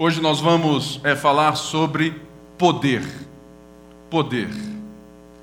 Hoje 0.00 0.20
nós 0.20 0.38
vamos 0.38 1.00
é, 1.02 1.16
falar 1.16 1.56
sobre 1.56 2.22
poder. 2.56 3.02
Poder. 4.08 4.48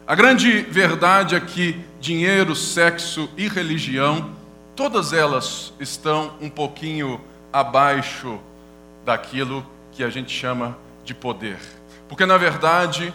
A 0.08 0.16
grande 0.16 0.62
verdade 0.62 1.36
é 1.36 1.42
que 1.42 1.84
dinheiro, 2.00 2.56
sexo 2.56 3.30
e 3.36 3.50
religião, 3.50 4.30
todas 4.74 5.12
elas 5.12 5.74
estão 5.78 6.36
um 6.40 6.50
pouquinho 6.50 7.20
abaixo 7.52 8.40
daquilo 9.04 9.66
que 9.92 10.02
a 10.02 10.10
gente 10.10 10.32
chama 10.32 10.78
de 11.04 11.14
poder. 11.14 11.60
Porque 12.08 12.26
na 12.26 12.38
verdade, 12.38 13.14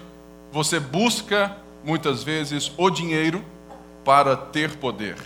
você 0.53 0.79
busca 0.79 1.57
muitas 1.83 2.23
vezes 2.23 2.71
o 2.77 2.91
dinheiro 2.91 3.43
para 4.05 4.37
ter 4.37 4.77
poder. 4.77 5.17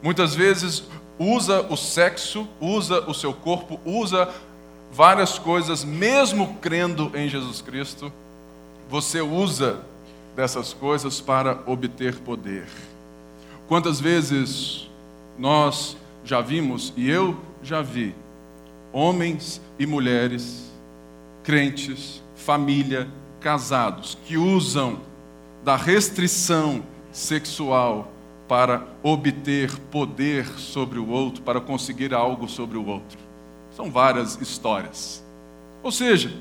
Muitas 0.00 0.32
vezes 0.32 0.84
usa 1.18 1.62
o 1.62 1.76
sexo, 1.76 2.46
usa 2.60 3.00
o 3.08 3.14
seu 3.14 3.32
corpo, 3.32 3.80
usa 3.84 4.28
várias 4.92 5.38
coisas, 5.38 5.84
mesmo 5.84 6.56
crendo 6.60 7.10
em 7.14 7.28
Jesus 7.28 7.60
Cristo, 7.60 8.12
você 8.88 9.20
usa 9.20 9.80
dessas 10.34 10.72
coisas 10.72 11.20
para 11.20 11.60
obter 11.66 12.16
poder. 12.20 12.66
Quantas 13.68 14.00
vezes 14.00 14.88
nós 15.38 15.96
já 16.24 16.40
vimos, 16.40 16.92
e 16.96 17.08
eu 17.10 17.36
já 17.62 17.82
vi, 17.82 18.14
homens 18.92 19.60
e 19.78 19.86
mulheres, 19.86 20.70
crentes, 21.42 22.22
família, 22.34 23.08
casados, 23.40 24.16
que 24.24 24.36
usam 24.36 25.00
da 25.64 25.76
restrição 25.76 26.82
sexual 27.12 28.10
para 28.48 28.86
obter 29.02 29.76
poder 29.90 30.46
sobre 30.58 30.98
o 30.98 31.08
outro, 31.08 31.42
para 31.42 31.60
conseguir 31.60 32.14
algo 32.14 32.48
sobre 32.48 32.78
o 32.78 32.86
outro. 32.86 33.25
São 33.76 33.90
várias 33.90 34.40
histórias. 34.40 35.22
Ou 35.82 35.92
seja, 35.92 36.32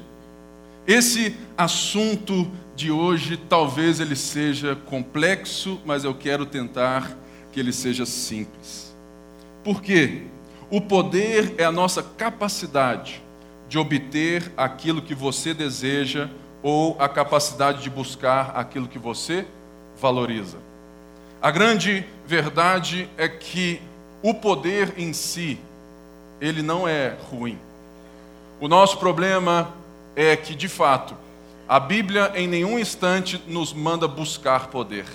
esse 0.88 1.36
assunto 1.58 2.50
de 2.76 2.90
hoje 2.90 3.36
talvez 3.36 4.00
ele 4.00 4.16
seja 4.16 4.76
complexo, 4.86 5.80
mas 5.86 6.06
eu 6.06 6.16
quero 6.16 6.46
tentar 6.46 7.12
que 7.52 7.60
ele 7.60 7.74
seja 7.74 8.06
simples. 8.06 8.96
Por 9.66 9.82
quê? 9.82 10.24
O 10.70 10.80
poder 10.80 11.56
é 11.58 11.66
a 11.66 11.72
nossa 11.72 12.02
capacidade 12.02 13.22
de 13.68 13.78
obter 13.78 14.52
aquilo 14.56 15.02
que 15.02 15.14
você 15.14 15.54
deseja 15.54 16.30
ou 16.64 16.96
a 17.00 17.10
capacidade 17.10 17.84
de 17.84 17.90
buscar 17.90 18.52
aquilo 18.56 18.88
que 18.88 18.98
você 18.98 19.46
valoriza. 20.00 20.58
A 21.42 21.52
grande 21.52 22.06
verdade 22.26 23.10
é 23.18 23.28
que 23.28 23.82
o 24.24 24.34
poder 24.34 24.94
em 24.98 25.14
si, 25.14 25.60
ele 26.40 26.62
não 26.62 26.88
é 26.88 27.16
ruim. 27.30 27.58
O 28.60 28.68
nosso 28.68 28.98
problema 28.98 29.74
é 30.16 30.36
que, 30.36 30.56
de 30.56 30.68
fato, 30.68 31.16
a 31.68 31.80
Bíblia 31.80 32.32
em 32.36 32.48
nenhum 32.48 32.78
instante 32.78 33.42
nos 33.48 33.74
manda 33.74 34.08
buscar 34.08 34.68
poder. 34.68 35.06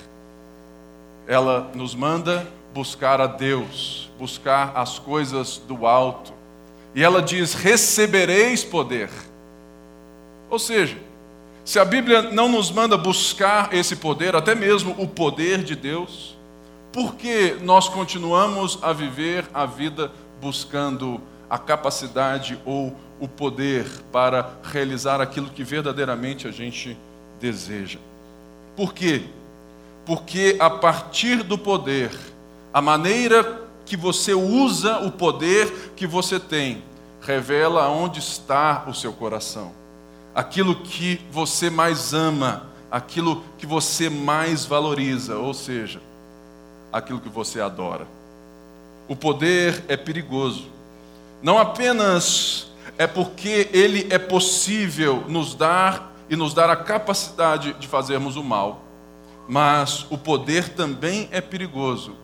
Ela 1.26 1.70
nos 1.74 1.94
manda 1.94 2.46
buscar 2.74 3.20
a 3.20 3.26
Deus, 3.26 4.10
buscar 4.18 4.72
as 4.74 4.98
coisas 4.98 5.58
do 5.58 5.86
alto. 5.86 6.32
E 6.94 7.02
ela 7.02 7.22
diz: 7.22 7.54
recebereis 7.54 8.64
poder. 8.64 9.08
Ou 10.50 10.58
seja, 10.58 10.98
se 11.64 11.78
a 11.78 11.84
Bíblia 11.84 12.22
não 12.22 12.48
nos 12.48 12.70
manda 12.70 12.96
buscar 12.96 13.72
esse 13.72 13.94
poder, 13.94 14.34
até 14.34 14.54
mesmo 14.54 14.94
o 14.98 15.06
poder 15.06 15.62
de 15.62 15.76
Deus, 15.76 16.36
por 16.92 17.14
que 17.14 17.56
nós 17.62 17.88
continuamos 17.88 18.78
a 18.82 18.92
viver 18.92 19.48
a 19.54 19.64
vida 19.64 20.10
buscando 20.40 21.20
a 21.48 21.58
capacidade 21.58 22.58
ou 22.64 22.96
o 23.18 23.28
poder 23.28 23.86
para 24.12 24.50
realizar 24.62 25.20
aquilo 25.20 25.50
que 25.50 25.62
verdadeiramente 25.62 26.46
a 26.46 26.50
gente 26.50 26.96
deseja? 27.40 27.98
Por 28.76 28.94
quê? 28.94 29.22
Porque 30.06 30.56
a 30.58 30.70
partir 30.70 31.42
do 31.42 31.58
poder, 31.58 32.10
a 32.72 32.80
maneira 32.80 33.62
que 33.84 33.96
você 33.96 34.32
usa 34.32 34.98
o 35.00 35.10
poder 35.10 35.92
que 35.96 36.06
você 36.06 36.38
tem, 36.40 36.82
revela 37.20 37.88
onde 37.88 38.20
está 38.20 38.84
o 38.88 38.94
seu 38.94 39.12
coração 39.12 39.80
aquilo 40.34 40.76
que 40.76 41.20
você 41.30 41.68
mais 41.70 42.14
ama, 42.14 42.66
aquilo 42.90 43.42
que 43.58 43.66
você 43.66 44.08
mais 44.08 44.64
valoriza, 44.64 45.36
ou 45.36 45.54
seja, 45.54 46.00
aquilo 46.92 47.20
que 47.20 47.28
você 47.28 47.60
adora. 47.60 48.06
O 49.10 49.16
poder 49.16 49.82
é 49.88 49.96
perigoso, 49.96 50.68
não 51.42 51.58
apenas 51.58 52.70
é 52.96 53.08
porque 53.08 53.68
ele 53.72 54.06
é 54.08 54.20
possível 54.20 55.24
nos 55.26 55.52
dar 55.52 56.14
e 56.30 56.36
nos 56.36 56.54
dar 56.54 56.70
a 56.70 56.76
capacidade 56.76 57.72
de 57.72 57.88
fazermos 57.88 58.36
o 58.36 58.44
mal, 58.44 58.84
mas 59.48 60.06
o 60.10 60.16
poder 60.16 60.68
também 60.68 61.28
é 61.32 61.40
perigoso, 61.40 62.14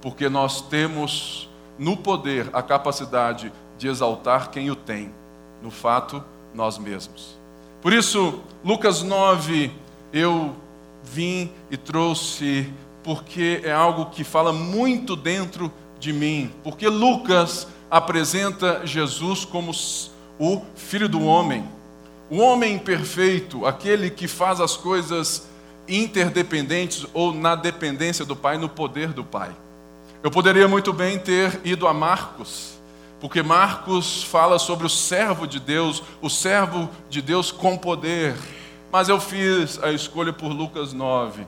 porque 0.00 0.28
nós 0.28 0.60
temos 0.62 1.50
no 1.76 1.96
poder 1.96 2.48
a 2.52 2.62
capacidade 2.62 3.52
de 3.76 3.88
exaltar 3.88 4.50
quem 4.50 4.70
o 4.70 4.76
tem, 4.76 5.12
no 5.60 5.72
fato, 5.72 6.22
nós 6.54 6.78
mesmos. 6.78 7.36
Por 7.82 7.92
isso, 7.92 8.40
Lucas 8.64 9.02
9, 9.02 9.72
eu 10.12 10.54
vim 11.02 11.50
e 11.72 11.76
trouxe, 11.76 12.72
porque 13.02 13.62
é 13.64 13.72
algo 13.72 14.06
que 14.06 14.22
fala 14.22 14.52
muito 14.52 15.16
dentro 15.16 15.72
de 16.06 16.12
mim. 16.12 16.50
Porque 16.62 16.88
Lucas 16.88 17.66
apresenta 17.90 18.86
Jesus 18.86 19.44
como 19.44 19.72
o 20.38 20.62
Filho 20.74 21.08
do 21.08 21.22
Homem, 21.22 21.64
o 22.30 22.38
homem 22.38 22.78
perfeito, 22.78 23.66
aquele 23.66 24.10
que 24.10 24.26
faz 24.26 24.60
as 24.60 24.76
coisas 24.76 25.46
interdependentes 25.88 27.06
ou 27.12 27.32
na 27.32 27.54
dependência 27.54 28.24
do 28.24 28.34
Pai, 28.34 28.58
no 28.58 28.68
poder 28.68 29.12
do 29.12 29.22
Pai. 29.22 29.50
Eu 30.22 30.30
poderia 30.30 30.66
muito 30.66 30.92
bem 30.92 31.18
ter 31.18 31.60
ido 31.64 31.86
a 31.86 31.94
Marcos 31.94 32.76
porque 33.20 33.42
Marcos 33.42 34.22
fala 34.22 34.58
sobre 34.58 34.86
o 34.86 34.90
servo 34.90 35.46
de 35.46 35.58
Deus, 35.58 36.02
o 36.20 36.28
servo 36.28 36.88
de 37.08 37.22
Deus 37.22 37.50
com 37.50 37.76
poder. 37.76 38.36
Mas 38.92 39.08
eu 39.08 39.18
fiz 39.18 39.82
a 39.82 39.90
escolha 39.90 40.32
por 40.32 40.48
Lucas 40.52 40.92
9, 40.92 41.46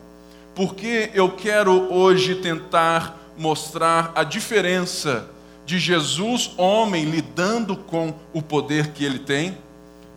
porque 0.55 1.11
eu 1.15 1.31
quero 1.31 1.93
hoje 1.93 2.37
tentar 2.37 3.17
mostrar 3.39 4.13
a 4.15 4.25
diferença 4.25 5.29
de 5.65 5.79
Jesus, 5.79 6.51
homem, 6.57 7.05
lidando 7.05 7.77
com 7.77 8.15
o 8.33 8.43
poder 8.43 8.89
que 8.89 9.05
ele 9.05 9.19
tem, 9.19 9.57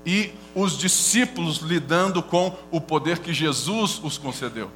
e 0.06 0.32
os 0.56 0.78
discípulos 0.78 1.58
lidando 1.58 2.24
com 2.24 2.56
o 2.72 2.82
poder 2.82 3.20
que 3.20 3.34
Jesus 3.34 4.00
os 4.04 4.18
concedeu. 4.18 4.72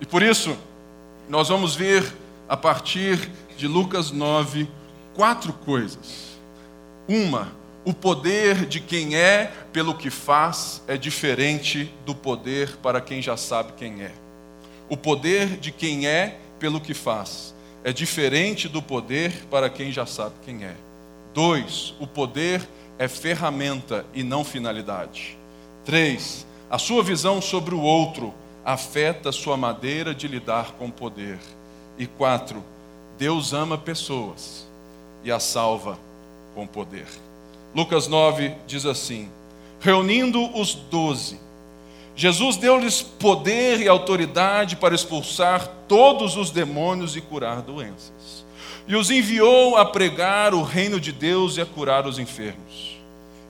E 0.00 0.04
por 0.04 0.22
isso, 0.22 0.56
nós 1.28 1.48
vamos 1.48 1.74
ver 1.74 2.12
a 2.48 2.56
partir 2.56 3.30
de 3.56 3.66
Lucas 3.66 4.10
9 4.10 4.68
quatro 5.14 5.52
coisas. 5.52 6.36
Uma, 7.08 7.52
o 7.84 7.94
poder 7.94 8.66
de 8.66 8.80
quem 8.80 9.16
é 9.16 9.52
pelo 9.72 9.94
que 9.94 10.10
faz 10.10 10.82
é 10.86 10.96
diferente 10.96 11.92
do 12.04 12.14
poder 12.14 12.76
para 12.78 13.00
quem 13.00 13.22
já 13.22 13.36
sabe 13.36 13.72
quem 13.76 14.02
é. 14.02 14.12
O 14.88 14.96
poder 14.96 15.56
de 15.56 15.70
quem 15.70 16.06
é 16.06 16.38
pelo 16.58 16.80
que 16.80 16.92
faz 16.92 17.51
é 17.84 17.92
diferente 17.92 18.68
do 18.68 18.80
poder 18.80 19.46
para 19.50 19.68
quem 19.68 19.90
já 19.90 20.06
sabe 20.06 20.34
quem 20.44 20.64
é. 20.64 20.74
Dois, 21.34 21.94
o 21.98 22.06
poder 22.06 22.66
é 22.98 23.08
ferramenta 23.08 24.06
e 24.14 24.22
não 24.22 24.44
finalidade. 24.44 25.36
Três, 25.84 26.46
a 26.70 26.78
sua 26.78 27.02
visão 27.02 27.40
sobre 27.40 27.74
o 27.74 27.80
outro 27.80 28.32
afeta 28.64 29.30
a 29.30 29.32
sua 29.32 29.56
maneira 29.56 30.14
de 30.14 30.28
lidar 30.28 30.72
com 30.72 30.86
o 30.86 30.92
poder. 30.92 31.38
E 31.98 32.06
quatro, 32.06 32.62
Deus 33.18 33.52
ama 33.52 33.76
pessoas 33.76 34.66
e 35.24 35.32
a 35.32 35.40
salva 35.40 35.98
com 36.54 36.66
poder. 36.66 37.06
Lucas 37.74 38.06
9 38.06 38.54
diz 38.66 38.86
assim: 38.86 39.28
Reunindo 39.80 40.56
os 40.56 40.74
doze, 40.74 41.40
Jesus 42.22 42.56
deu-lhes 42.56 43.02
poder 43.02 43.80
e 43.80 43.88
autoridade 43.88 44.76
para 44.76 44.94
expulsar 44.94 45.66
todos 45.88 46.36
os 46.36 46.52
demônios 46.52 47.16
e 47.16 47.20
curar 47.20 47.62
doenças. 47.62 48.46
E 48.86 48.94
os 48.94 49.10
enviou 49.10 49.76
a 49.76 49.84
pregar 49.84 50.54
o 50.54 50.62
reino 50.62 51.00
de 51.00 51.10
Deus 51.10 51.56
e 51.56 51.60
a 51.60 51.66
curar 51.66 52.06
os 52.06 52.20
enfermos. 52.20 52.96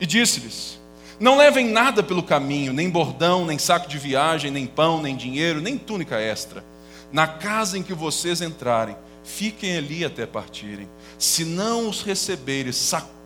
E 0.01 0.07
disse-lhes: 0.07 0.81
Não 1.21 1.37
levem 1.37 1.69
nada 1.69 2.03
pelo 2.03 2.23
caminho, 2.23 2.73
nem 2.73 2.89
bordão, 2.89 3.45
nem 3.45 3.59
saco 3.59 3.87
de 3.87 3.99
viagem, 3.99 4.51
nem 4.51 4.67
pão, 4.67 5.03
nem 5.03 5.17
dinheiro, 5.17 5.61
nem 5.61 5.77
túnica 5.77 6.19
extra. 6.19 6.65
Na 7.13 7.27
casa 7.27 7.77
em 7.77 7.83
que 7.83 7.93
vocês 7.93 8.41
entrarem, 8.41 8.97
fiquem 9.23 9.77
ali 9.77 10.03
até 10.03 10.25
partirem. 10.25 10.89
Se 11.19 11.45
não 11.45 11.91
os 11.91 12.01
receberes, 12.01 12.77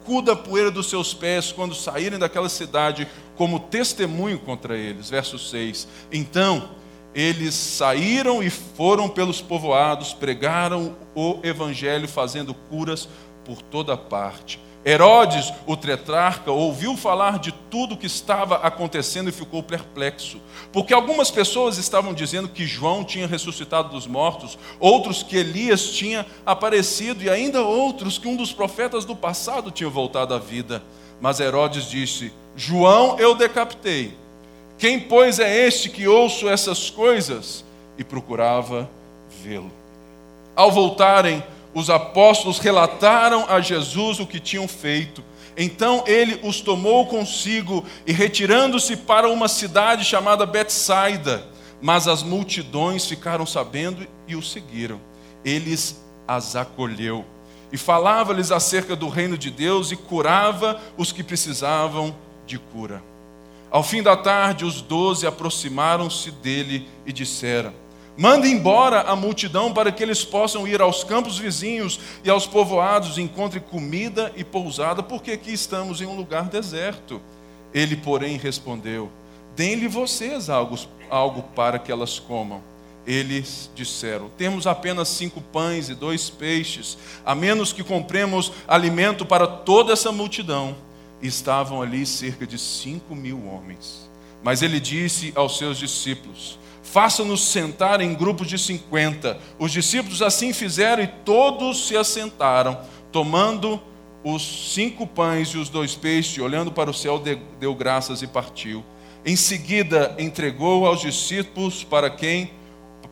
sacuda 0.07 0.33
a 0.33 0.37
poeira 0.37 0.71
dos 0.71 0.89
seus 0.89 1.13
pés 1.13 1.51
quando 1.51 1.75
saírem 1.75 2.19
daquela 2.19 2.49
cidade, 2.49 3.09
como 3.35 3.59
testemunho 3.59 4.39
contra 4.39 4.77
eles. 4.79 5.11
Verso 5.11 5.37
6. 5.37 5.89
Então 6.13 6.71
eles 7.13 7.55
saíram 7.55 8.43
e 8.43 8.49
foram 8.49 9.09
pelos 9.09 9.41
povoados, 9.41 10.13
pregaram 10.13 10.95
o 11.15 11.41
evangelho, 11.43 12.07
fazendo 12.07 12.55
curas 12.55 13.09
por 13.45 13.61
toda 13.63 13.97
parte. 13.97 14.61
Herodes, 14.89 15.53
o 15.67 15.77
tetrarca, 15.77 16.53
ouviu 16.53 16.97
falar 16.97 17.41
de 17.41 17.51
tudo 17.51 17.97
o 17.97 17.99
que 17.99 18.07
estava 18.07 18.59
acontecendo 18.59 19.29
e 19.29 19.33
ficou 19.33 19.61
perplexo, 19.61 20.41
porque 20.73 20.95
algumas 20.95 21.29
pessoas 21.29 21.77
estavam 21.77 22.15
dizendo 22.15 22.49
que 22.49 22.65
João 22.65 23.03
tinha 23.03 23.27
ressuscitado 23.27 23.89
dos 23.89 24.07
mortos, 24.07 24.57
outros 24.79 25.25
que 25.25 25.37
Elias 25.37 25.91
tinha 25.91 26.25
aparecido 26.47 27.25
e 27.25 27.29
ainda 27.29 27.63
outros 27.63 28.17
que 28.17 28.29
um 28.29 28.37
dos 28.37 28.53
profetas 28.53 29.05
do 29.05 29.17
passado 29.17 29.73
tinha 29.73 29.91
voltado 29.91 30.33
à 30.33 30.39
vida. 30.39 30.81
Mas 31.21 31.41
Herodes 31.41 31.91
disse: 31.91 32.33
João 32.55 33.19
eu 33.19 33.35
decapitei. 33.35 34.17
Quem, 34.79 35.01
pois, 35.01 35.41
é 35.41 35.67
este 35.67 35.89
que 35.89 36.07
ouço 36.07 36.49
essas 36.49 36.91
coisas? 36.91 37.65
E 37.99 38.05
procurava 38.05 38.89
vê-lo. 39.43 39.73
Ao 40.55 40.71
voltarem, 40.71 41.43
os 41.77 41.91
apóstolos 41.91 42.59
relataram 42.59 43.45
a 43.47 43.61
Jesus 43.61 44.19
o 44.19 44.27
que 44.27 44.41
tinham 44.41 44.67
feito. 44.67 45.23
Então 45.55 46.03
ele 46.07 46.41
os 46.43 46.63
tomou 46.63 47.05
consigo 47.05 47.85
e, 48.07 48.13
retirando-se 48.13 48.97
para 48.97 49.29
uma 49.29 49.47
cidade 49.47 50.03
chamada 50.03 50.47
Betsaida, 50.47 51.47
mas 51.83 52.09
as 52.09 52.23
multidões 52.23 53.05
ficaram 53.05 53.45
sabendo 53.45 54.07
e 54.27 54.35
o 54.35 54.41
seguiram. 54.41 54.99
Eles 55.45 56.03
as 56.27 56.57
acolheu 56.57 57.27
e 57.71 57.77
falava-lhes 57.77 58.51
acerca 58.51 58.97
do 58.97 59.11
reino 59.11 59.37
de 59.37 59.51
Deus 59.51 59.93
e 59.93 59.97
curava 59.97 60.81
os 60.97 61.13
que 61.13 61.23
precisavam 61.23 62.17
de 62.47 62.59
cura. 62.59 63.03
Ao 63.71 63.83
fim 63.83 64.03
da 64.03 64.17
tarde, 64.17 64.65
os 64.65 64.81
doze 64.81 65.27
aproximaram-se 65.27 66.31
dele 66.31 66.89
e 67.05 67.13
disseram: 67.13 67.75
Mande 68.17 68.49
embora 68.49 69.03
a 69.03 69.15
multidão 69.15 69.75
para 69.75 69.93
que 69.93 70.03
eles 70.03 70.25
possam 70.25 70.67
ir 70.67 70.81
aos 70.81 71.05
campos 71.05 71.39
vizinhos 71.39 72.01
e 72.25 72.31
aos 72.31 72.47
povoados 72.47 73.19
e 73.19 73.23
encontrem 73.23 73.63
comida 73.63 74.33
e 74.35 74.43
pousada, 74.43 75.03
porque 75.03 75.33
aqui 75.33 75.53
estamos 75.53 76.01
em 76.01 76.07
um 76.07 76.17
lugar 76.17 76.45
deserto. 76.45 77.21
Ele, 77.75 77.95
porém, 77.95 78.39
respondeu: 78.39 79.11
Deem-lhe 79.55 79.87
vocês 79.87 80.49
algo, 80.49 80.79
algo 81.11 81.43
para 81.55 81.79
que 81.79 81.93
elas 81.93 82.19
comam. 82.19 82.63
Eles 83.07 83.71
disseram: 83.75 84.31
Temos 84.31 84.67
apenas 84.67 85.09
cinco 85.09 85.43
pães 85.43 85.91
e 85.91 85.95
dois 85.95 86.31
peixes, 86.31 86.97
a 87.25 87.35
menos 87.35 87.71
que 87.71 87.85
compremos 87.85 88.51
alimento 88.67 89.27
para 89.27 89.47
toda 89.47 89.93
essa 89.93 90.11
multidão. 90.11 90.75
Estavam 91.21 91.83
ali 91.83 92.07
cerca 92.07 92.47
de 92.47 92.59
cinco 92.59 93.15
mil 93.15 93.47
homens. 93.47 94.09
Mas 94.43 94.63
ele 94.63 94.81
disse 94.81 95.33
aos 95.35 95.59
seus 95.59 95.79
discípulos: 95.79 96.59
faça-nos 96.93 97.45
sentar 97.49 98.01
em 98.01 98.15
grupos 98.15 98.47
de 98.49 98.59
cinquenta. 98.59 99.39
Os 99.59 99.73
discípulos 99.73 100.23
assim 100.23 100.53
fizeram 100.53 101.03
e 101.03 101.07
todos 101.07 101.89
se 101.89 101.97
assentaram, 101.97 102.79
tomando 103.11 103.81
os 104.25 104.73
cinco 104.73 105.07
pães 105.07 105.49
e 105.49 105.59
os 105.59 105.69
dois 105.69 105.95
peixes, 105.95 106.39
olhando 106.39 106.73
para 106.73 106.91
o 106.91 106.95
céu, 106.95 107.23
deu 107.61 107.75
graças 107.75 108.23
e 108.23 108.27
partiu. 108.27 108.85
Em 109.25 109.37
seguida, 109.37 110.15
entregou 110.19 110.87
aos 110.87 111.01
discípulos 111.01 111.85
para 111.85 112.09
quem 112.09 112.51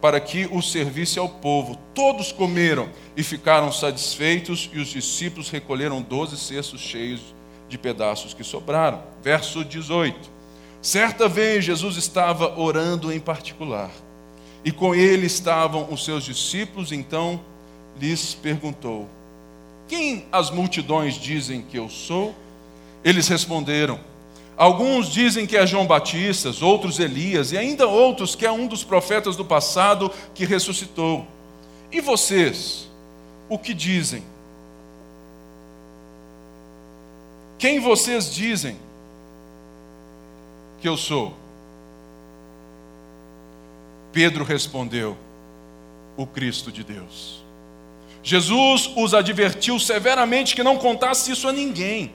para 0.01 0.21
que 0.21 0.47
o 0.53 0.61
servisse 0.61 1.19
ao 1.19 1.29
povo. 1.29 1.79
Todos 1.95 2.31
comeram 2.31 2.91
e 3.17 3.23
ficaram 3.23 3.73
satisfeitos, 3.73 4.69
e 4.71 4.79
os 4.79 4.89
discípulos 4.89 5.49
recolheram 5.49 6.03
doze 6.03 6.37
cestos 6.37 6.83
cheios 6.83 7.23
de 7.71 7.79
pedaços 7.79 8.35
que 8.35 8.45
sobraram. 8.45 9.03
Verso 9.23 9.65
18. 9.65 10.34
Certa 10.85 11.31
vez 11.31 11.65
Jesus 11.65 11.97
estava 11.97 12.61
orando 12.61 13.11
em 13.11 13.19
particular, 13.19 13.91
e 14.63 14.71
com 14.71 14.95
ele 14.95 15.25
estavam 15.25 15.91
os 15.91 16.05
seus 16.05 16.23
discípulos, 16.23 16.93
então 16.93 17.41
lhes 17.99 18.35
perguntou: 18.35 19.09
Quem 19.89 20.27
as 20.31 20.51
multidões 20.51 21.15
dizem 21.15 21.63
que 21.63 21.79
eu 21.79 21.89
sou? 21.89 22.35
Eles 23.03 23.29
responderam: 23.29 23.99
Alguns 24.59 25.09
dizem 25.09 25.47
que 25.47 25.57
é 25.57 25.67
João 25.67 25.87
Batista, 25.87 26.51
outros 26.61 26.99
Elias, 26.99 27.51
e 27.53 27.57
ainda 27.57 27.87
outros 27.87 28.35
que 28.35 28.45
é 28.45 28.53
um 28.53 28.67
dos 28.67 28.85
profetas 28.85 29.37
do 29.37 29.45
passado 29.45 30.13
que 30.35 30.45
ressuscitou. 30.45 31.27
E 31.91 32.03
vocês, 32.03 32.91
o 33.49 33.59
que 33.59 33.73
dizem? 33.73 34.23
Quem 37.57 37.81
vocês 37.81 38.31
dizem 38.31 38.77
que 40.85 40.89
eu 40.89 40.99
sou? 40.99 41.33
Pedro 44.13 44.45
respondeu: 44.45 45.17
O 46.15 46.27
Cristo 46.27 46.71
de 46.71 46.85
Deus. 46.85 47.43
Jesus 48.23 48.91
os 48.95 49.15
advertiu 49.15 49.81
severamente 49.81 50.55
que 50.55 50.63
não 50.63 50.77
contasse 50.77 51.33
isso 51.33 51.49
a 51.49 51.53
ninguém. 51.55 52.13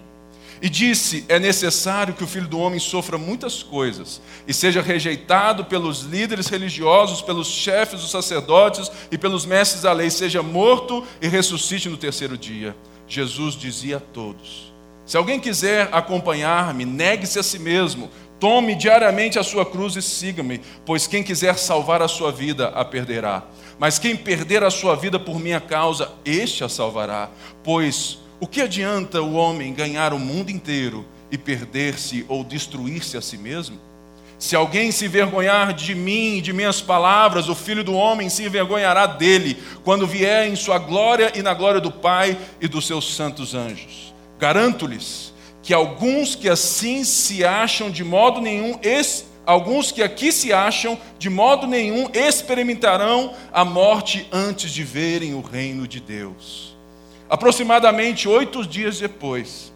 E 0.61 0.69
disse: 0.69 1.25
É 1.27 1.39
necessário 1.39 2.13
que 2.13 2.23
o 2.23 2.27
filho 2.27 2.47
do 2.47 2.59
homem 2.59 2.79
sofra 2.79 3.17
muitas 3.17 3.63
coisas 3.63 4.21
e 4.47 4.53
seja 4.53 4.83
rejeitado 4.83 5.65
pelos 5.65 6.01
líderes 6.01 6.47
religiosos, 6.47 7.23
pelos 7.23 7.47
chefes 7.47 8.01
dos 8.01 8.11
sacerdotes 8.11 8.91
e 9.09 9.17
pelos 9.17 9.47
mestres 9.47 9.81
da 9.81 9.91
lei, 9.91 10.11
seja 10.11 10.43
morto 10.43 11.03
e 11.19 11.27
ressuscite 11.27 11.89
no 11.89 11.97
terceiro 11.97 12.37
dia. 12.37 12.75
Jesus 13.07 13.55
dizia 13.55 13.97
a 13.97 13.99
todos: 13.99 14.71
Se 15.07 15.17
alguém 15.17 15.39
quiser 15.39 15.89
acompanhar-me, 15.91 16.85
negue-se 16.85 17.39
a 17.39 17.43
si 17.43 17.57
mesmo, 17.57 18.11
Tome 18.39 18.73
diariamente 18.73 19.37
a 19.37 19.43
sua 19.43 19.65
cruz 19.65 19.95
e 19.97 20.01
siga-me, 20.01 20.61
pois 20.85 21.05
quem 21.05 21.21
quiser 21.21 21.57
salvar 21.57 22.01
a 22.01 22.07
sua 22.07 22.31
vida 22.31 22.69
a 22.69 22.85
perderá. 22.85 23.43
Mas 23.77 23.99
quem 23.99 24.15
perder 24.15 24.63
a 24.63 24.69
sua 24.69 24.95
vida 24.95 25.19
por 25.19 25.39
minha 25.39 25.59
causa, 25.59 26.09
este 26.23 26.63
a 26.63 26.69
salvará. 26.69 27.29
Pois 27.63 28.19
o 28.39 28.47
que 28.47 28.61
adianta 28.61 29.21
o 29.21 29.33
homem 29.33 29.73
ganhar 29.73 30.13
o 30.13 30.19
mundo 30.19 30.49
inteiro 30.49 31.05
e 31.29 31.37
perder-se 31.37 32.25
ou 32.29 32.43
destruir-se 32.43 33.17
a 33.17 33.21
si 33.21 33.37
mesmo? 33.37 33.77
Se 34.37 34.55
alguém 34.55 34.89
se 34.89 35.03
envergonhar 35.03 35.73
de 35.73 35.93
mim 35.93 36.37
e 36.37 36.41
de 36.41 36.53
minhas 36.53 36.79
palavras, 36.79 37.49
o 37.49 37.55
filho 37.55 37.83
do 37.83 37.93
homem 37.93 38.29
se 38.29 38.45
envergonhará 38.45 39.05
dele, 39.05 39.61
quando 39.83 40.07
vier 40.07 40.47
em 40.47 40.55
sua 40.55 40.77
glória 40.77 41.33
e 41.35 41.41
na 41.41 41.53
glória 41.53 41.81
do 41.81 41.91
Pai 41.91 42.37
e 42.61 42.67
dos 42.69 42.87
seus 42.87 43.13
santos 43.13 43.53
anjos. 43.53 44.13
Garanto-lhes 44.39 45.28
que 45.61 45.73
alguns 45.73 46.35
que 46.35 46.49
assim 46.49 47.03
se 47.03 47.43
acham 47.43 47.91
de 47.91 48.03
modo 48.03 48.41
nenhum, 48.41 48.79
alguns 49.45 49.91
que 49.91 50.01
aqui 50.01 50.31
se 50.31 50.53
acham 50.53 50.97
de 51.17 51.29
modo 51.29 51.67
nenhum 51.67 52.09
experimentarão 52.13 53.33
a 53.51 53.65
morte 53.65 54.27
antes 54.31 54.71
de 54.71 54.83
verem 54.83 55.33
o 55.33 55.41
reino 55.41 55.87
de 55.87 55.99
Deus. 55.99 56.75
Aproximadamente 57.29 58.27
oito 58.27 58.65
dias 58.65 58.99
depois 58.99 59.71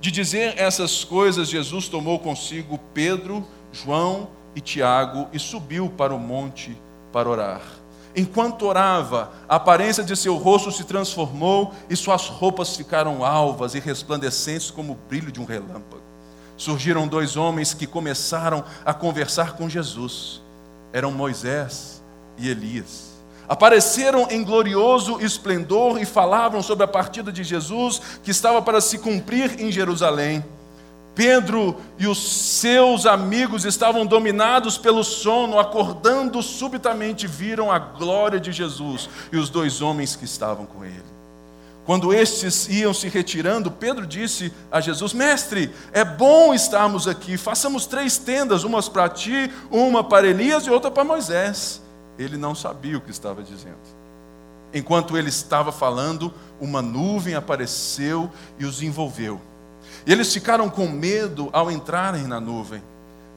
de 0.00 0.10
dizer 0.10 0.54
essas 0.56 1.04
coisas, 1.04 1.48
Jesus 1.48 1.88
tomou 1.88 2.18
consigo 2.18 2.78
Pedro, 2.92 3.46
João 3.72 4.28
e 4.54 4.60
Tiago 4.60 5.28
e 5.32 5.38
subiu 5.38 5.88
para 5.88 6.14
o 6.14 6.18
monte 6.18 6.76
para 7.12 7.28
orar. 7.28 7.75
Enquanto 8.18 8.64
orava, 8.64 9.30
a 9.46 9.56
aparência 9.56 10.02
de 10.02 10.16
seu 10.16 10.36
rosto 10.36 10.72
se 10.72 10.84
transformou 10.84 11.74
e 11.90 11.94
suas 11.94 12.28
roupas 12.28 12.74
ficaram 12.74 13.22
alvas 13.22 13.74
e 13.74 13.78
resplandecentes 13.78 14.70
como 14.70 14.94
o 14.94 14.98
brilho 15.06 15.30
de 15.30 15.38
um 15.38 15.44
relâmpago. 15.44 16.00
Surgiram 16.56 17.06
dois 17.06 17.36
homens 17.36 17.74
que 17.74 17.86
começaram 17.86 18.64
a 18.86 18.94
conversar 18.94 19.52
com 19.52 19.68
Jesus. 19.68 20.40
Eram 20.94 21.12
Moisés 21.12 22.02
e 22.38 22.48
Elias. 22.48 23.16
Apareceram 23.46 24.26
em 24.30 24.42
glorioso 24.42 25.20
esplendor 25.20 26.00
e 26.00 26.06
falavam 26.06 26.62
sobre 26.62 26.84
a 26.84 26.88
partida 26.88 27.30
de 27.30 27.44
Jesus 27.44 28.00
que 28.22 28.30
estava 28.30 28.62
para 28.62 28.80
se 28.80 28.96
cumprir 28.96 29.60
em 29.60 29.70
Jerusalém. 29.70 30.42
Pedro 31.16 31.74
e 31.98 32.06
os 32.06 32.18
seus 32.60 33.06
amigos 33.06 33.64
estavam 33.64 34.04
dominados 34.04 34.76
pelo 34.76 35.02
sono, 35.02 35.58
acordando 35.58 36.42
subitamente, 36.42 37.26
viram 37.26 37.72
a 37.72 37.78
glória 37.78 38.38
de 38.38 38.52
Jesus 38.52 39.08
e 39.32 39.38
os 39.38 39.48
dois 39.48 39.80
homens 39.80 40.14
que 40.14 40.26
estavam 40.26 40.66
com 40.66 40.84
ele. 40.84 41.16
Quando 41.86 42.12
estes 42.12 42.68
iam 42.68 42.92
se 42.92 43.08
retirando, 43.08 43.70
Pedro 43.70 44.06
disse 44.06 44.52
a 44.70 44.78
Jesus: 44.78 45.14
Mestre, 45.14 45.72
é 45.90 46.04
bom 46.04 46.52
estarmos 46.52 47.08
aqui, 47.08 47.38
façamos 47.38 47.86
três 47.86 48.18
tendas, 48.18 48.62
uma 48.62 48.82
para 48.82 49.08
ti, 49.08 49.50
uma 49.70 50.04
para 50.04 50.26
Elias 50.26 50.66
e 50.66 50.70
outra 50.70 50.90
para 50.90 51.02
Moisés. 51.02 51.80
Ele 52.18 52.36
não 52.36 52.54
sabia 52.54 52.98
o 52.98 53.00
que 53.00 53.10
estava 53.10 53.42
dizendo. 53.42 53.78
Enquanto 54.74 55.16
ele 55.16 55.30
estava 55.30 55.72
falando, 55.72 56.34
uma 56.60 56.82
nuvem 56.82 57.34
apareceu 57.34 58.30
e 58.58 58.66
os 58.66 58.82
envolveu. 58.82 59.40
E 60.06 60.12
eles 60.12 60.32
ficaram 60.32 60.70
com 60.70 60.86
medo 60.86 61.50
ao 61.52 61.70
entrarem 61.70 62.28
na 62.28 62.40
nuvem. 62.40 62.80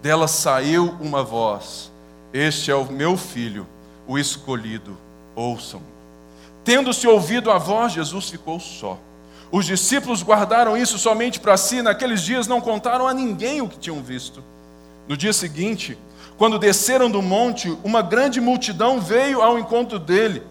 Dela 0.02 0.28
saiu 0.28 0.96
uma 1.02 1.24
voz: 1.24 1.92
Este 2.32 2.70
é 2.70 2.76
o 2.76 2.86
meu 2.86 3.18
filho, 3.18 3.66
o 4.08 4.18
escolhido, 4.18 4.96
ouçam. 5.36 5.82
Tendo-se 6.64 7.08
ouvido 7.08 7.50
a 7.50 7.58
voz, 7.58 7.94
Jesus 7.94 8.30
ficou 8.30 8.60
só. 8.60 9.00
Os 9.52 9.66
discípulos 9.66 10.22
guardaram 10.22 10.78
isso 10.78 11.00
somente 11.00 11.40
para 11.40 11.58
si, 11.58 11.82
naqueles 11.82 12.22
dias 12.22 12.46
não 12.46 12.62
contaram 12.62 13.08
a 13.08 13.14
ninguém 13.14 13.62
o 13.62 13.68
que 13.68 13.80
tinham 13.80 14.02
visto. 14.04 14.44
No 15.08 15.18
dia 15.18 15.34
seguinte, 15.34 15.98
quando 16.38 16.60
desceram 16.60 17.10
do 17.10 17.22
monte, 17.22 17.76
uma 17.84 18.04
grande 18.04 18.40
multidão 18.40 19.02
veio 19.02 19.42
ao 19.42 19.58
encontro 19.58 19.98
dele. 19.98 20.44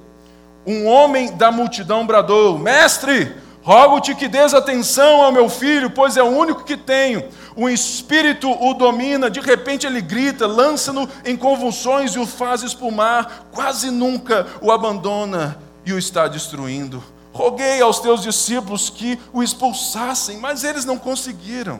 Um 0.66 0.86
homem 0.86 1.36
da 1.36 1.52
multidão 1.52 2.04
bradou: 2.04 2.58
Mestre, 2.58 3.32
Rogo-te 3.68 4.14
que 4.14 4.28
des 4.28 4.54
atenção 4.54 5.20
ao 5.20 5.30
meu 5.30 5.46
filho, 5.46 5.90
pois 5.90 6.16
é 6.16 6.22
o 6.22 6.26
único 6.26 6.64
que 6.64 6.74
tenho. 6.74 7.28
O 7.54 7.68
espírito 7.68 8.50
o 8.50 8.72
domina, 8.72 9.30
de 9.30 9.40
repente 9.40 9.86
ele 9.86 10.00
grita, 10.00 10.46
lança-no 10.46 11.06
em 11.22 11.36
convulsões 11.36 12.12
e 12.12 12.18
o 12.18 12.24
faz 12.26 12.62
espumar, 12.62 13.46
quase 13.52 13.90
nunca 13.90 14.46
o 14.62 14.72
abandona 14.72 15.58
e 15.84 15.92
o 15.92 15.98
está 15.98 16.26
destruindo. 16.26 17.04
Roguei 17.30 17.82
aos 17.82 18.00
teus 18.00 18.22
discípulos 18.22 18.88
que 18.88 19.18
o 19.34 19.42
expulsassem, 19.42 20.38
mas 20.38 20.64
eles 20.64 20.86
não 20.86 20.96
conseguiram. 20.96 21.78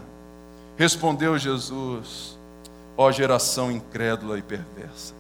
Respondeu 0.77 1.39
Jesus: 1.39 2.39
Ó 2.99 3.11
geração 3.11 3.73
incrédula 3.73 4.39
e 4.39 4.43
perversa, 4.43 5.15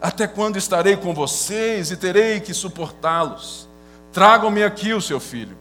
até 0.00 0.26
quando 0.26 0.56
estarei 0.56 0.96
com 0.96 1.12
vocês 1.12 1.90
e 1.90 1.98
terei 1.98 2.40
que 2.40 2.54
suportá-los? 2.54 3.68
Tragam-me 4.10 4.64
aqui 4.64 4.94
o 4.94 5.02
seu 5.02 5.20
filho. 5.20 5.57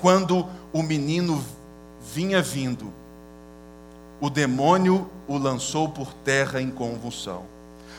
Quando 0.00 0.46
o 0.72 0.82
menino 0.82 1.44
vinha 2.12 2.40
vindo, 2.40 2.92
o 4.20 4.30
demônio 4.30 5.10
o 5.26 5.36
lançou 5.38 5.88
por 5.88 6.12
terra 6.12 6.60
em 6.60 6.70
convulsão. 6.70 7.44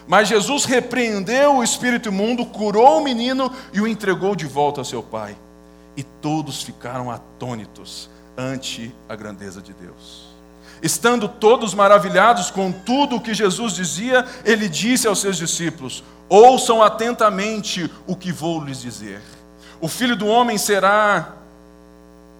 Mas 0.07 0.27
Jesus 0.27 0.65
repreendeu 0.65 1.57
o 1.57 1.63
espírito 1.63 2.09
imundo, 2.09 2.45
curou 2.45 2.99
o 2.99 3.03
menino 3.03 3.51
e 3.71 3.79
o 3.79 3.87
entregou 3.87 4.35
de 4.35 4.45
volta 4.45 4.81
a 4.81 4.85
seu 4.85 5.03
pai. 5.03 5.37
E 5.95 6.03
todos 6.03 6.63
ficaram 6.63 7.11
atônitos 7.11 8.09
ante 8.37 8.93
a 9.07 9.15
grandeza 9.15 9.61
de 9.61 9.73
Deus. 9.73 10.31
Estando 10.81 11.27
todos 11.27 11.73
maravilhados 11.75 12.49
com 12.49 12.71
tudo 12.71 13.17
o 13.17 13.21
que 13.21 13.33
Jesus 13.33 13.73
dizia, 13.73 14.25
ele 14.43 14.67
disse 14.67 15.07
aos 15.07 15.21
seus 15.21 15.37
discípulos: 15.37 16.03
Ouçam 16.27 16.81
atentamente 16.81 17.91
o 18.07 18.15
que 18.15 18.31
vou 18.31 18.63
lhes 18.63 18.81
dizer. 18.81 19.21
O 19.79 19.87
filho 19.87 20.15
do 20.15 20.25
homem 20.25 20.57
será 20.57 21.35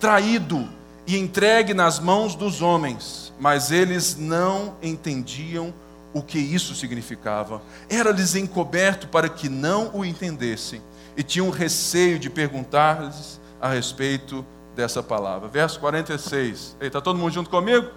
traído 0.02 0.68
e 1.06 1.16
entregue 1.16 1.76
nas 1.76 2.00
mãos 2.00 2.34
dos 2.34 2.60
homens, 2.62 3.32
mas 3.40 3.72
eles 3.72 4.18
não 4.18 4.76
entendiam 4.82 5.72
o 6.12 6.24
que 6.24 6.40
isso 6.40 6.74
significava. 6.74 7.62
Era-lhes 7.88 8.36
encoberto 8.36 9.08
para 9.08 9.30
que 9.30 9.48
não 9.48 9.92
o 9.94 10.04
entendessem 10.04 10.82
e 11.16 11.22
tinham 11.22 11.52
receio 11.52 12.18
de 12.18 12.32
perguntar-lhes 12.32 13.40
a 13.62 13.70
respeito 13.70 14.44
dessa 14.76 15.04
palavra. 15.04 15.48
Verso 15.48 15.80
46. 15.80 16.76
Está 16.82 17.00
todo 17.00 17.20
mundo 17.20 17.32
junto 17.32 17.50
comigo? 17.50 17.88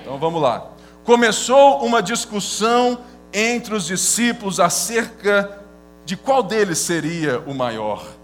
Então 0.00 0.18
vamos 0.18 0.40
lá. 0.40 0.70
Começou 1.02 1.84
uma 1.84 2.00
discussão 2.00 3.00
entre 3.32 3.74
os 3.74 3.86
discípulos 3.86 4.60
acerca 4.60 5.62
de 6.04 6.16
qual 6.16 6.44
deles 6.44 6.78
seria 6.78 7.40
o 7.40 7.52
maior. 7.52 8.17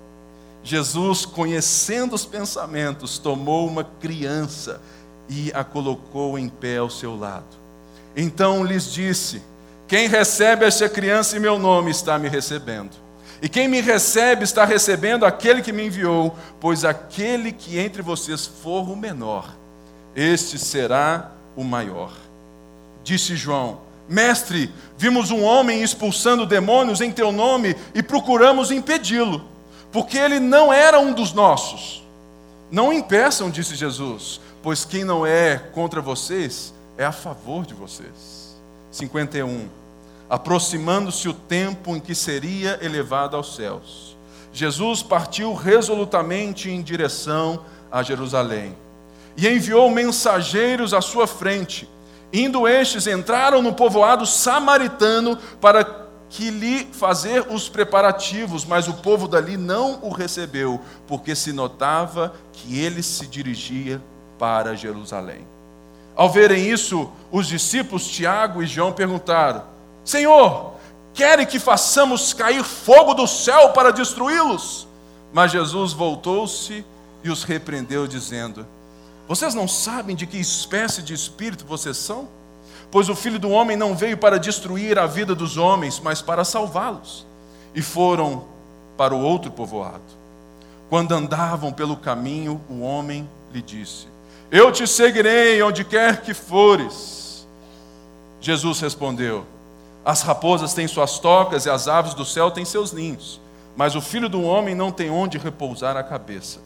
Jesus, 0.65 1.27
conhecendo 1.27 2.15
os 2.15 2.25
pensamentos, 2.25 3.19
tomou 3.19 3.69
uma 3.69 3.85
criança 3.85 4.81
e 5.29 5.53
a 5.55 5.63
colocou 5.63 6.39
em 6.39 6.49
pé 6.49 6.79
ao 6.79 6.89
seu 6.89 7.15
lado. 7.15 7.45
Então 8.17 8.65
lhes 8.65 8.91
disse: 8.91 9.43
Quem 9.87 10.09
recebe 10.09 10.65
esta 10.65 10.89
criança 10.89 11.37
em 11.37 11.41
meu 11.41 11.59
nome 11.59 11.91
está 11.91 12.19
me 12.19 12.31
recebendo. 12.31 12.93
E 13.43 13.49
quem 13.49 13.69
me 13.69 13.83
recebe 13.83 14.43
está 14.43 14.65
recebendo 14.65 15.27
aquele 15.27 15.61
que 15.61 15.73
me 15.73 15.87
enviou, 15.87 16.35
pois 16.59 16.83
aquele 16.83 17.53
que 17.53 17.79
entre 17.79 18.01
vocês 18.01 18.47
for 18.47 18.89
o 18.89 18.97
menor, 18.97 19.55
este 20.17 20.59
será 20.59 21.31
o 21.55 21.63
maior. 21.63 22.11
Disse 23.03 23.37
João: 23.37 23.81
Mestre, 24.09 24.73
vimos 24.97 25.31
um 25.31 25.43
homem 25.43 25.83
expulsando 25.83 26.47
demônios 26.47 27.03
em 27.03 27.13
teu 27.13 27.31
nome 27.31 27.77
e 27.95 28.03
procuramos 28.03 28.71
impedi-lo 28.71 29.53
porque 29.95 30.19
ele 30.19 30.41
não 30.41 30.73
era 30.73 30.99
um 30.99 31.13
dos 31.13 31.33
nossos. 31.33 32.03
Não 32.69 32.93
impeçam, 32.93 33.49
disse 33.49 33.77
Jesus, 33.77 34.41
pois 34.61 34.85
quem 34.85 35.05
não 35.05 35.25
é 35.25 35.57
contra 35.73 36.01
vocês 36.01 36.75
é 36.99 37.05
a 37.05 37.13
favor 37.13 37.65
de 37.65 37.75
vocês. 37.75 38.57
51. 38.91 39.69
Aproximando-se 40.29 41.29
o 41.29 41.33
tempo 41.33 41.95
em 41.95 42.01
que 42.01 42.13
seria 42.13 42.77
elevado 42.83 43.37
aos 43.37 43.55
céus, 43.55 44.17
Jesus 44.53 45.01
partiu 45.01 45.55
resolutamente 45.55 46.69
em 46.69 46.83
direção 46.83 47.65
a 47.89 48.03
Jerusalém 48.03 48.77
e 49.37 49.47
enviou 49.47 49.89
mensageiros 49.91 50.93
à 50.93 51.01
sua 51.01 51.29
frente. 51.29 51.89
Indo 52.33 52.67
estes, 52.67 53.07
entraram 53.07 53.63
no 53.63 53.73
povoado 53.73 54.27
samaritano 54.27 55.39
para 55.61 56.04
que 56.29 56.51
lhe 56.51 56.87
fazer 56.93 57.47
os 57.51 57.69
preparativos, 57.69 58.65
mas 58.65 58.89
o 58.89 58.95
povo 58.95 59.29
dali 59.29 59.57
não 59.57 60.01
o 60.03 60.11
recebeu, 60.11 60.81
porque 61.07 61.35
se 61.35 61.53
notava 61.53 62.35
que 62.53 62.79
ele 62.79 63.03
se 63.03 63.27
dirigia 63.27 64.03
para 64.39 64.75
Jerusalém. 64.75 65.47
Ao 66.17 66.31
verem 66.31 66.69
isso, 66.71 67.11
os 67.31 67.47
discípulos 67.47 68.07
Tiago 68.07 68.63
e 68.63 68.67
João 68.67 68.93
perguntaram: 68.93 69.65
Senhor, 70.05 70.75
querem 71.13 71.47
que 71.47 71.59
façamos 71.59 72.33
cair 72.33 72.63
fogo 72.63 73.15
do 73.15 73.27
céu 73.27 73.71
para 73.71 73.91
destruí-los? 73.91 74.87
Mas 75.33 75.51
Jesus 75.51 75.93
voltou-se 75.93 76.85
e 77.25 77.31
os 77.31 77.43
repreendeu, 77.43 78.07
dizendo: 78.07 78.67
Vocês 79.27 79.55
não 79.55 79.67
sabem 79.67 80.15
de 80.15 80.27
que 80.27 80.37
espécie 80.39 81.03
de 81.03 81.15
espírito 81.15 81.65
vocês 81.65 81.97
são? 81.97 82.29
Pois 82.95 83.09
o 83.09 83.17
filho 83.17 83.41
do 83.41 83.51
homem 83.51 83.77
não 83.77 83.97
veio 83.97 84.17
para 84.17 84.39
destruir 84.39 85.01
a 85.01 85.05
vida 85.05 85.35
dos 85.35 85.57
homens, 85.57 85.99
mas 85.99 86.23
para 86.23 86.45
salvá-los. 86.45 87.27
E 87.75 87.83
foram 87.83 88.45
para 88.97 89.13
o 89.13 89.21
outro 89.21 89.51
povoado. 89.51 90.01
Quando 90.89 91.11
andavam 91.11 91.73
pelo 91.73 91.97
caminho, 91.97 92.61
o 92.71 92.83
homem 92.83 93.29
lhe 93.53 93.61
disse: 93.61 94.07
Eu 94.49 94.71
te 94.71 94.87
seguirei 94.87 95.61
onde 95.61 95.83
quer 95.83 96.23
que 96.23 96.33
fores. 96.33 97.45
Jesus 98.41 98.79
respondeu: 98.79 99.45
As 100.05 100.23
raposas 100.23 100.73
têm 100.73 100.87
suas 100.87 101.19
tocas 101.19 101.67
e 101.67 101.71
as 101.71 101.89
aves 101.89 102.15
do 102.15 102.25
céu 102.25 102.49
têm 102.53 102.65
seus 102.65 102.93
ninhos, 102.93 103.41
mas 103.77 103.97
o 103.97 104.01
filho 104.01 104.29
do 104.29 104.41
homem 104.41 104.73
não 104.73 104.93
tem 104.93 105.11
onde 105.11 105.37
repousar 105.37 105.97
a 105.97 106.05
cabeça. 106.05 106.61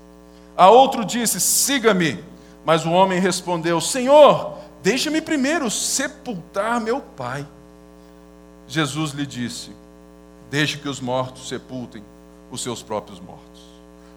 A 0.54 0.68
outro 0.68 1.06
disse: 1.06 1.40
Siga-me. 1.40 2.22
Mas 2.66 2.84
o 2.84 2.90
homem 2.90 3.18
respondeu: 3.18 3.80
Senhor, 3.80 4.58
Deixa-me 4.82 5.20
primeiro 5.20 5.70
sepultar 5.70 6.80
meu 6.80 7.00
pai. 7.00 7.46
Jesus 8.66 9.12
lhe 9.12 9.26
disse: 9.26 9.70
Deixe 10.50 10.78
que 10.78 10.88
os 10.88 11.00
mortos 11.00 11.48
sepultem 11.48 12.02
os 12.50 12.62
seus 12.62 12.82
próprios 12.82 13.20
mortos. 13.20 13.62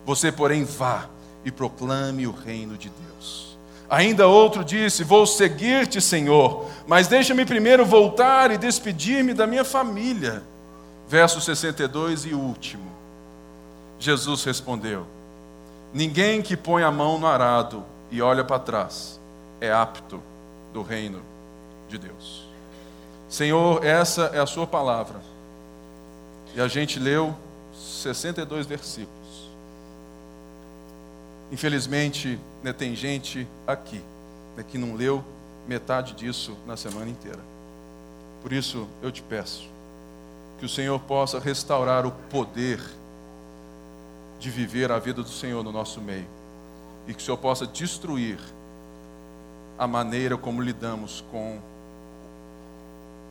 Você, 0.06 0.32
porém, 0.32 0.64
vá 0.64 1.08
e 1.44 1.52
proclame 1.52 2.28
o 2.28 2.32
reino 2.32 2.78
de 2.78 2.90
Deus. 2.90 3.58
Ainda 3.90 4.28
outro 4.28 4.64
disse: 4.64 5.04
Vou 5.04 5.26
seguir-te, 5.26 6.00
Senhor, 6.00 6.70
mas 6.88 7.08
deixa-me 7.08 7.46
primeiro 7.46 7.86
voltar 7.86 8.52
e 8.52 8.58
despedir-me 8.58 9.34
da 9.34 9.48
minha 9.48 9.64
família. 9.64 10.44
Verso 11.08 11.42
62 11.42 12.26
e 12.26 12.34
último. 12.34 12.92
Jesus 14.00 14.44
respondeu: 14.44 15.06
Ninguém 15.94 16.42
que 16.42 16.56
põe 16.56 16.84
a 16.84 16.92
mão 16.92 17.18
no 17.18 17.28
arado 17.28 17.84
e 18.10 18.22
olha 18.22 18.44
para 18.44 18.60
trás 18.60 19.20
é 19.60 19.72
apto 19.72 20.22
do 20.74 20.82
reino 20.82 21.22
de 21.90 21.98
Deus. 21.98 22.46
Senhor, 23.30 23.84
essa 23.86 24.24
é 24.34 24.40
a 24.40 24.46
Sua 24.46 24.68
palavra. 24.68 25.22
E 26.54 26.62
a 26.62 26.68
gente 26.68 27.00
leu 27.00 27.36
62 27.74 28.66
versículos. 28.66 29.50
Infelizmente, 31.52 32.40
né, 32.64 32.74
tem 32.74 32.96
gente 32.96 33.48
aqui 33.68 34.02
né, 34.56 34.64
que 34.68 34.78
não 34.78 34.96
leu 34.96 35.24
metade 35.68 36.14
disso 36.14 36.58
na 36.66 36.76
semana 36.76 37.10
inteira. 37.10 37.40
Por 38.42 38.52
isso, 38.52 38.88
eu 39.02 39.12
te 39.12 39.22
peço 39.22 39.70
que 40.60 40.66
o 40.66 40.70
Senhor 40.70 41.00
possa 41.00 41.40
restaurar 41.40 42.06
o 42.06 42.12
poder 42.30 42.80
de 44.40 44.50
viver 44.50 44.92
a 44.92 45.00
vida 45.00 45.24
do 45.24 45.30
Senhor 45.30 45.64
no 45.64 45.72
nosso 45.72 46.02
meio. 46.02 46.28
E 47.08 47.14
que 47.14 47.22
o 47.22 47.26
Senhor 47.26 47.38
possa 47.38 47.66
destruir 47.66 48.38
a 49.78 49.88
maneira 49.88 50.38
como 50.38 50.62
lidamos 50.62 51.24
com 51.32 51.60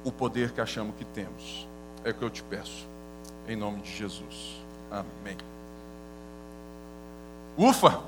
o 0.04 0.10
poder 0.10 0.52
que 0.52 0.60
achamos 0.60 0.94
que 0.96 1.04
temos. 1.04 1.66
É 2.04 2.10
o 2.10 2.14
que 2.14 2.22
eu 2.22 2.30
te 2.30 2.42
peço, 2.42 2.86
em 3.46 3.56
nome 3.56 3.80
de 3.82 3.94
Jesus. 3.94 4.60
Amém. 4.90 5.36
Ufa! 7.56 8.00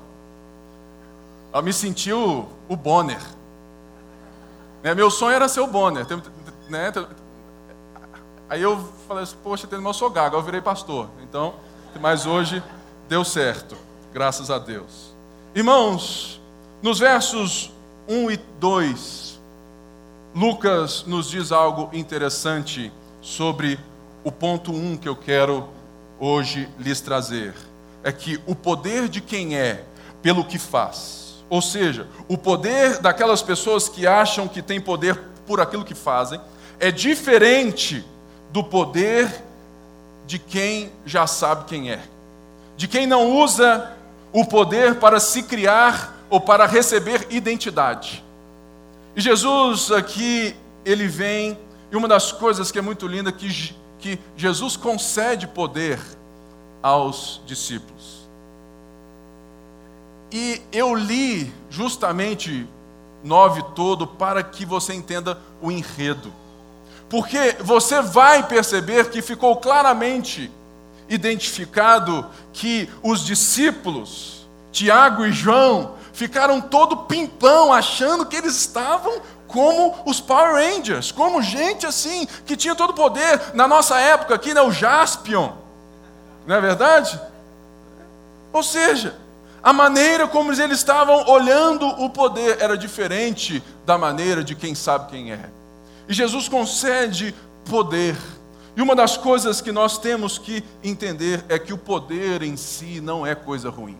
Eu 1.53 1.61
me 1.61 1.71
senti 1.71 2.11
o, 2.11 2.47
Bonner. 2.75 3.21
Né, 4.81 4.95
meu 4.95 5.11
sonho 5.11 5.35
era 5.35 5.47
ser 5.47 5.61
o 5.61 5.67
Bonner. 5.67 6.05
Né? 6.67 6.91
Aí 8.49 8.61
eu 8.61 8.77
falei 9.07 9.23
assim, 9.23 9.35
poxa, 9.43 9.67
meu 9.77 9.93
sou 9.93 10.09
gago, 10.09 10.35
eu 10.35 10.41
virei 10.41 10.61
pastor. 10.61 11.09
Então, 11.21 11.53
mas 12.01 12.25
hoje 12.25 12.63
deu 13.07 13.23
certo, 13.23 13.77
graças 14.11 14.49
a 14.49 14.57
Deus. 14.57 15.13
Irmãos, 15.53 16.41
nos 16.81 16.99
versos 16.99 17.72
1 18.07 18.31
e 18.31 18.37
2, 18.59 19.39
Lucas 20.35 21.03
nos 21.05 21.29
diz 21.29 21.51
algo 21.51 21.89
interessante 21.93 22.91
sobre 23.21 23.79
o 24.23 24.31
ponto 24.31 24.71
1 24.71 24.97
que 24.97 25.07
eu 25.07 25.15
quero 25.15 25.69
hoje 26.19 26.67
lhes 26.77 27.01
trazer. 27.01 27.53
é 28.03 28.11
que 28.11 28.39
o 28.45 28.53
poder 28.53 29.07
de 29.07 29.21
quem 29.21 29.55
é 29.55 29.85
pelo 30.21 30.43
que 30.43 30.59
faz, 30.59 31.43
ou 31.49 31.61
seja, 31.61 32.07
o 32.27 32.37
poder 32.37 32.99
daquelas 32.99 33.41
pessoas 33.41 33.87
que 33.87 34.05
acham 34.05 34.47
que 34.47 34.61
têm 34.61 34.81
poder 34.81 35.17
por 35.47 35.61
aquilo 35.61 35.85
que 35.85 35.95
fazem, 35.95 36.39
é 36.79 36.91
diferente 36.91 38.05
do 38.51 38.63
poder 38.63 39.43
de 40.25 40.37
quem 40.37 40.91
já 41.05 41.25
sabe 41.25 41.65
quem 41.65 41.91
é, 41.91 42.01
de 42.75 42.87
quem 42.87 43.07
não 43.07 43.37
usa 43.37 43.91
o 44.33 44.45
poder 44.45 44.95
para 44.95 45.19
se 45.19 45.43
criar 45.43 46.12
ou 46.33 46.41
para 46.41 46.65
receber 46.65 47.27
identidade. 47.29 48.23
E 49.15 49.21
Jesus 49.21 49.91
aqui, 49.91 50.55
ele 50.83 51.07
vem, 51.07 51.55
e 51.91 51.95
uma 51.95 52.07
das 52.07 52.31
coisas 52.31 52.71
que 52.71 52.79
é 52.79 52.81
muito 52.81 53.05
linda 53.05 53.31
que, 53.31 53.75
que 53.99 54.19
Jesus 54.35 54.75
concede 54.75 55.45
poder 55.45 55.99
aos 56.81 57.39
discípulos. 57.45 58.27
E 60.31 60.59
eu 60.71 60.95
li 60.95 61.53
justamente 61.69 62.67
nove 63.23 63.63
todo 63.75 64.07
para 64.07 64.41
que 64.41 64.65
você 64.65 64.91
entenda 64.91 65.39
o 65.61 65.71
enredo. 65.71 66.33
Porque 67.11 67.57
você 67.59 68.01
vai 68.01 68.41
perceber 68.47 69.11
que 69.11 69.21
ficou 69.21 69.55
claramente 69.57 70.49
identificado 71.07 72.25
que 72.51 72.89
os 73.03 73.23
discípulos, 73.23 74.47
Tiago 74.71 75.27
e 75.27 75.31
João, 75.31 76.01
ficaram 76.13 76.61
todo 76.61 77.05
pimpão, 77.05 77.73
achando 77.73 78.25
que 78.25 78.35
eles 78.35 78.55
estavam 78.55 79.21
como 79.47 79.95
os 80.05 80.21
Power 80.21 80.53
Rangers, 80.53 81.11
como 81.11 81.41
gente 81.41 81.85
assim, 81.85 82.27
que 82.45 82.55
tinha 82.55 82.75
todo 82.75 82.91
o 82.91 82.95
poder. 82.95 83.53
Na 83.53 83.67
nossa 83.67 83.99
época 83.99 84.33
aqui, 84.33 84.53
né, 84.53 84.61
o 84.61 84.71
Jaspion, 84.71 85.51
não 86.47 86.55
é 86.55 86.61
verdade? 86.61 87.19
Ou 88.51 88.63
seja, 88.63 89.15
a 89.61 89.71
maneira 89.73 90.27
como 90.27 90.51
eles 90.51 90.77
estavam 90.77 91.25
olhando 91.27 91.87
o 91.87 92.09
poder 92.09 92.57
era 92.59 92.77
diferente 92.77 93.63
da 93.85 93.97
maneira 93.97 94.43
de 94.43 94.55
quem 94.55 94.75
sabe 94.75 95.09
quem 95.09 95.31
é. 95.31 95.49
E 96.07 96.13
Jesus 96.13 96.49
concede 96.49 97.33
poder. 97.69 98.17
E 98.75 98.81
uma 98.81 98.95
das 98.95 99.15
coisas 99.15 99.61
que 99.61 99.71
nós 99.71 99.97
temos 99.97 100.37
que 100.37 100.63
entender 100.83 101.45
é 101.47 101.57
que 101.57 101.73
o 101.73 101.77
poder 101.77 102.41
em 102.41 102.57
si 102.57 102.99
não 102.99 103.25
é 103.25 103.35
coisa 103.35 103.69
ruim. 103.69 103.97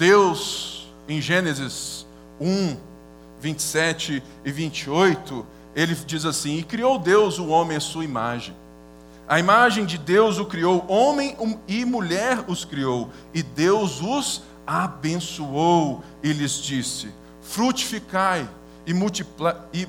Deus, 0.00 0.88
em 1.06 1.20
Gênesis 1.20 2.06
1, 2.40 2.74
27 3.38 4.22
e 4.42 4.50
28, 4.50 5.46
ele 5.76 5.94
diz 5.94 6.24
assim: 6.24 6.56
E 6.56 6.62
criou 6.62 6.98
Deus 6.98 7.38
o 7.38 7.48
homem 7.48 7.76
à 7.76 7.80
sua 7.80 8.02
imagem. 8.02 8.56
A 9.28 9.38
imagem 9.38 9.84
de 9.84 9.98
Deus 9.98 10.38
o 10.38 10.46
criou, 10.46 10.86
homem 10.88 11.36
e 11.68 11.84
mulher 11.84 12.42
os 12.48 12.64
criou, 12.64 13.10
e 13.34 13.42
Deus 13.42 14.00
os 14.00 14.42
abençoou 14.66 16.02
e 16.22 16.32
lhes 16.32 16.54
disse: 16.62 17.12
Frutificai 17.42 18.48
e 18.86 18.94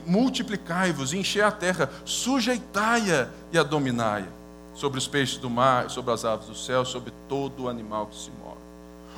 multiplicai-vos, 0.05 1.13
enchei 1.13 1.41
a 1.41 1.51
terra, 1.51 1.89
sujeitai-a 2.03 3.29
e 3.49 3.57
a 3.57 3.63
dominai, 3.63 4.27
sobre 4.73 4.99
os 4.99 5.07
peixes 5.07 5.37
do 5.37 5.49
mar, 5.49 5.89
sobre 5.89 6.11
as 6.11 6.25
aves 6.25 6.47
do 6.47 6.55
céu, 6.55 6.83
sobre 6.83 7.13
todo 7.29 7.63
o 7.63 7.69
animal 7.69 8.07
que 8.07 8.17
se 8.17 8.29
move. 8.29 8.40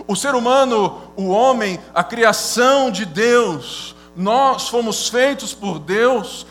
O 0.08 0.16
ser 0.16 0.36
humano, 0.36 1.02
o 1.16 1.28
homem, 1.28 1.80
a 1.94 2.04
criação 2.04 2.92
de 2.92 3.06
Deus, 3.06 3.96
nós 4.16 4.68
fomos 4.68 5.08
feitos 5.08 5.54
por 5.54 5.80
Deus, 5.80 6.46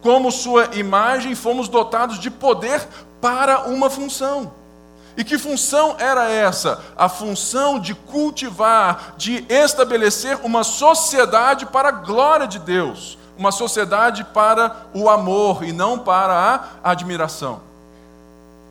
como 0.00 0.30
sua 0.30 0.76
imagem, 0.76 1.34
fomos 1.34 1.68
dotados 1.68 2.18
de 2.18 2.30
poder 2.30 2.86
para 3.20 3.68
uma 3.68 3.90
função. 3.90 4.52
E 5.16 5.24
que 5.24 5.36
função 5.36 5.96
era 5.98 6.30
essa? 6.30 6.80
A 6.96 7.08
função 7.08 7.80
de 7.80 7.92
cultivar, 7.92 9.14
de 9.16 9.44
estabelecer 9.48 10.38
uma 10.44 10.62
sociedade 10.62 11.66
para 11.66 11.88
a 11.88 11.92
glória 11.92 12.46
de 12.46 12.60
Deus, 12.60 13.18
uma 13.36 13.50
sociedade 13.50 14.22
para 14.22 14.86
o 14.94 15.10
amor 15.10 15.64
e 15.64 15.72
não 15.72 15.98
para 15.98 16.78
a 16.84 16.90
admiração. 16.90 17.60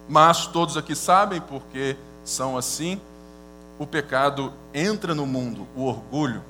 Mas 0.08 0.46
todos 0.46 0.78
aqui 0.78 0.96
sabem, 0.96 1.42
porque 1.42 1.98
são 2.24 2.58
assim, 2.58 3.02
o 3.80 3.86
pecado 3.86 4.54
entra 4.74 5.14
no 5.14 5.26
mundo, 5.26 5.68
o 5.76 5.86
orgulho, 5.86 6.44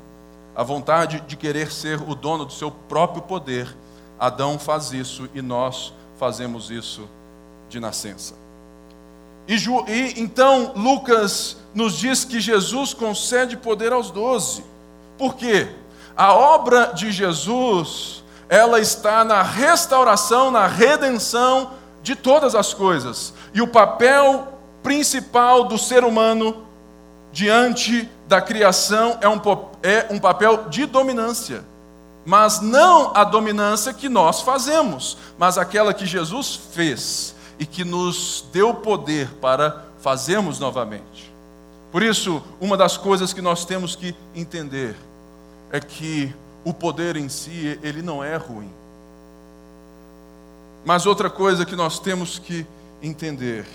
a 0.56 0.64
vontade 0.64 1.22
de 1.28 1.36
querer 1.36 1.72
ser 1.72 2.02
o 2.02 2.16
dono 2.16 2.46
do 2.46 2.54
seu 2.54 2.72
próprio 2.72 3.22
poder. 3.22 3.68
Adão 4.20 4.58
faz 4.58 4.92
isso 4.92 5.30
e 5.34 5.42
nós 5.42 5.94
fazemos 6.18 6.72
isso 6.72 7.08
de 7.70 7.80
nascença. 7.80 8.34
E, 9.48 9.56
e, 9.56 10.20
então 10.20 10.74
Lucas 10.76 11.58
nos 11.74 11.98
diz 11.98 12.26
que 12.26 12.40
Jesus 12.40 12.94
concede 12.94 13.56
poder 13.56 13.94
aos 13.94 14.10
doze. 14.12 14.64
Por 15.18 15.36
quê? 15.36 15.70
A 16.16 16.34
obra 16.34 16.88
de 16.88 17.12
Jesus, 17.12 18.24
ela 18.50 18.80
está 18.80 19.24
na 19.24 19.44
restauração, 19.44 20.50
na 20.50 20.66
redenção 20.66 21.72
de 22.02 22.16
todas 22.16 22.56
as 22.56 22.74
coisas. 22.74 23.34
E 23.54 23.62
o 23.62 23.68
papel 23.68 24.48
principal 24.82 25.66
do 25.66 25.78
ser 25.78 26.04
humano 26.04 26.67
diante 27.38 28.10
da 28.28 28.42
criação 28.42 29.20
é 29.22 29.30
um, 29.30 29.40
é 29.84 30.08
um 30.10 30.18
papel 30.18 30.68
de 30.70 30.88
dominância. 30.88 31.64
Mas 32.26 32.62
não 32.62 33.16
a 33.16 33.24
dominância 33.24 33.94
que 33.94 34.10
nós 34.10 34.42
fazemos, 34.42 35.20
mas 35.38 35.56
aquela 35.56 35.94
que 35.94 36.04
Jesus 36.04 36.60
fez 36.74 37.36
e 37.60 37.66
que 37.68 37.86
nos 37.86 38.44
deu 38.52 38.74
poder 38.74 39.30
para 39.36 39.84
fazermos 40.02 40.58
novamente. 40.58 41.32
Por 41.92 42.02
isso, 42.02 42.42
uma 42.60 42.76
das 42.76 42.98
coisas 42.98 43.32
que 43.34 43.42
nós 43.42 43.66
temos 43.66 43.96
que 43.96 44.16
entender 44.34 44.96
é 45.72 45.80
que 45.80 46.34
o 46.66 46.74
poder 46.74 47.18
em 47.18 47.30
si, 47.30 47.80
ele 47.84 48.02
não 48.02 48.24
é 48.24 48.36
ruim. 48.36 48.72
Mas 50.84 51.06
outra 51.06 51.30
coisa 51.30 51.68
que 51.68 51.76
nós 51.76 52.00
temos 52.00 52.40
que 52.40 52.66
entender 53.00 53.68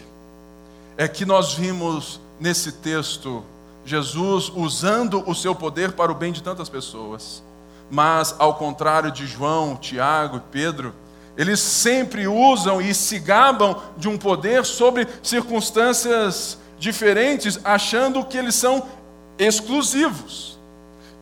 é 0.96 1.06
que 1.06 1.24
nós 1.24 1.54
vimos 1.54 2.20
nesse 2.40 2.72
texto 2.72 3.44
Jesus 3.84 4.50
usando 4.54 5.22
o 5.28 5.34
seu 5.34 5.54
poder 5.54 5.92
para 5.92 6.12
o 6.12 6.14
bem 6.14 6.32
de 6.32 6.42
tantas 6.42 6.68
pessoas. 6.68 7.42
Mas, 7.90 8.34
ao 8.38 8.54
contrário 8.54 9.10
de 9.10 9.26
João, 9.26 9.76
Tiago 9.76 10.38
e 10.38 10.40
Pedro, 10.50 10.94
eles 11.36 11.60
sempre 11.60 12.26
usam 12.26 12.80
e 12.80 12.94
se 12.94 13.18
gabam 13.18 13.76
de 13.96 14.08
um 14.08 14.18
poder 14.18 14.64
sobre 14.64 15.06
circunstâncias 15.22 16.58
diferentes, 16.78 17.60
achando 17.64 18.24
que 18.24 18.36
eles 18.36 18.54
são 18.54 18.84
exclusivos, 19.38 20.58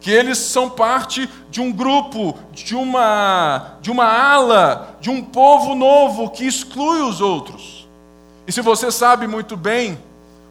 que 0.01 0.11
eles 0.11 0.39
são 0.39 0.71
parte 0.71 1.29
de 1.51 1.61
um 1.61 1.71
grupo, 1.71 2.37
de 2.53 2.75
uma, 2.75 3.77
de 3.81 3.91
uma 3.91 4.07
ala, 4.07 4.97
de 5.01 5.11
um 5.11 5.23
povo 5.23 5.75
novo 5.75 6.31
que 6.31 6.47
exclui 6.47 7.03
os 7.03 7.21
outros. 7.21 7.89
E 8.47 8.53
se 8.53 8.61
você 8.63 8.91
sabe 8.91 9.27
muito 9.27 9.57
bem, 9.57 9.99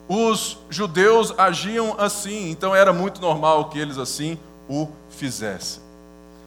os 0.10 0.58
judeus 0.69 1.34
agiam 1.38 1.95
assim, 1.98 2.50
então 2.50 2.76
era 2.76 2.91
muito 2.91 3.22
normal 3.22 3.69
que 3.69 3.80
eles 3.80 3.98
assim 3.98 4.38
o 4.67 4.89
fizessem. 5.10 5.82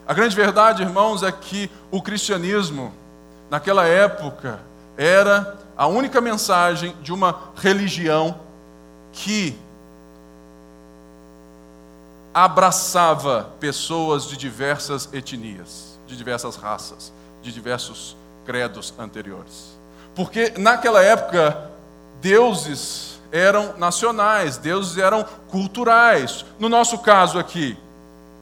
A 0.06 0.12
grande 0.12 0.36
verdade, 0.36 0.82
irmãos, 0.82 1.22
é 1.22 1.32
que 1.32 1.70
o 1.90 2.02
cristianismo 2.02 2.92
naquela 3.52 3.86
época, 3.86 4.60
era 4.96 5.58
a 5.76 5.86
única 5.86 6.22
mensagem 6.22 6.96
de 7.02 7.12
uma 7.12 7.38
religião 7.54 8.40
que 9.12 9.54
abraçava 12.32 13.50
pessoas 13.60 14.26
de 14.26 14.38
diversas 14.38 15.06
etnias, 15.12 15.98
de 16.06 16.16
diversas 16.16 16.56
raças, 16.56 17.12
de 17.42 17.52
diversos 17.52 18.16
credos 18.46 18.94
anteriores. 18.98 19.76
Porque 20.14 20.54
naquela 20.56 21.02
época, 21.02 21.70
deuses 22.22 23.11
eram 23.32 23.74
nacionais, 23.78 24.58
deuses 24.58 24.98
eram 24.98 25.24
culturais. 25.48 26.44
No 26.58 26.68
nosso 26.68 26.98
caso 26.98 27.38
aqui, 27.38 27.76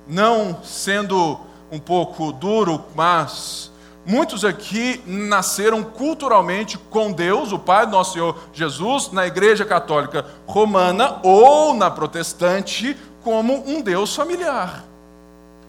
não 0.07 0.63
sendo 0.63 1.41
um 1.71 1.79
pouco 1.79 2.33
duro, 2.33 2.85
mas 2.95 3.71
Muitos 4.05 4.47
aqui 4.47 5.01
nasceram 5.07 5.85
culturalmente 5.85 6.79
com 6.79 7.13
Deus, 7.13 7.53
o 7.53 7.59
Pai 7.59 7.85
do 7.85 7.93
nosso 7.93 8.15
Senhor 8.15 8.37
Jesus, 8.53 9.13
na 9.13 9.27
Igreja 9.27 9.65
Católica 9.65 10.25
Romana 10.47 11.21
ou 11.23 11.75
na 11.75 11.91
Protestante, 11.91 12.97
como 13.23 13.63
um 13.69 13.83
Deus 13.83 14.17
familiar. 14.17 14.85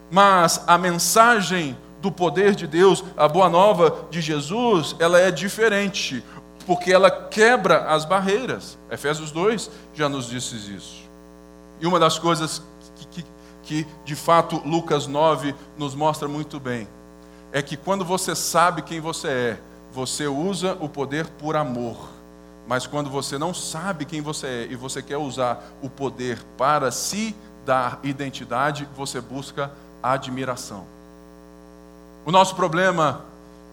Mas 0.09 0.63
a 0.65 0.77
mensagem 0.77 1.77
do 2.01 2.11
poder 2.11 2.55
de 2.55 2.65
Deus, 2.65 3.03
a 3.17 3.27
boa 3.27 3.49
nova 3.49 4.05
de 4.09 4.21
Jesus, 4.21 4.95
ela 4.97 5.19
é 5.19 5.29
diferente, 5.29 6.23
porque 6.71 6.93
ela 6.93 7.11
quebra 7.11 7.91
as 7.93 8.05
barreiras. 8.05 8.77
Efésios 8.89 9.29
2 9.29 9.69
já 9.93 10.07
nos 10.07 10.29
disse 10.29 10.55
isso. 10.73 11.01
E 11.81 11.85
uma 11.85 11.99
das 11.99 12.17
coisas 12.17 12.63
que, 12.95 13.07
que, 13.07 13.25
que 13.63 13.87
de 14.05 14.15
fato 14.15 14.61
Lucas 14.65 15.05
9 15.05 15.53
nos 15.77 15.93
mostra 15.93 16.29
muito 16.29 16.61
bem 16.61 16.87
é 17.51 17.61
que 17.61 17.75
quando 17.75 18.05
você 18.05 18.33
sabe 18.33 18.83
quem 18.83 19.01
você 19.01 19.27
é, 19.27 19.59
você 19.91 20.27
usa 20.27 20.77
o 20.79 20.87
poder 20.87 21.27
por 21.27 21.57
amor, 21.57 22.07
Mas 22.65 22.87
quando 22.87 23.09
você 23.09 23.37
não 23.37 23.53
sabe 23.53 24.05
quem 24.05 24.21
você 24.21 24.47
é 24.47 24.67
e 24.69 24.75
você 24.77 25.01
quer 25.01 25.17
usar 25.17 25.61
o 25.81 25.89
poder 25.89 26.41
para 26.57 26.89
se 26.89 27.35
dar 27.65 27.99
identidade, 28.01 28.87
você 28.95 29.19
busca 29.19 29.69
admiração. 30.01 30.85
O 32.25 32.31
nosso 32.31 32.55
problema 32.55 33.25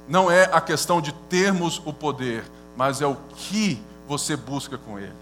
não 0.08 0.28
é 0.28 0.50
a 0.52 0.60
questão 0.60 1.00
de 1.00 1.12
termos 1.12 1.80
o 1.84 1.92
poder, 1.92 2.42
mas 2.78 3.02
é 3.02 3.06
o 3.08 3.16
que 3.34 3.82
você 4.06 4.36
busca 4.36 4.78
com 4.78 5.00
ele. 5.00 5.12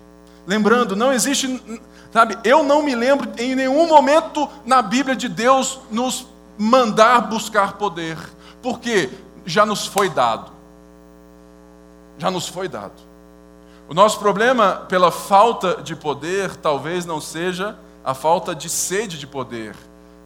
Lembrando, 0.47 0.95
não 0.95 1.11
existe, 1.11 1.81
sabe, 2.13 2.37
eu 2.45 2.63
não 2.63 2.83
me 2.83 2.95
lembro 2.95 3.33
em 3.39 3.55
nenhum 3.55 3.89
momento 3.89 4.47
na 4.67 4.83
Bíblia 4.83 5.17
de 5.17 5.27
Deus 5.27 5.81
nos 5.91 6.27
mandar 6.59 7.23
buscar 7.23 7.73
poder, 7.79 8.19
porque 8.61 9.09
já 9.47 9.65
nos 9.65 9.87
foi 9.87 10.11
dado. 10.11 10.53
Já 12.19 12.31
nos 12.31 12.47
foi 12.47 12.69
dado. 12.69 12.93
O 13.89 13.95
nosso 13.95 14.19
problema 14.19 14.85
pela 14.87 15.11
falta 15.11 15.83
de 15.83 15.97
poder 15.97 16.55
talvez 16.57 17.07
não 17.07 17.23
seja 17.23 17.75
a 18.05 18.13
falta 18.13 18.55
de 18.55 18.69
sede 18.69 19.19
de 19.19 19.27
poder, 19.27 19.75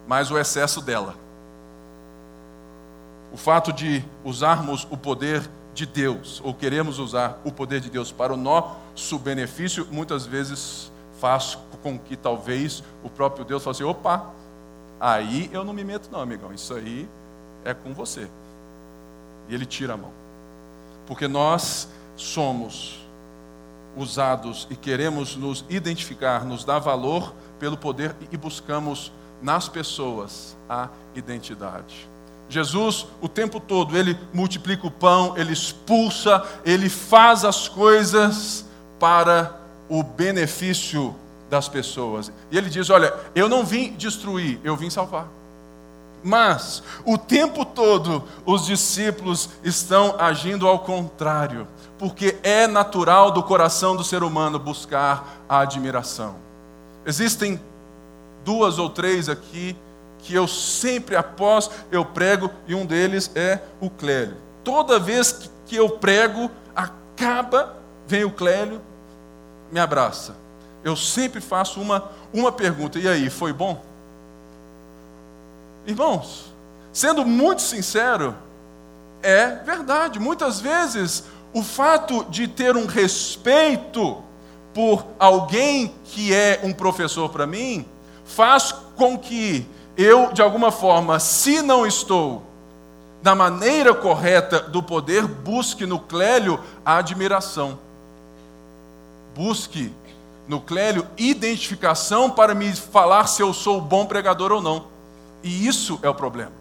mas 0.05 0.29
o 0.29 0.37
excesso 0.37 0.81
dela. 0.81 1.15
O 3.31 3.37
fato 3.37 3.71
de 3.71 4.03
usarmos 4.25 4.85
o 4.91 4.97
poder 4.97 5.49
de 5.81 5.85
Deus, 5.87 6.39
ou 6.43 6.53
queremos 6.53 6.99
usar 6.99 7.41
o 7.43 7.51
poder 7.51 7.81
de 7.81 7.89
Deus 7.89 8.11
para 8.11 8.31
o 8.31 8.37
nosso 8.37 9.17
benefício, 9.17 9.87
muitas 9.89 10.27
vezes 10.27 10.91
faz 11.19 11.57
com 11.81 11.97
que 11.97 12.15
talvez 12.15 12.83
o 13.03 13.09
próprio 13.09 13.43
Deus 13.43 13.63
fale 13.63 13.75
assim: 13.75 13.83
opa, 13.83 14.27
aí 14.99 15.49
eu 15.51 15.63
não 15.63 15.73
me 15.73 15.83
meto, 15.83 16.07
não, 16.11 16.21
amigão, 16.21 16.53
isso 16.53 16.75
aí 16.75 17.09
é 17.65 17.73
com 17.73 17.95
você. 17.95 18.27
E 19.49 19.55
ele 19.55 19.65
tira 19.65 19.95
a 19.95 19.97
mão, 19.97 20.11
porque 21.07 21.27
nós 21.27 21.87
somos 22.15 22.99
usados 23.97 24.67
e 24.69 24.75
queremos 24.75 25.35
nos 25.35 25.65
identificar, 25.67 26.45
nos 26.45 26.63
dar 26.63 26.77
valor 26.77 27.33
pelo 27.59 27.75
poder 27.75 28.15
e 28.31 28.37
buscamos 28.37 29.11
nas 29.41 29.67
pessoas 29.67 30.55
a 30.69 30.89
identidade. 31.15 32.07
Jesus, 32.51 33.07
o 33.21 33.29
tempo 33.29 33.59
todo, 33.59 33.97
ele 33.97 34.17
multiplica 34.33 34.85
o 34.85 34.91
pão, 34.91 35.35
ele 35.37 35.53
expulsa, 35.53 36.43
ele 36.65 36.89
faz 36.89 37.45
as 37.45 37.67
coisas 37.67 38.65
para 38.99 39.55
o 39.87 40.03
benefício 40.03 41.15
das 41.49 41.67
pessoas. 41.69 42.31
E 42.51 42.57
ele 42.57 42.69
diz: 42.69 42.89
Olha, 42.89 43.13
eu 43.33 43.47
não 43.47 43.65
vim 43.65 43.93
destruir, 43.93 44.59
eu 44.63 44.75
vim 44.75 44.89
salvar. 44.89 45.27
Mas 46.23 46.83
o 47.05 47.17
tempo 47.17 47.65
todo 47.65 48.23
os 48.45 48.65
discípulos 48.65 49.49
estão 49.63 50.15
agindo 50.19 50.67
ao 50.67 50.79
contrário 50.79 51.67
porque 52.01 52.35
é 52.41 52.65
natural 52.65 53.29
do 53.29 53.43
coração 53.43 53.95
do 53.95 54.03
ser 54.03 54.23
humano 54.23 54.57
buscar 54.57 55.43
a 55.47 55.59
admiração. 55.59 56.33
Existem 57.05 57.61
duas 58.43 58.79
ou 58.79 58.89
três 58.89 59.29
aqui 59.29 59.75
que 60.23 60.33
eu 60.33 60.47
sempre 60.47 61.15
após 61.15 61.69
eu 61.91 62.05
prego 62.05 62.51
e 62.67 62.75
um 62.75 62.85
deles 62.85 63.31
é 63.35 63.59
o 63.79 63.89
Clélio. 63.89 64.37
Toda 64.63 64.99
vez 64.99 65.49
que 65.65 65.75
eu 65.75 65.89
prego, 65.89 66.51
acaba, 66.75 67.75
vem 68.07 68.23
o 68.23 68.31
Clélio, 68.31 68.81
me 69.71 69.79
abraça. 69.79 70.35
Eu 70.83 70.95
sempre 70.95 71.39
faço 71.41 71.79
uma, 71.79 72.09
uma 72.33 72.51
pergunta, 72.51 72.99
e 72.99 73.07
aí, 73.07 73.29
foi 73.29 73.53
bom? 73.53 73.83
Irmãos, 75.85 76.53
sendo 76.91 77.25
muito 77.25 77.61
sincero, 77.61 78.35
é 79.21 79.47
verdade. 79.47 80.19
Muitas 80.19 80.59
vezes 80.59 81.23
o 81.53 81.63
fato 81.63 82.23
de 82.25 82.47
ter 82.47 82.75
um 82.75 82.85
respeito 82.85 84.23
por 84.73 85.05
alguém 85.19 85.93
que 86.05 86.33
é 86.33 86.59
um 86.63 86.71
professor 86.71 87.29
para 87.29 87.45
mim, 87.45 87.85
faz 88.23 88.71
com 88.95 89.17
que 89.17 89.67
eu, 89.97 90.31
de 90.31 90.41
alguma 90.41 90.71
forma, 90.71 91.19
se 91.19 91.61
não 91.61 91.85
estou 91.85 92.43
da 93.21 93.35
maneira 93.35 93.93
correta 93.93 94.59
do 94.59 94.81
poder, 94.81 95.25
busque 95.25 95.85
no 95.85 95.99
Clélio 95.99 96.59
a 96.83 96.97
admiração. 96.97 97.77
Busque 99.35 99.93
no 100.47 100.59
Clélio 100.59 101.07
identificação 101.17 102.29
para 102.29 102.55
me 102.55 102.73
falar 102.73 103.27
se 103.27 103.41
eu 103.41 103.53
sou 103.53 103.79
bom 103.79 104.05
pregador 104.05 104.51
ou 104.51 104.61
não. 104.61 104.85
E 105.43 105.67
isso 105.67 105.99
é 106.01 106.09
o 106.09 106.15
problema. 106.15 106.51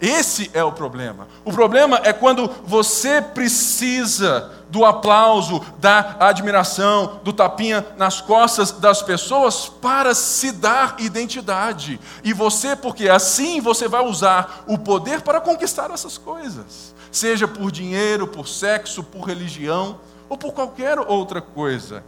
Esse 0.00 0.50
é 0.54 0.64
o 0.64 0.72
problema. 0.72 1.28
O 1.44 1.52
problema 1.52 2.00
é 2.02 2.12
quando 2.12 2.50
você 2.64 3.20
precisa 3.20 4.50
do 4.70 4.84
aplauso, 4.84 5.60
da 5.78 6.16
admiração, 6.20 7.20
do 7.24 7.32
tapinha 7.32 7.84
nas 7.96 8.20
costas 8.20 8.70
das 8.70 9.02
pessoas 9.02 9.68
para 9.68 10.14
se 10.14 10.52
dar 10.52 10.96
identidade. 10.98 12.00
E 12.22 12.32
você, 12.32 12.76
porque 12.76 13.08
assim 13.08 13.60
você 13.60 13.88
vai 13.88 14.04
usar 14.04 14.64
o 14.66 14.78
poder 14.78 15.22
para 15.22 15.40
conquistar 15.40 15.90
essas 15.90 16.16
coisas, 16.16 16.94
seja 17.10 17.48
por 17.48 17.70
dinheiro, 17.70 18.26
por 18.26 18.46
sexo, 18.46 19.02
por 19.02 19.22
religião 19.22 19.98
ou 20.28 20.38
por 20.38 20.52
qualquer 20.52 20.98
outra 20.98 21.40
coisa. 21.40 22.04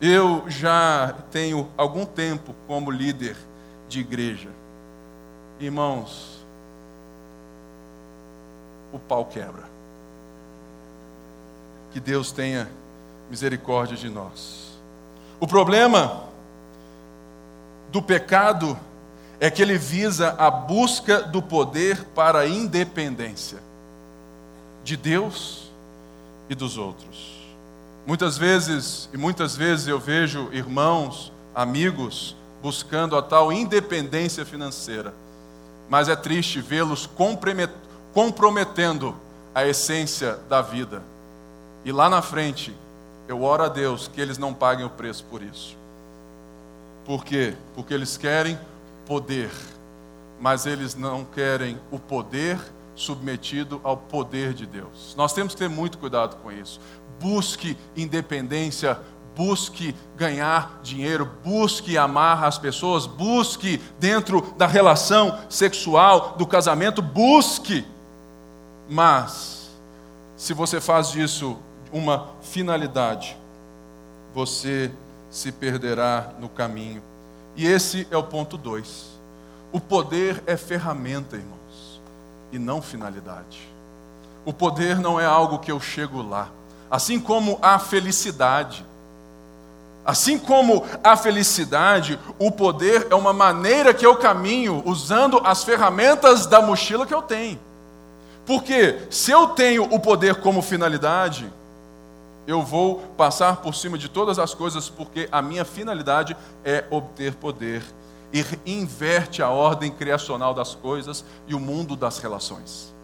Eu 0.00 0.44
já 0.46 1.14
tenho 1.30 1.68
algum 1.76 2.04
tempo 2.04 2.54
como 2.66 2.90
líder 2.90 3.36
de 3.88 4.00
igreja. 4.00 4.50
Irmãos, 5.58 6.44
o 8.92 8.98
pau 8.98 9.24
quebra. 9.24 9.65
Que 11.96 12.00
Deus 12.00 12.30
tenha 12.30 12.68
misericórdia 13.30 13.96
de 13.96 14.10
nós. 14.10 14.78
O 15.40 15.46
problema 15.46 16.24
do 17.90 18.02
pecado 18.02 18.78
é 19.40 19.50
que 19.50 19.62
ele 19.62 19.78
visa 19.78 20.34
a 20.36 20.50
busca 20.50 21.22
do 21.22 21.40
poder 21.40 22.04
para 22.14 22.40
a 22.40 22.46
independência 22.46 23.60
de 24.84 24.94
Deus 24.94 25.72
e 26.50 26.54
dos 26.54 26.76
outros. 26.76 27.56
Muitas 28.06 28.36
vezes, 28.36 29.08
e 29.10 29.16
muitas 29.16 29.56
vezes 29.56 29.88
eu 29.88 29.98
vejo 29.98 30.50
irmãos, 30.52 31.32
amigos, 31.54 32.36
buscando 32.60 33.16
a 33.16 33.22
tal 33.22 33.50
independência 33.50 34.44
financeira. 34.44 35.14
Mas 35.88 36.10
é 36.10 36.14
triste 36.14 36.60
vê-los 36.60 37.08
comprometendo 38.12 39.16
a 39.54 39.66
essência 39.66 40.38
da 40.46 40.60
vida. 40.60 41.15
E 41.86 41.92
lá 41.92 42.10
na 42.10 42.20
frente, 42.20 42.74
eu 43.28 43.44
oro 43.44 43.62
a 43.62 43.68
Deus 43.68 44.08
que 44.08 44.20
eles 44.20 44.38
não 44.38 44.52
paguem 44.52 44.84
o 44.84 44.90
preço 44.90 45.24
por 45.30 45.40
isso. 45.40 45.76
Por 47.04 47.24
quê? 47.24 47.54
Porque 47.76 47.94
eles 47.94 48.16
querem 48.16 48.58
poder, 49.06 49.50
mas 50.40 50.66
eles 50.66 50.96
não 50.96 51.24
querem 51.24 51.78
o 51.92 51.98
poder 51.98 52.58
submetido 52.96 53.80
ao 53.84 53.96
poder 53.96 54.52
de 54.52 54.66
Deus. 54.66 55.14
Nós 55.16 55.32
temos 55.32 55.54
que 55.54 55.60
ter 55.60 55.68
muito 55.68 55.96
cuidado 55.96 56.36
com 56.42 56.50
isso. 56.50 56.80
Busque 57.20 57.78
independência, 57.96 58.98
busque 59.36 59.94
ganhar 60.16 60.80
dinheiro, 60.82 61.30
busque 61.44 61.96
amar 61.96 62.42
as 62.42 62.58
pessoas, 62.58 63.06
busque 63.06 63.80
dentro 64.00 64.42
da 64.58 64.66
relação 64.66 65.38
sexual, 65.48 66.34
do 66.36 66.46
casamento, 66.46 67.00
busque 67.00 67.86
mas, 68.88 69.70
se 70.36 70.54
você 70.54 70.80
faz 70.80 71.10
disso 71.10 71.58
uma 71.96 72.28
finalidade, 72.42 73.36
você 74.34 74.90
se 75.30 75.50
perderá 75.50 76.30
no 76.38 76.48
caminho. 76.48 77.02
E 77.56 77.66
esse 77.66 78.06
é 78.10 78.16
o 78.16 78.22
ponto 78.22 78.58
2. 78.58 79.16
O 79.72 79.80
poder 79.80 80.42
é 80.46 80.56
ferramenta, 80.56 81.36
irmãos, 81.36 82.00
e 82.52 82.58
não 82.58 82.82
finalidade. 82.82 83.68
O 84.44 84.52
poder 84.52 84.98
não 84.98 85.18
é 85.18 85.24
algo 85.24 85.58
que 85.58 85.72
eu 85.72 85.80
chego 85.80 86.20
lá. 86.20 86.48
Assim 86.90 87.18
como 87.18 87.58
a 87.62 87.78
felicidade. 87.78 88.84
Assim 90.04 90.38
como 90.38 90.84
a 91.02 91.16
felicidade, 91.16 92.18
o 92.38 92.52
poder 92.52 93.08
é 93.10 93.14
uma 93.14 93.32
maneira 93.32 93.92
que 93.92 94.06
eu 94.06 94.16
caminho 94.16 94.82
usando 94.84 95.40
as 95.42 95.64
ferramentas 95.64 96.46
da 96.46 96.60
mochila 96.60 97.06
que 97.06 97.14
eu 97.14 97.22
tenho. 97.22 97.58
Porque 98.46 99.00
se 99.10 99.32
eu 99.32 99.48
tenho 99.48 99.82
o 99.92 99.98
poder 99.98 100.36
como 100.36 100.62
finalidade, 100.62 101.52
eu 102.46 102.62
vou 102.62 103.00
passar 103.16 103.56
por 103.56 103.74
cima 103.74 103.98
de 103.98 104.08
todas 104.08 104.38
as 104.38 104.54
coisas, 104.54 104.88
porque 104.88 105.28
a 105.32 105.42
minha 105.42 105.64
finalidade 105.64 106.36
é 106.64 106.84
obter 106.90 107.34
poder. 107.34 107.82
E 108.32 108.44
inverte 108.66 109.42
a 109.42 109.50
ordem 109.50 109.90
criacional 109.90 110.52
das 110.54 110.74
coisas 110.74 111.24
e 111.46 111.54
o 111.54 111.60
mundo 111.60 111.96
das 111.96 112.18
relações. 112.18 112.94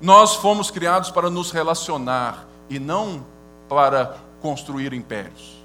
Nós 0.00 0.34
fomos 0.34 0.70
criados 0.70 1.10
para 1.10 1.30
nos 1.30 1.50
relacionar 1.50 2.46
e 2.68 2.78
não 2.78 3.24
para 3.68 4.16
construir 4.40 4.92
impérios. 4.92 5.64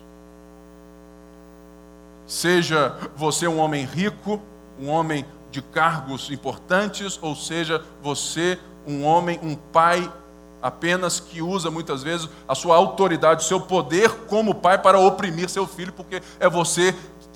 Seja 2.25 2.95
você 3.15 3.47
um 3.47 3.59
homem 3.59 3.85
rico, 3.85 4.41
um 4.79 4.89
homem 4.89 5.25
de 5.51 5.61
cargos 5.61 6.29
importantes, 6.29 7.19
ou 7.21 7.35
seja 7.35 7.83
você 8.01 8.59
um 8.87 9.03
homem, 9.03 9.39
um 9.41 9.55
pai 9.55 10.11
apenas 10.61 11.19
que 11.19 11.41
usa 11.41 11.71
muitas 11.71 12.03
vezes 12.03 12.29
a 12.47 12.55
sua 12.55 12.75
autoridade, 12.75 13.43
o 13.43 13.47
seu 13.47 13.61
poder 13.61 14.09
como 14.27 14.55
pai 14.55 14.77
para 14.77 14.99
oprimir 14.99 15.49
seu 15.49 15.65
filho, 15.65 15.93
porque 15.93 16.21
é 16.39 16.49
você 16.49 16.95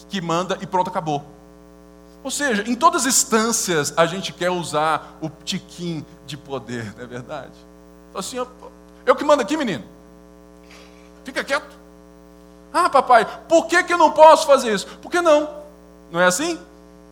que 0.10 0.22
manda 0.22 0.58
e 0.62 0.68
pronto, 0.68 0.90
acabou. 0.90 1.24
Ou 2.24 2.32
seja, 2.32 2.64
em 2.70 2.76
todas 2.76 3.02
as 3.02 3.08
instâncias 3.08 3.94
a 3.98 4.06
gente 4.06 4.32
quer 4.32 4.50
usar 4.50 5.18
o 5.22 5.30
tiquim 5.30 6.06
de 6.26 6.38
poder, 6.38 6.94
não 6.96 7.04
é 7.04 7.08
verdade? 7.08 7.54
Assim, 8.16 8.38
eu, 8.38 8.48
eu 9.06 9.16
que 9.16 9.24
mando 9.24 9.42
aqui, 9.42 9.58
menino. 9.58 9.84
Fica 11.24 11.44
quieto. 11.44 11.76
Ah, 12.74 12.90
papai, 12.90 13.26
por 13.48 13.68
que, 13.68 13.84
que 13.84 13.94
eu 13.94 13.98
não 13.98 14.12
posso 14.12 14.48
fazer 14.48 14.74
isso? 14.74 14.88
Por 15.02 15.12
que 15.12 15.22
não? 15.22 15.50
Não 16.12 16.20
é 16.20 16.26
assim? 16.26 16.60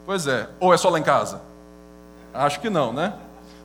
Pois 0.06 0.28
é. 0.28 0.50
Ou 0.60 0.74
é 0.74 0.78
só 0.78 0.90
lá 0.90 1.00
em 1.00 1.04
casa? 1.04 1.42
Acho 2.34 2.60
que 2.60 2.70
não, 2.70 2.94
né? 2.94 3.14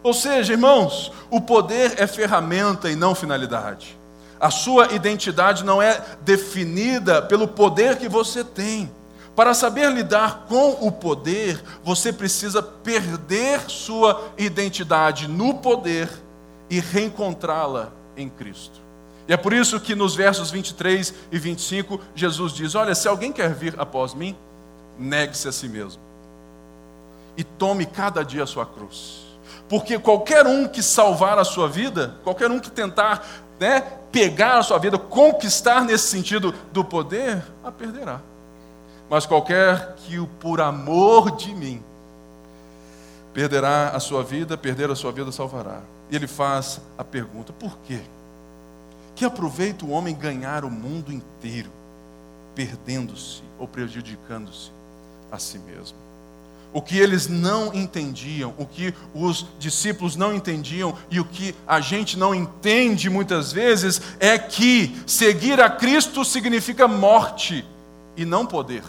Ou 0.06 0.14
seja, 0.14 0.52
irmãos, 0.52 1.10
o 1.28 1.40
poder 1.40 1.94
é 2.00 2.06
ferramenta 2.06 2.88
e 2.88 2.94
não 2.94 3.12
finalidade. 3.12 3.98
A 4.38 4.52
sua 4.52 4.92
identidade 4.92 5.64
não 5.64 5.82
é 5.82 6.00
definida 6.20 7.20
pelo 7.20 7.48
poder 7.48 7.96
que 7.96 8.08
você 8.08 8.44
tem. 8.44 8.88
Para 9.34 9.52
saber 9.52 9.90
lidar 9.90 10.44
com 10.48 10.76
o 10.80 10.92
poder, 10.92 11.60
você 11.82 12.12
precisa 12.12 12.62
perder 12.62 13.68
sua 13.68 14.30
identidade 14.38 15.26
no 15.26 15.54
poder 15.54 16.08
e 16.70 16.78
reencontrá-la 16.78 17.90
em 18.16 18.28
Cristo. 18.28 18.80
E 19.26 19.32
é 19.32 19.36
por 19.36 19.52
isso 19.52 19.80
que 19.80 19.96
nos 19.96 20.14
versos 20.14 20.52
23 20.52 21.14
e 21.32 21.36
25, 21.40 22.00
Jesus 22.14 22.52
diz: 22.52 22.76
Olha, 22.76 22.94
se 22.94 23.08
alguém 23.08 23.32
quer 23.32 23.52
vir 23.52 23.74
após 23.76 24.14
mim, 24.14 24.36
negue-se 24.96 25.48
a 25.48 25.52
si 25.52 25.68
mesmo 25.68 26.00
e 27.36 27.42
tome 27.42 27.84
cada 27.84 28.24
dia 28.24 28.44
a 28.44 28.46
sua 28.46 28.64
cruz. 28.64 29.25
Porque 29.68 29.98
qualquer 29.98 30.46
um 30.46 30.68
que 30.68 30.82
salvar 30.82 31.38
a 31.38 31.44
sua 31.44 31.68
vida, 31.68 32.14
qualquer 32.22 32.50
um 32.50 32.60
que 32.60 32.70
tentar 32.70 33.26
né, 33.58 33.80
pegar 34.12 34.58
a 34.58 34.62
sua 34.62 34.78
vida, 34.78 34.98
conquistar 34.98 35.84
nesse 35.84 36.08
sentido 36.08 36.54
do 36.72 36.84
poder, 36.84 37.42
a 37.64 37.72
perderá. 37.72 38.20
Mas 39.08 39.26
qualquer 39.26 39.94
que 39.96 40.18
o 40.18 40.26
por 40.26 40.60
amor 40.60 41.36
de 41.36 41.54
mim 41.54 41.82
perderá 43.32 43.90
a 43.90 44.00
sua 44.00 44.22
vida, 44.22 44.56
perder 44.56 44.90
a 44.90 44.96
sua 44.96 45.12
vida 45.12 45.30
salvará. 45.30 45.80
E 46.10 46.16
ele 46.16 46.26
faz 46.26 46.80
a 46.96 47.04
pergunta: 47.04 47.52
por 47.52 47.76
quê? 47.86 48.00
Que 49.14 49.24
aproveita 49.24 49.84
o 49.84 49.90
homem 49.90 50.14
ganhar 50.14 50.64
o 50.64 50.70
mundo 50.70 51.12
inteiro, 51.12 51.70
perdendo-se 52.54 53.42
ou 53.58 53.66
prejudicando-se 53.66 54.70
a 55.30 55.38
si 55.38 55.58
mesmo? 55.58 55.96
O 56.76 56.82
que 56.82 56.98
eles 56.98 57.26
não 57.26 57.72
entendiam, 57.72 58.52
o 58.58 58.66
que 58.66 58.92
os 59.14 59.46
discípulos 59.58 60.14
não 60.14 60.34
entendiam 60.34 60.94
e 61.10 61.18
o 61.18 61.24
que 61.24 61.54
a 61.66 61.80
gente 61.80 62.18
não 62.18 62.34
entende 62.34 63.08
muitas 63.08 63.50
vezes 63.50 63.98
é 64.20 64.38
que 64.38 64.94
seguir 65.06 65.58
a 65.58 65.70
Cristo 65.70 66.22
significa 66.22 66.86
morte 66.86 67.64
e 68.14 68.26
não 68.26 68.44
poder. 68.44 68.82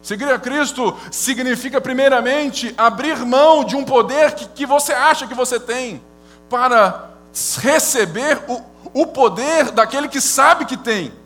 Seguir 0.00 0.28
a 0.32 0.38
Cristo 0.38 0.96
significa, 1.10 1.80
primeiramente, 1.80 2.72
abrir 2.78 3.16
mão 3.26 3.64
de 3.64 3.74
um 3.74 3.84
poder 3.84 4.36
que, 4.36 4.46
que 4.46 4.64
você 4.64 4.92
acha 4.92 5.26
que 5.26 5.34
você 5.34 5.58
tem, 5.58 6.00
para 6.48 7.10
receber 7.58 8.44
o, 8.46 8.62
o 9.02 9.06
poder 9.08 9.72
daquele 9.72 10.06
que 10.06 10.20
sabe 10.20 10.64
que 10.64 10.76
tem. 10.76 11.23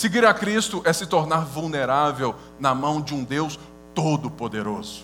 Seguir 0.00 0.24
a 0.24 0.32
Cristo 0.32 0.80
é 0.86 0.94
se 0.94 1.04
tornar 1.04 1.44
vulnerável 1.44 2.34
na 2.58 2.74
mão 2.74 3.02
de 3.02 3.12
um 3.12 3.22
Deus 3.22 3.60
todo-poderoso. 3.94 5.02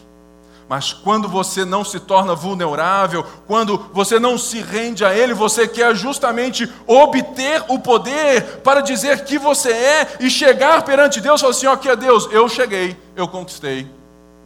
Mas 0.70 0.94
quando 0.94 1.28
você 1.28 1.66
não 1.66 1.84
se 1.84 2.00
torna 2.00 2.34
vulnerável, 2.34 3.22
quando 3.46 3.76
você 3.92 4.18
não 4.18 4.38
se 4.38 4.62
rende 4.62 5.04
a 5.04 5.14
Ele, 5.14 5.34
você 5.34 5.68
quer 5.68 5.94
justamente 5.94 6.66
obter 6.86 7.62
o 7.68 7.78
poder 7.78 8.62
para 8.62 8.80
dizer 8.80 9.24
que 9.24 9.38
você 9.38 9.70
é 9.70 10.16
e 10.18 10.30
chegar 10.30 10.82
perante 10.82 11.20
Deus 11.20 11.40
e 11.40 11.42
falar 11.42 11.50
assim: 11.50 11.66
ok, 11.66 11.94
Deus, 11.96 12.26
eu 12.32 12.48
cheguei, 12.48 12.96
eu 13.14 13.28
conquistei. 13.28 13.86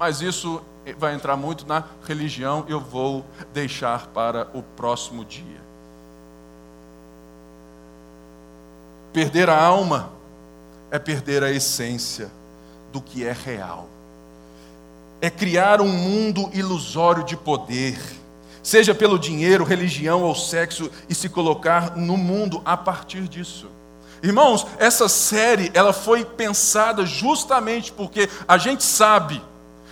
Mas 0.01 0.21
isso 0.21 0.61
vai 0.99 1.15
entrar 1.15 1.37
muito 1.37 1.65
na 1.65 1.85
religião, 2.09 2.65
eu 2.67 2.81
vou 2.81 3.25
deixar 3.55 4.09
para 4.09 4.49
o 4.53 4.65
próximo 4.65 5.25
dia. 5.25 5.61
Perder 9.13 9.49
a 9.49 9.57
alma 9.57 10.19
é 10.91 10.99
perder 10.99 11.43
a 11.43 11.51
essência 11.51 12.31
do 12.93 13.01
que 13.01 13.25
é 13.25 13.33
real. 13.33 13.89
É 15.21 15.31
criar 15.31 15.81
um 15.81 15.89
mundo 15.89 16.51
ilusório 16.53 17.25
de 17.25 17.37
poder, 17.37 17.99
seja 18.63 18.95
pelo 18.95 19.19
dinheiro, 19.19 19.65
religião 19.65 20.23
ou 20.23 20.35
sexo, 20.35 20.91
e 21.09 21.15
se 21.15 21.29
colocar 21.29 21.97
no 21.97 22.17
mundo 22.17 22.63
a 22.65 22.77
partir 22.77 23.29
disso. 23.29 23.69
Irmãos, 24.23 24.67
essa 24.79 25.09
série 25.09 25.71
ela 25.73 25.93
foi 25.93 26.25
pensada 26.25 27.07
justamente 27.07 27.91
porque 27.93 28.29
a 28.47 28.59
gente 28.59 28.83
sabe 28.83 29.43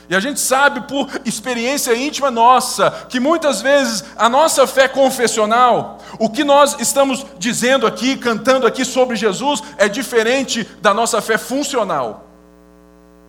e 0.08 0.16
a 0.16 0.20
gente 0.20 0.40
sabe 0.40 0.80
por 0.82 1.08
experiência 1.24 1.94
íntima 1.94 2.30
nossa, 2.30 2.90
que 3.08 3.20
muitas 3.20 3.60
vezes 3.60 4.04
a 4.16 4.28
nossa 4.28 4.66
fé 4.66 4.88
confessional, 4.88 5.98
o 6.18 6.30
que 6.30 6.42
nós 6.42 6.80
estamos 6.80 7.26
dizendo 7.38 7.86
aqui, 7.86 8.16
cantando 8.16 8.66
aqui 8.66 8.84
sobre 8.86 9.16
Jesus, 9.16 9.62
é 9.76 9.86
diferente 9.86 10.64
da 10.80 10.94
nossa 10.94 11.20
fé 11.20 11.36
funcional. 11.36 12.24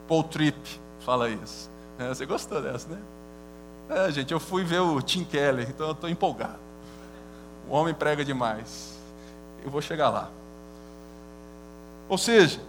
Paul 0.07 0.23
Tripp 0.23 0.79
fala 1.05 1.29
isso. 1.29 1.69
É, 1.99 2.07
você 2.07 2.25
gostou 2.25 2.61
dessa, 2.61 2.87
né? 2.87 2.97
É, 3.89 4.11
gente, 4.11 4.31
eu 4.31 4.39
fui 4.39 4.63
ver 4.63 4.79
o 4.79 5.01
Tim 5.01 5.25
Keller, 5.25 5.67
então 5.69 5.87
eu 5.87 5.91
estou 5.91 6.09
empolgado. 6.09 6.59
O 7.69 7.73
homem 7.73 7.93
prega 7.93 8.23
demais. 8.23 8.97
Eu 9.65 9.69
vou 9.69 9.81
chegar 9.81 10.09
lá. 10.09 10.29
Ou 12.07 12.17
seja, 12.17 12.61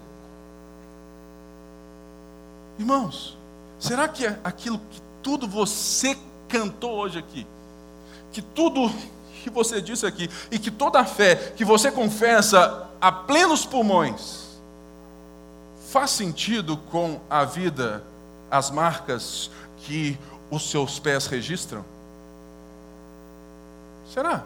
irmãos, 2.78 3.38
Será 3.80 4.06
que 4.06 4.26
é 4.26 4.38
aquilo 4.44 4.78
que 4.90 5.00
tudo 5.22 5.48
você 5.48 6.16
cantou 6.48 6.98
hoje 6.98 7.18
aqui, 7.18 7.46
que 8.30 8.42
tudo 8.42 8.92
que 9.42 9.48
você 9.48 9.80
disse 9.80 10.04
aqui, 10.04 10.28
e 10.50 10.58
que 10.58 10.70
toda 10.70 11.00
a 11.00 11.04
fé 11.04 11.34
que 11.56 11.64
você 11.64 11.90
confessa 11.90 12.88
a 13.00 13.10
plenos 13.10 13.64
pulmões, 13.64 14.50
faz 15.90 16.10
sentido 16.10 16.76
com 16.76 17.18
a 17.30 17.44
vida, 17.44 18.04
as 18.50 18.70
marcas 18.70 19.50
que 19.78 20.18
os 20.50 20.70
seus 20.70 20.98
pés 20.98 21.26
registram? 21.26 21.82
Será? 24.12 24.44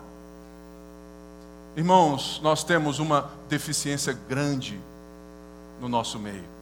Irmãos, 1.76 2.40
nós 2.40 2.62
temos 2.62 3.00
uma 3.00 3.30
deficiência 3.48 4.12
grande 4.28 4.78
no 5.80 5.88
nosso 5.88 6.20
meio 6.20 6.53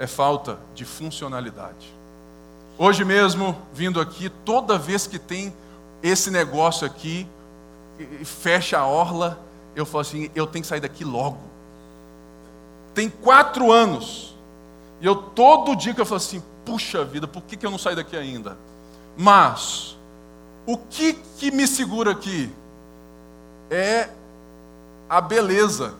é 0.00 0.06
falta 0.06 0.58
de 0.74 0.86
funcionalidade. 0.86 1.94
Hoje 2.78 3.04
mesmo, 3.04 3.54
vindo 3.74 4.00
aqui, 4.00 4.30
toda 4.30 4.78
vez 4.78 5.06
que 5.06 5.18
tem 5.18 5.54
esse 6.02 6.30
negócio 6.30 6.86
aqui, 6.86 7.26
fecha 8.24 8.78
a 8.78 8.86
orla, 8.86 9.38
eu 9.76 9.84
falo 9.84 10.00
assim: 10.00 10.30
eu 10.34 10.46
tenho 10.46 10.62
que 10.62 10.68
sair 10.68 10.80
daqui 10.80 11.04
logo. 11.04 11.38
Tem 12.94 13.10
quatro 13.10 13.70
anos, 13.70 14.34
e 15.02 15.06
eu 15.06 15.14
todo 15.14 15.76
dia 15.76 15.92
que 15.92 16.00
eu 16.00 16.06
falo 16.06 16.16
assim: 16.16 16.42
puxa 16.64 17.04
vida, 17.04 17.28
por 17.28 17.42
que, 17.42 17.54
que 17.54 17.66
eu 17.66 17.70
não 17.70 17.78
saio 17.78 17.96
daqui 17.96 18.16
ainda? 18.16 18.56
Mas, 19.18 19.98
o 20.64 20.78
que, 20.78 21.12
que 21.12 21.50
me 21.50 21.66
segura 21.66 22.12
aqui 22.12 22.50
é 23.70 24.08
a 25.10 25.20
beleza 25.20 25.94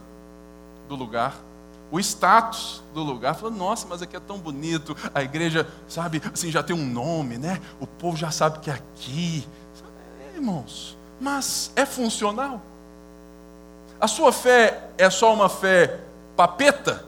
do 0.89 0.97
lugar 0.97 1.35
o 1.91 1.99
status 1.99 2.83
do 2.95 3.03
lugar. 3.03 3.35
Falou, 3.35 3.51
nossa, 3.51 3.87
mas 3.89 4.03
aqui 4.03 4.17
é 4.17 4.21
tão 4.21 4.39
bonito. 4.39 4.97
A 5.15 5.23
igreja, 5.23 5.67
sabe, 5.89 6.23
assim, 6.33 6.51
já 6.51 6.63
tem 6.63 6.75
um 6.75 6.87
nome, 6.87 7.39
né? 7.39 7.61
O 7.81 7.87
povo 7.87 8.17
já 8.17 8.31
sabe 8.31 8.61
que 8.61 8.71
é 8.71 8.75
aqui. 8.75 9.47
É, 10.33 10.37
irmãos, 10.37 10.97
mas 11.21 11.73
é 11.75 11.85
funcional? 11.85 12.61
A 14.01 14.09
sua 14.09 14.33
fé 14.33 14.89
é 14.97 15.11
só 15.11 15.35
uma 15.35 15.49
fé 15.49 16.01
papeta? 16.37 17.05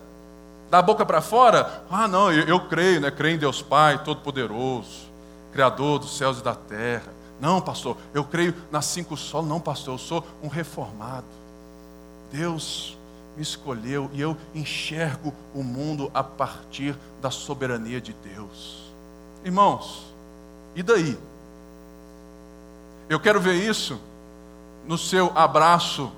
Da 0.71 0.81
boca 0.81 1.05
para 1.05 1.21
fora? 1.21 1.85
Ah, 1.91 2.09
não, 2.09 2.33
eu, 2.33 2.49
eu 2.49 2.61
creio, 2.67 2.99
né? 2.99 3.11
Creio 3.11 3.35
em 3.35 3.39
Deus 3.39 3.61
Pai, 3.61 4.03
Todo-Poderoso, 4.03 5.11
Criador 5.53 5.99
dos 5.99 6.17
céus 6.17 6.39
e 6.39 6.43
da 6.43 6.55
terra. 6.55 7.13
Não, 7.39 7.61
pastor, 7.61 7.97
eu 8.15 8.25
creio 8.25 8.55
nas 8.71 8.87
cinco 8.87 9.15
solos. 9.15 9.49
Não, 9.49 9.61
pastor, 9.61 9.95
eu 9.95 9.99
sou 9.99 10.25
um 10.43 10.49
reformado. 10.49 11.27
Deus 12.33 12.97
me 13.37 13.43
escolheu 13.43 14.11
e 14.13 14.21
eu 14.21 14.37
enxergo 14.55 15.33
o 15.55 15.63
mundo 15.63 16.11
a 16.13 16.23
partir 16.23 16.97
da 17.21 17.31
soberania 17.31 18.01
de 18.01 18.13
Deus. 18.13 18.93
Irmãos, 19.45 20.13
e 20.75 20.83
daí? 20.83 21.19
Eu 23.09 23.21
quero 23.21 23.41
ver 23.41 23.55
isso 23.55 24.01
no 24.87 24.97
seu 24.97 25.33
abraço, 25.35 26.11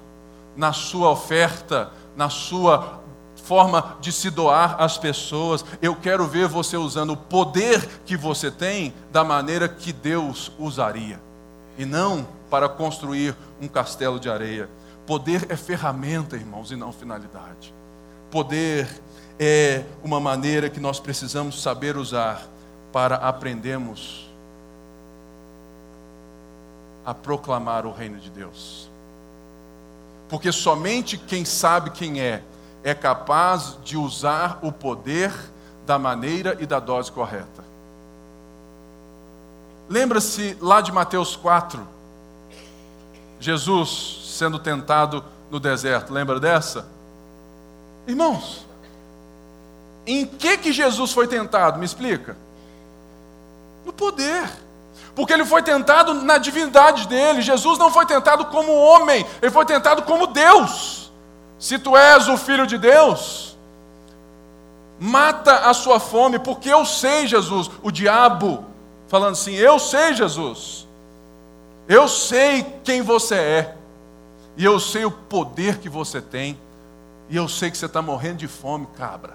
na 0.56 0.72
sua 0.72 1.10
oferta, 1.10 1.90
na 2.16 2.28
sua 2.28 3.00
forma 3.44 3.96
de 4.00 4.10
se 4.10 4.30
doar 4.30 4.76
às 4.80 4.96
pessoas. 4.96 5.64
Eu 5.82 5.94
quero 5.94 6.26
ver 6.26 6.48
você 6.48 6.76
usando 6.76 7.12
o 7.12 7.16
poder 7.16 7.86
que 8.06 8.16
você 8.16 8.50
tem 8.50 8.94
da 9.12 9.22
maneira 9.22 9.68
que 9.68 9.92
Deus 9.92 10.50
usaria, 10.58 11.20
e 11.76 11.84
não 11.84 12.26
para 12.48 12.68
construir 12.68 13.34
um 13.60 13.68
castelo 13.68 14.18
de 14.20 14.30
areia. 14.30 14.68
Poder 15.06 15.46
é 15.50 15.56
ferramenta, 15.56 16.36
irmãos, 16.36 16.70
e 16.70 16.76
não 16.76 16.92
finalidade. 16.92 17.74
Poder 18.30 18.88
é 19.38 19.84
uma 20.02 20.18
maneira 20.18 20.70
que 20.70 20.80
nós 20.80 20.98
precisamos 20.98 21.60
saber 21.60 21.96
usar 21.96 22.46
para 22.92 23.16
aprendermos 23.16 24.30
a 27.04 27.12
proclamar 27.12 27.84
o 27.84 27.92
reino 27.92 28.18
de 28.18 28.30
Deus. 28.30 28.88
Porque 30.28 30.50
somente 30.50 31.18
quem 31.18 31.44
sabe 31.44 31.90
quem 31.90 32.20
é 32.20 32.42
é 32.82 32.94
capaz 32.94 33.78
de 33.82 33.96
usar 33.96 34.58
o 34.62 34.70
poder 34.70 35.32
da 35.86 35.98
maneira 35.98 36.56
e 36.60 36.66
da 36.66 36.78
dose 36.78 37.10
correta. 37.10 37.64
Lembra-se 39.88 40.56
lá 40.60 40.80
de 40.80 40.92
Mateus 40.92 41.34
4, 41.36 41.86
Jesus 43.44 44.22
sendo 44.38 44.58
tentado 44.58 45.22
no 45.50 45.60
deserto, 45.60 46.14
lembra 46.14 46.40
dessa? 46.40 46.86
Irmãos, 48.06 48.64
em 50.06 50.24
que 50.24 50.56
que 50.56 50.72
Jesus 50.72 51.12
foi 51.12 51.28
tentado? 51.28 51.78
Me 51.78 51.84
explica. 51.84 52.38
No 53.84 53.92
poder. 53.92 54.50
Porque 55.14 55.34
ele 55.34 55.44
foi 55.44 55.62
tentado 55.62 56.14
na 56.14 56.38
divindade 56.38 57.06
dele. 57.06 57.42
Jesus 57.42 57.78
não 57.78 57.90
foi 57.90 58.06
tentado 58.06 58.46
como 58.46 58.72
homem, 58.72 59.26
ele 59.42 59.50
foi 59.50 59.66
tentado 59.66 60.04
como 60.04 60.26
Deus. 60.26 61.12
Se 61.58 61.78
tu 61.78 61.94
és 61.94 62.26
o 62.28 62.38
filho 62.38 62.66
de 62.66 62.78
Deus, 62.78 63.58
mata 64.98 65.68
a 65.68 65.74
sua 65.74 66.00
fome, 66.00 66.38
porque 66.38 66.70
eu 66.70 66.86
sei, 66.86 67.26
Jesus, 67.26 67.70
o 67.82 67.90
diabo 67.90 68.64
falando 69.06 69.32
assim: 69.32 69.52
Eu 69.52 69.78
sei, 69.78 70.14
Jesus, 70.14 70.88
eu 71.88 72.08
sei 72.08 72.62
quem 72.82 73.02
você 73.02 73.34
é, 73.34 73.76
e 74.56 74.64
eu 74.64 74.78
sei 74.78 75.04
o 75.04 75.10
poder 75.10 75.78
que 75.78 75.88
você 75.88 76.20
tem, 76.20 76.58
e 77.28 77.36
eu 77.36 77.48
sei 77.48 77.70
que 77.70 77.78
você 77.78 77.86
está 77.86 78.02
morrendo 78.02 78.38
de 78.38 78.48
fome, 78.48 78.86
cabra. 78.96 79.34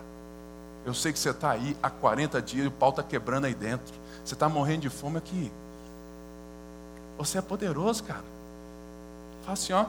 Eu 0.85 0.93
sei 0.93 1.11
que 1.11 1.19
você 1.19 1.31
está 1.31 1.51
aí 1.51 1.75
há 1.83 1.89
40 1.89 2.41
dias 2.41 2.65
e 2.65 2.67
o 2.67 2.71
pau 2.71 2.89
está 2.89 3.03
quebrando 3.03 3.45
aí 3.45 3.53
dentro. 3.53 3.93
Você 4.23 4.33
está 4.33 4.47
morrendo 4.47 4.81
de 4.81 4.89
fome 4.89 5.17
aqui. 5.17 5.51
Você 7.17 7.37
é 7.37 7.41
poderoso, 7.41 8.03
cara. 8.03 8.23
Fala 9.41 9.53
assim, 9.53 9.73
ó. 9.73 9.85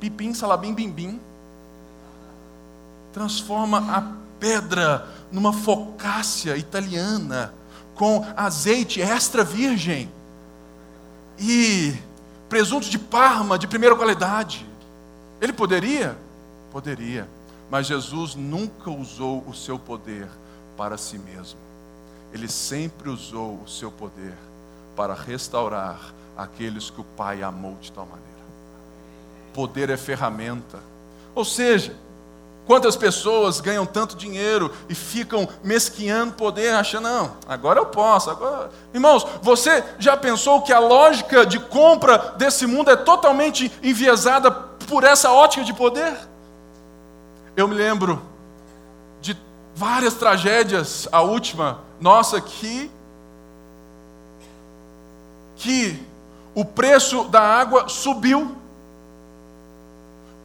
Pipim, 0.00 0.34
salabim, 0.34 0.74
bim, 0.74 0.90
bim 0.90 1.20
transforma 3.18 3.78
a 3.78 4.12
pedra 4.38 5.08
numa 5.32 5.52
focácia 5.52 6.56
italiana 6.56 7.52
com 7.94 8.24
azeite 8.36 9.00
extra 9.00 9.42
virgem 9.42 10.08
e 11.38 11.94
presunto 12.48 12.88
de 12.88 12.98
Parma 12.98 13.58
de 13.58 13.66
primeira 13.66 13.94
qualidade. 13.94 14.66
Ele 15.40 15.52
poderia? 15.52 16.16
Poderia. 16.72 17.28
Mas 17.70 17.86
Jesus 17.86 18.34
nunca 18.34 18.90
usou 18.90 19.44
o 19.46 19.54
seu 19.54 19.78
poder 19.78 20.28
para 20.76 20.96
si 20.96 21.18
mesmo. 21.18 21.58
Ele 22.32 22.48
sempre 22.48 23.08
usou 23.08 23.60
o 23.62 23.68
seu 23.68 23.90
poder 23.90 24.34
para 24.96 25.14
restaurar 25.14 26.12
aqueles 26.36 26.90
que 26.90 27.00
o 27.00 27.04
Pai 27.04 27.42
amou 27.42 27.76
de 27.80 27.92
tal 27.92 28.06
maneira. 28.06 28.28
Poder 29.52 29.90
é 29.90 29.96
ferramenta. 29.96 30.78
Ou 31.34 31.44
seja, 31.44 31.94
Quantas 32.68 32.96
pessoas 32.96 33.62
ganham 33.62 33.86
tanto 33.86 34.14
dinheiro 34.14 34.70
e 34.90 34.94
ficam 34.94 35.48
mesquinhando 35.64 36.34
poder, 36.34 36.74
achando, 36.74 37.04
não, 37.04 37.32
agora 37.48 37.80
eu 37.80 37.86
posso. 37.86 38.28
Agora... 38.28 38.68
Irmãos, 38.92 39.26
você 39.40 39.82
já 39.98 40.18
pensou 40.18 40.60
que 40.60 40.70
a 40.70 40.78
lógica 40.78 41.46
de 41.46 41.58
compra 41.58 42.34
desse 42.36 42.66
mundo 42.66 42.90
é 42.90 42.96
totalmente 42.96 43.72
enviesada 43.82 44.50
por 44.50 45.02
essa 45.02 45.32
ótica 45.32 45.64
de 45.64 45.72
poder? 45.72 46.14
Eu 47.56 47.66
me 47.66 47.74
lembro 47.74 48.20
de 49.22 49.34
várias 49.74 50.12
tragédias, 50.12 51.08
a 51.10 51.22
última 51.22 51.78
nossa 51.98 52.36
aqui, 52.36 52.90
que 55.56 56.06
o 56.54 56.66
preço 56.66 57.24
da 57.24 57.40
água 57.40 57.88
subiu 57.88 58.54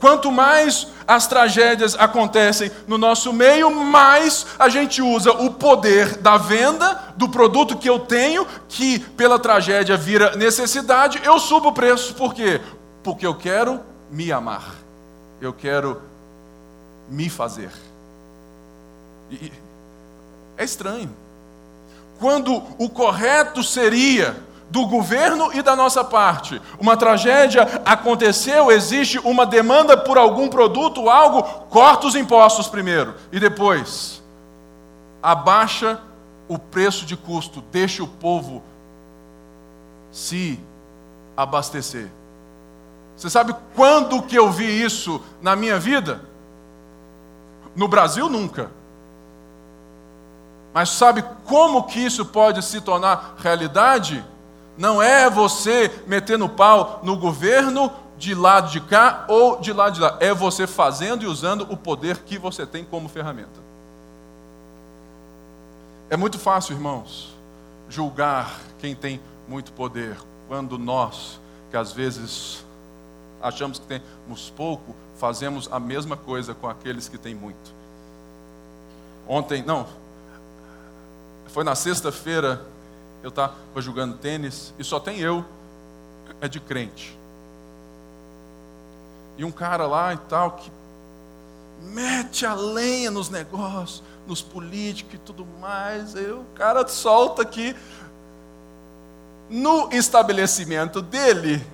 Quanto 0.03 0.29
mais 0.29 0.87
as 1.07 1.27
tragédias 1.27 1.95
acontecem 1.97 2.69
no 2.85 2.97
nosso 2.97 3.31
meio, 3.31 3.73
mais 3.73 4.45
a 4.59 4.67
gente 4.67 5.01
usa 5.01 5.31
o 5.31 5.53
poder 5.53 6.17
da 6.17 6.35
venda 6.35 7.13
do 7.15 7.29
produto 7.29 7.77
que 7.77 7.89
eu 7.89 7.99
tenho, 7.99 8.45
que 8.67 8.99
pela 8.99 9.39
tragédia 9.39 9.95
vira 9.95 10.35
necessidade, 10.35 11.21
eu 11.23 11.39
subo 11.39 11.69
o 11.69 11.71
preço. 11.71 12.15
Por 12.15 12.33
quê? 12.33 12.59
Porque 13.01 13.25
eu 13.25 13.33
quero 13.33 13.79
me 14.11 14.29
amar. 14.29 14.75
Eu 15.39 15.53
quero 15.53 16.01
me 17.07 17.29
fazer. 17.29 17.71
E 19.31 19.53
é 20.57 20.65
estranho. 20.65 21.15
Quando 22.19 22.61
o 22.77 22.89
correto 22.89 23.63
seria 23.63 24.35
do 24.73 24.87
governo 24.87 25.53
e 25.53 25.61
da 25.61 25.75
nossa 25.75 26.03
parte. 26.03 26.59
Uma 26.79 26.97
tragédia 26.97 27.61
aconteceu, 27.85 28.71
existe 28.71 29.19
uma 29.19 29.45
demanda 29.45 29.95
por 29.95 30.17
algum 30.17 30.49
produto, 30.49 31.11
algo, 31.11 31.43
corta 31.69 32.07
os 32.07 32.15
impostos 32.15 32.67
primeiro 32.67 33.13
e 33.31 33.39
depois 33.39 34.19
abaixa 35.21 36.01
o 36.47 36.57
preço 36.57 37.05
de 37.05 37.15
custo, 37.15 37.63
deixa 37.71 38.01
o 38.01 38.07
povo 38.07 38.63
se 40.11 40.59
abastecer. 41.37 42.09
Você 43.15 43.29
sabe 43.29 43.55
quando 43.75 44.23
que 44.23 44.35
eu 44.35 44.51
vi 44.51 44.83
isso 44.83 45.21
na 45.39 45.55
minha 45.55 45.77
vida? 45.79 46.19
No 47.75 47.87
Brasil 47.87 48.27
nunca. 48.27 48.71
Mas 50.73 50.89
sabe 50.89 51.23
como 51.45 51.83
que 51.83 51.99
isso 51.99 52.25
pode 52.25 52.63
se 52.65 52.81
tornar 52.81 53.35
realidade? 53.37 54.32
Não 54.77 55.01
é 55.01 55.29
você 55.29 56.03
metendo 56.07 56.49
pau 56.49 57.01
no 57.03 57.17
governo 57.17 57.91
de 58.17 58.33
lado 58.33 58.71
de 58.71 58.79
cá 58.79 59.25
ou 59.27 59.59
de 59.59 59.71
lado 59.73 59.93
de 59.93 60.01
lá. 60.01 60.17
É 60.19 60.33
você 60.33 60.65
fazendo 60.65 61.23
e 61.23 61.27
usando 61.27 61.61
o 61.69 61.77
poder 61.77 62.19
que 62.19 62.37
você 62.37 62.65
tem 62.65 62.83
como 62.83 63.09
ferramenta. 63.09 63.61
É 66.09 66.17
muito 66.17 66.39
fácil, 66.39 66.73
irmãos, 66.73 67.33
julgar 67.89 68.59
quem 68.79 68.95
tem 68.95 69.19
muito 69.47 69.71
poder, 69.71 70.17
quando 70.47 70.77
nós, 70.77 71.39
que 71.69 71.77
às 71.77 71.91
vezes 71.91 72.63
achamos 73.41 73.79
que 73.79 73.85
temos 73.85 74.49
pouco, 74.55 74.95
fazemos 75.17 75.67
a 75.71 75.79
mesma 75.79 76.15
coisa 76.15 76.53
com 76.53 76.67
aqueles 76.67 77.09
que 77.09 77.17
têm 77.17 77.35
muito. 77.35 77.73
Ontem, 79.27 79.63
não, 79.63 79.85
foi 81.47 81.63
na 81.63 81.75
sexta-feira, 81.75 82.65
eu 83.23 83.29
estava 83.29 83.55
jogando 83.77 84.17
tênis 84.17 84.73
e 84.77 84.83
só 84.83 84.99
tem 84.99 85.19
eu, 85.19 85.45
é 86.41 86.47
de 86.47 86.59
crente. 86.59 87.17
E 89.37 89.45
um 89.45 89.51
cara 89.51 89.87
lá 89.87 90.13
e 90.13 90.17
tal 90.17 90.51
que 90.51 90.69
mete 91.81 92.45
a 92.45 92.53
lenha 92.53 93.09
nos 93.09 93.29
negócios, 93.29 94.03
nos 94.27 94.41
políticos 94.41 95.15
e 95.15 95.17
tudo 95.17 95.47
mais. 95.59 96.15
Aí 96.15 96.31
o 96.31 96.45
cara 96.53 96.85
solta 96.87 97.41
aqui. 97.41 97.75
No 99.49 99.89
estabelecimento 99.91 101.01
dele, 101.01 101.65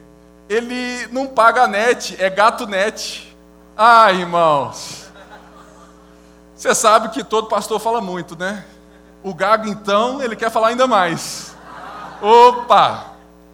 ele 0.48 1.08
não 1.08 1.28
paga 1.28 1.68
net, 1.68 2.16
é 2.22 2.30
gato 2.30 2.68
net. 2.68 3.36
Ah, 3.76 4.12
irmãos. 4.12 5.10
Você 6.56 6.76
sabe 6.76 7.10
que 7.10 7.24
todo 7.24 7.48
pastor 7.48 7.80
fala 7.80 8.02
muito, 8.02 8.38
né? 8.38 8.66
O 9.24 9.34
gago, 9.34 9.68
então, 9.68 10.22
ele 10.22 10.36
quer 10.36 10.50
falar 10.50 10.70
ainda 10.70 10.88
mais. 10.88 11.56
Opa! 12.22 13.14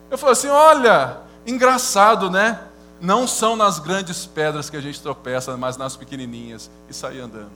Eu 0.10 0.17
falei 0.17 0.34
assim: 0.34 0.47
olha, 0.47 1.17
engraçado, 1.45 2.30
né? 2.30 2.60
Não 3.01 3.28
são 3.28 3.56
nas 3.56 3.80
grandes 3.80 4.25
pedras 4.25 4.69
que 4.69 4.78
a 4.78 4.82
gente 4.82 5.02
tropeça, 5.02 5.58
mas 5.58 5.77
nas 5.77 5.96
pequenininhas. 5.96 6.69
E 6.89 6.94
sair 6.94 7.19
andando. 7.19 7.52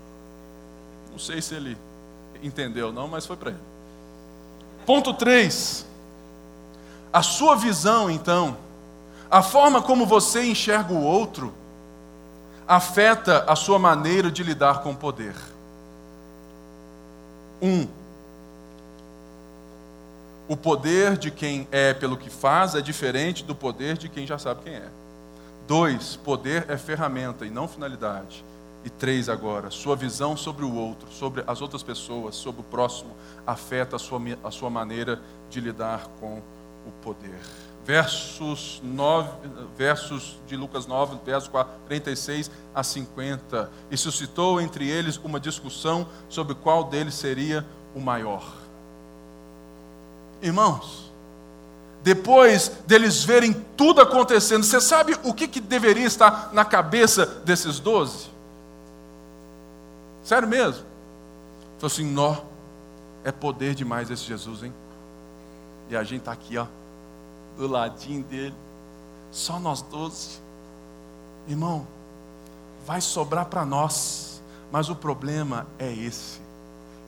Não 1.11 1.19
sei 1.19 1.41
se 1.41 1.55
ele 1.55 1.77
entendeu, 2.41 2.91
não, 2.91 3.07
mas 3.07 3.25
foi 3.25 3.35
para 3.35 3.51
ele. 3.51 3.59
Ponto 4.85 5.13
3. 5.13 5.85
A 7.11 7.21
sua 7.21 7.55
visão, 7.55 8.09
então, 8.09 8.57
a 9.29 9.41
forma 9.41 9.81
como 9.81 10.05
você 10.05 10.43
enxerga 10.43 10.93
o 10.93 11.03
outro, 11.03 11.53
afeta 12.67 13.45
a 13.47 13.55
sua 13.55 13.79
maneira 13.79 14.29
de 14.29 14.43
lidar 14.43 14.81
com 14.81 14.91
o 14.91 14.95
poder. 14.95 15.35
Um, 17.61 17.87
o 20.49 20.57
poder 20.57 21.15
de 21.15 21.29
quem 21.29 21.67
é 21.71 21.93
pelo 21.93 22.17
que 22.17 22.29
faz 22.29 22.73
é 22.73 22.81
diferente 22.81 23.43
do 23.43 23.53
poder 23.53 23.95
de 23.95 24.09
quem 24.09 24.25
já 24.25 24.39
sabe 24.39 24.63
quem 24.63 24.73
é. 24.73 24.89
Dois, 25.67 26.15
poder 26.15 26.65
é 26.67 26.75
ferramenta 26.75 27.45
e 27.45 27.51
não 27.51 27.67
finalidade. 27.67 28.43
E 28.83 28.89
três 28.89 29.29
agora, 29.29 29.69
sua 29.69 29.95
visão 29.95 30.35
sobre 30.35 30.65
o 30.65 30.73
outro, 30.73 31.07
sobre 31.11 31.43
as 31.45 31.61
outras 31.61 31.83
pessoas, 31.83 32.35
sobre 32.35 32.61
o 32.61 32.63
próximo, 32.63 33.11
afeta 33.45 33.97
a 33.97 33.99
sua, 33.99 34.19
a 34.43 34.49
sua 34.49 34.71
maneira 34.71 35.21
de 35.51 35.61
lidar 35.61 36.07
com 36.19 36.41
o 36.87 36.91
poder. 37.03 37.39
Versos, 37.85 38.81
9, 38.83 39.29
versos 39.77 40.39
de 40.47 40.55
Lucas 40.55 40.87
9, 40.87 41.19
versos 41.23 41.47
46 41.49 42.49
a 42.73 42.81
50. 42.81 43.69
E 43.91 43.97
suscitou 43.97 44.59
entre 44.59 44.89
eles 44.89 45.17
uma 45.17 45.39
discussão 45.39 46.07
sobre 46.27 46.55
qual 46.55 46.85
deles 46.85 47.13
seria 47.13 47.63
o 47.93 47.99
maior. 47.99 48.58
Irmãos, 50.41 51.11
depois 52.01 52.69
deles 52.87 53.23
verem 53.23 53.53
tudo 53.75 54.01
acontecendo, 54.01 54.63
você 54.63 54.79
sabe 54.79 55.17
o 55.23 55.33
que, 55.33 55.47
que 55.47 55.59
deveria 55.59 56.05
estar 56.05 56.53
na 56.53 56.63
cabeça 56.63 57.25
desses 57.25 57.79
doze? 57.79 58.29
Sério 60.23 60.47
mesmo? 60.47 60.85
Falou 61.77 61.87
assim: 61.87 62.05
nó, 62.05 62.37
é 63.23 63.31
poder 63.31 63.75
demais 63.75 64.09
esse 64.09 64.23
Jesus, 64.23 64.63
hein? 64.63 64.73
E 65.89 65.95
a 65.95 66.03
gente 66.03 66.19
está 66.19 66.31
aqui, 66.31 66.57
ó, 66.57 66.67
do 67.57 67.67
ladinho 67.67 68.23
dele, 68.23 68.55
só 69.31 69.59
nós 69.59 69.81
doze. 69.81 70.39
Irmão, 71.47 71.85
vai 72.85 73.01
sobrar 73.01 73.45
para 73.45 73.65
nós, 73.65 74.41
mas 74.71 74.89
o 74.89 74.95
problema 74.95 75.67
é 75.77 75.91
esse: 75.91 76.39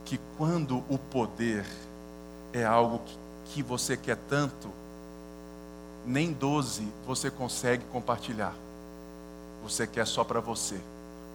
que 0.04 0.20
quando 0.38 0.84
o 0.90 0.98
poder 0.98 1.66
é 2.52 2.66
algo 2.66 3.00
que, 3.06 3.18
que 3.54 3.62
você 3.62 3.98
quer 3.98 4.18
tanto, 4.30 4.70
nem 6.06 6.32
doze 6.32 6.88
você 7.06 7.30
consegue 7.30 7.84
compartilhar. 7.92 8.54
Você 9.64 9.86
quer 9.86 10.08
só 10.08 10.24
para 10.24 10.40
você. 10.40 10.80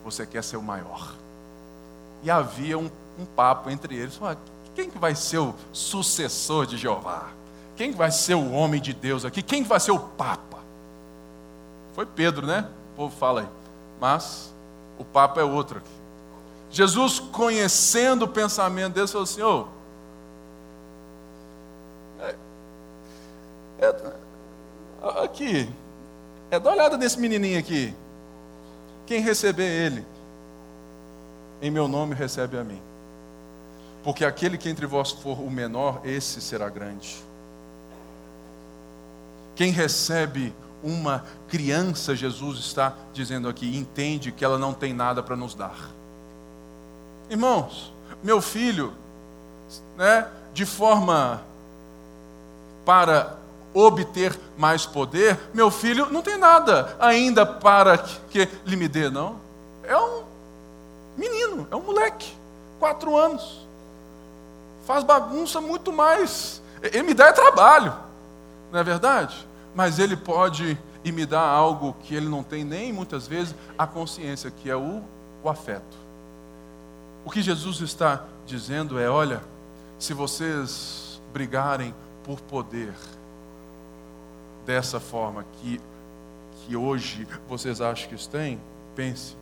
Você 0.05 0.27
quer 0.27 0.43
ser 0.43 0.57
o 0.57 0.63
maior. 0.63 1.15
E 2.23 2.31
havia 2.31 2.79
um, 2.79 2.91
um 3.19 3.25
papo 3.25 3.71
entre 3.71 3.97
eles. 3.97 4.19
Quem 4.75 4.91
que 4.91 4.99
vai 4.99 5.15
ser 5.15 5.39
o 5.39 5.55
sucessor 5.73 6.67
de 6.67 6.77
Jeová? 6.77 7.29
Quem 7.77 7.93
vai 7.93 8.11
ser 8.11 8.35
o 8.35 8.53
homem 8.53 8.81
de 8.81 8.93
Deus 8.93 9.25
aqui? 9.25 9.43
Quem 9.43 9.63
vai 9.63 9.79
ser 9.79 9.93
o 9.93 9.99
Papa? 9.99 10.59
Foi 11.95 12.07
Pedro, 12.07 12.47
né? 12.47 12.69
O 12.93 12.97
povo 12.97 13.17
fala 13.17 13.43
aí. 13.43 13.49
Mas 14.01 14.53
o 14.99 15.05
Papa 15.05 15.41
é 15.41 15.45
outro 15.45 15.79
aqui. 15.79 15.97
Jesus, 16.71 17.21
conhecendo 17.21 18.25
o 18.25 18.29
pensamento 18.29 18.95
deles, 18.95 19.13
falou 19.13 19.25
assim: 19.25 19.43
oh, 19.43 19.67
é, 23.79 25.23
aqui, 25.23 25.69
é, 26.51 26.59
dá 26.59 26.71
uma 26.71 26.77
olhada 26.77 26.97
nesse 26.97 27.19
menininho 27.19 27.59
aqui. 27.59 27.95
Quem 29.07 29.21
receber 29.21 29.69
ele, 29.69 30.05
em 31.63 31.71
meu 31.71 31.87
nome 31.87 32.15
recebe 32.15 32.59
a 32.59 32.65
mim. 32.65 32.81
Porque 34.03 34.25
aquele 34.25 34.57
que 34.57 34.69
entre 34.69 34.87
vós 34.87 35.11
for 35.11 35.41
o 35.41 35.51
menor, 35.51 36.01
esse 36.05 36.41
será 36.41 36.69
grande. 36.69 37.17
Quem 39.55 39.71
recebe 39.73 40.55
uma 40.83 41.25
criança, 41.49 42.15
Jesus 42.15 42.59
está 42.59 42.95
dizendo 43.13 43.49
aqui, 43.49 43.77
entende 43.77 44.31
que 44.31 44.45
ela 44.45 44.59
não 44.59 44.73
tem 44.73 44.93
nada 44.93 45.23
para 45.23 45.35
nos 45.35 45.55
dar. 45.55 45.91
Irmãos, 47.29 47.93
meu 48.23 48.41
filho, 48.41 48.93
né, 49.97 50.29
de 50.55 50.65
forma 50.65 51.43
para 52.85 53.36
obter 53.77 54.39
mais 54.57 54.87
poder, 54.87 55.39
meu 55.53 55.71
filho 55.71 56.11
não 56.11 56.23
tem 56.23 56.39
nada 56.39 56.97
ainda 56.99 57.45
para 57.45 57.99
que 57.99 58.49
lhe 58.65 58.77
me 58.77 58.89
dê, 58.89 59.11
não. 59.11 59.37
É 59.83 59.97
um 59.99 60.25
menino, 61.17 61.69
é 61.71 61.77
um 61.77 61.83
moleque, 61.83 62.35
quatro 62.79 63.17
anos. 63.17 63.67
Faz 64.87 65.05
bagunça 65.05 65.61
muito 65.61 65.93
mais. 65.93 66.63
Ele 66.83 67.03
me 67.03 67.15
dá 67.15 67.27
é 67.27 67.33
trabalho, 67.33 67.93
não 68.73 68.81
é 68.81 68.85
verdade? 68.85 69.47
Mas 69.75 69.99
ele 69.99 70.17
pode 70.17 70.79
e 71.05 71.13
me 71.13 71.27
dá 71.27 71.41
algo 71.41 71.95
que 72.03 72.15
ele 72.15 72.29
não 72.29 72.43
tem 72.43 72.65
nem 72.65 72.93
muitas 72.93 73.27
vezes 73.27 73.55
a 73.77 73.87
consciência, 73.87 74.51
que 74.51 74.71
é 74.71 74.77
o, 74.77 75.03
o 75.43 75.49
afeto. 75.49 75.97
O 77.25 77.31
que 77.31 77.43
Jesus 77.43 77.81
está 77.81 78.25
dizendo 78.47 78.99
é: 78.99 79.09
olha, 79.09 79.43
se 79.99 80.15
vocês 80.15 81.21
brigarem 81.33 81.95
por 82.25 82.41
poder, 82.41 82.95
dessa 84.67 84.99
forma 84.99 85.45
que, 85.55 85.81
que 86.57 86.77
hoje 86.77 87.27
vocês 87.49 87.81
acham 87.81 88.09
que 88.09 88.29
têm, 88.29 88.61
pense. 88.95 89.37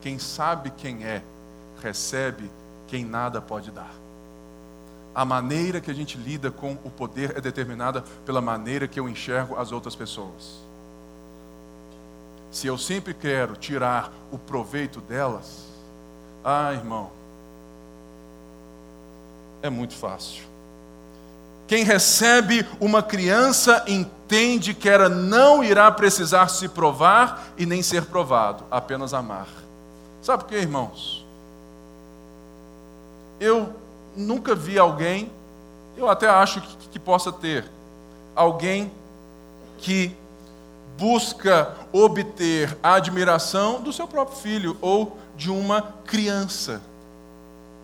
Quem 0.00 0.18
sabe 0.18 0.70
quem 0.70 1.04
é, 1.04 1.22
recebe 1.82 2.50
quem 2.88 3.04
nada 3.04 3.40
pode 3.40 3.70
dar. 3.70 3.92
A 5.14 5.24
maneira 5.24 5.80
que 5.80 5.90
a 5.90 5.94
gente 5.94 6.16
lida 6.16 6.50
com 6.50 6.72
o 6.84 6.90
poder 6.90 7.36
é 7.36 7.40
determinada 7.40 8.02
pela 8.24 8.40
maneira 8.40 8.88
que 8.88 8.98
eu 8.98 9.08
enxergo 9.08 9.56
as 9.56 9.72
outras 9.72 9.94
pessoas. 9.94 10.64
Se 12.50 12.66
eu 12.66 12.78
sempre 12.78 13.12
quero 13.12 13.56
tirar 13.56 14.12
o 14.30 14.38
proveito 14.38 15.00
delas, 15.00 15.66
ah, 16.44 16.72
irmão, 16.72 17.10
é 19.62 19.68
muito 19.68 19.94
fácil. 19.94 20.55
Quem 21.66 21.84
recebe 21.84 22.66
uma 22.80 23.02
criança 23.02 23.84
entende 23.88 24.72
que 24.72 24.88
ela 24.88 25.08
não 25.08 25.64
irá 25.64 25.90
precisar 25.90 26.48
se 26.48 26.68
provar 26.68 27.48
e 27.58 27.66
nem 27.66 27.82
ser 27.82 28.06
provado, 28.06 28.64
apenas 28.70 29.12
amar. 29.12 29.48
Sabe 30.22 30.44
por 30.44 30.50
quê, 30.50 30.56
irmãos? 30.56 31.24
Eu 33.40 33.74
nunca 34.16 34.54
vi 34.54 34.78
alguém, 34.78 35.30
eu 35.96 36.08
até 36.08 36.28
acho 36.28 36.60
que, 36.60 36.88
que 36.92 36.98
possa 36.98 37.32
ter, 37.32 37.64
alguém 38.34 38.90
que 39.78 40.16
busca 40.96 41.74
obter 41.92 42.76
a 42.82 42.94
admiração 42.94 43.82
do 43.82 43.92
seu 43.92 44.08
próprio 44.08 44.38
filho 44.38 44.76
ou 44.80 45.18
de 45.36 45.50
uma 45.50 45.82
criança. 46.06 46.80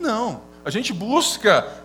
Não, 0.01 0.41
a 0.65 0.71
gente 0.71 0.93
busca 0.93 1.82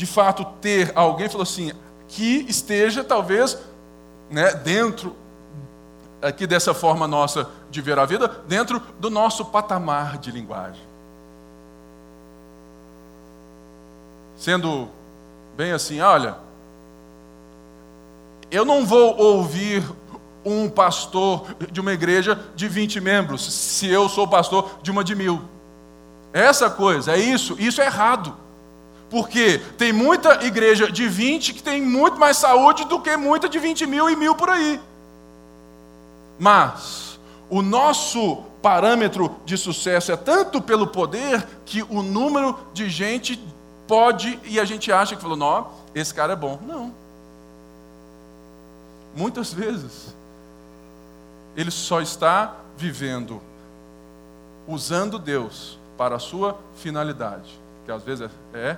de 0.00 0.06
fato 0.06 0.46
ter 0.62 0.92
alguém, 0.94 1.28
falou 1.28 1.42
assim, 1.42 1.72
que 2.08 2.46
esteja 2.48 3.04
talvez 3.04 3.58
né, 4.30 4.54
dentro 4.54 5.14
aqui 6.22 6.46
dessa 6.46 6.72
forma 6.72 7.06
nossa 7.06 7.50
de 7.70 7.82
ver 7.82 7.98
a 7.98 8.06
vida, 8.06 8.26
dentro 8.48 8.80
do 8.98 9.10
nosso 9.10 9.44
patamar 9.44 10.16
de 10.16 10.30
linguagem. 10.30 10.80
Sendo 14.38 14.88
bem 15.54 15.72
assim, 15.72 16.00
olha, 16.00 16.38
eu 18.50 18.64
não 18.64 18.86
vou 18.86 19.18
ouvir 19.18 19.84
um 20.42 20.66
pastor 20.66 21.54
de 21.70 21.78
uma 21.78 21.92
igreja 21.92 22.42
de 22.56 22.66
20 22.68 23.02
membros, 23.02 23.52
se 23.52 23.86
eu 23.86 24.08
sou 24.08 24.26
pastor 24.26 24.78
de 24.82 24.90
uma 24.90 25.04
de 25.04 25.14
mil. 25.14 25.42
Essa 26.32 26.70
coisa, 26.70 27.12
é 27.12 27.18
isso, 27.18 27.54
isso 27.58 27.82
é 27.82 27.84
errado. 27.84 28.48
Porque 29.10 29.58
tem 29.76 29.92
muita 29.92 30.44
igreja 30.46 30.90
de 30.90 31.08
20 31.08 31.52
que 31.52 31.62
tem 31.62 31.82
muito 31.82 32.18
mais 32.18 32.36
saúde 32.36 32.84
do 32.84 33.00
que 33.00 33.16
muita 33.16 33.48
de 33.48 33.58
20 33.58 33.86
mil 33.86 34.08
e 34.08 34.14
mil 34.14 34.36
por 34.36 34.48
aí. 34.48 34.80
Mas 36.38 37.18
o 37.50 37.60
nosso 37.60 38.44
parâmetro 38.62 39.36
de 39.44 39.58
sucesso 39.58 40.12
é 40.12 40.16
tanto 40.16 40.62
pelo 40.62 40.86
poder 40.86 41.44
que 41.66 41.82
o 41.82 42.02
número 42.02 42.56
de 42.72 42.88
gente 42.88 43.42
pode 43.88 44.38
e 44.44 44.60
a 44.60 44.64
gente 44.64 44.92
acha 44.92 45.16
que 45.16 45.22
falou, 45.22 45.36
não, 45.36 45.68
esse 45.92 46.14
cara 46.14 46.34
é 46.34 46.36
bom. 46.36 46.60
Não. 46.64 46.94
Muitas 49.16 49.52
vezes 49.52 50.14
ele 51.56 51.72
só 51.72 52.00
está 52.00 52.54
vivendo 52.76 53.42
usando 54.68 55.18
Deus 55.18 55.78
para 55.98 56.14
a 56.14 56.20
sua 56.20 56.56
finalidade, 56.76 57.58
que 57.84 57.90
às 57.90 58.04
vezes 58.04 58.30
é 58.54 58.76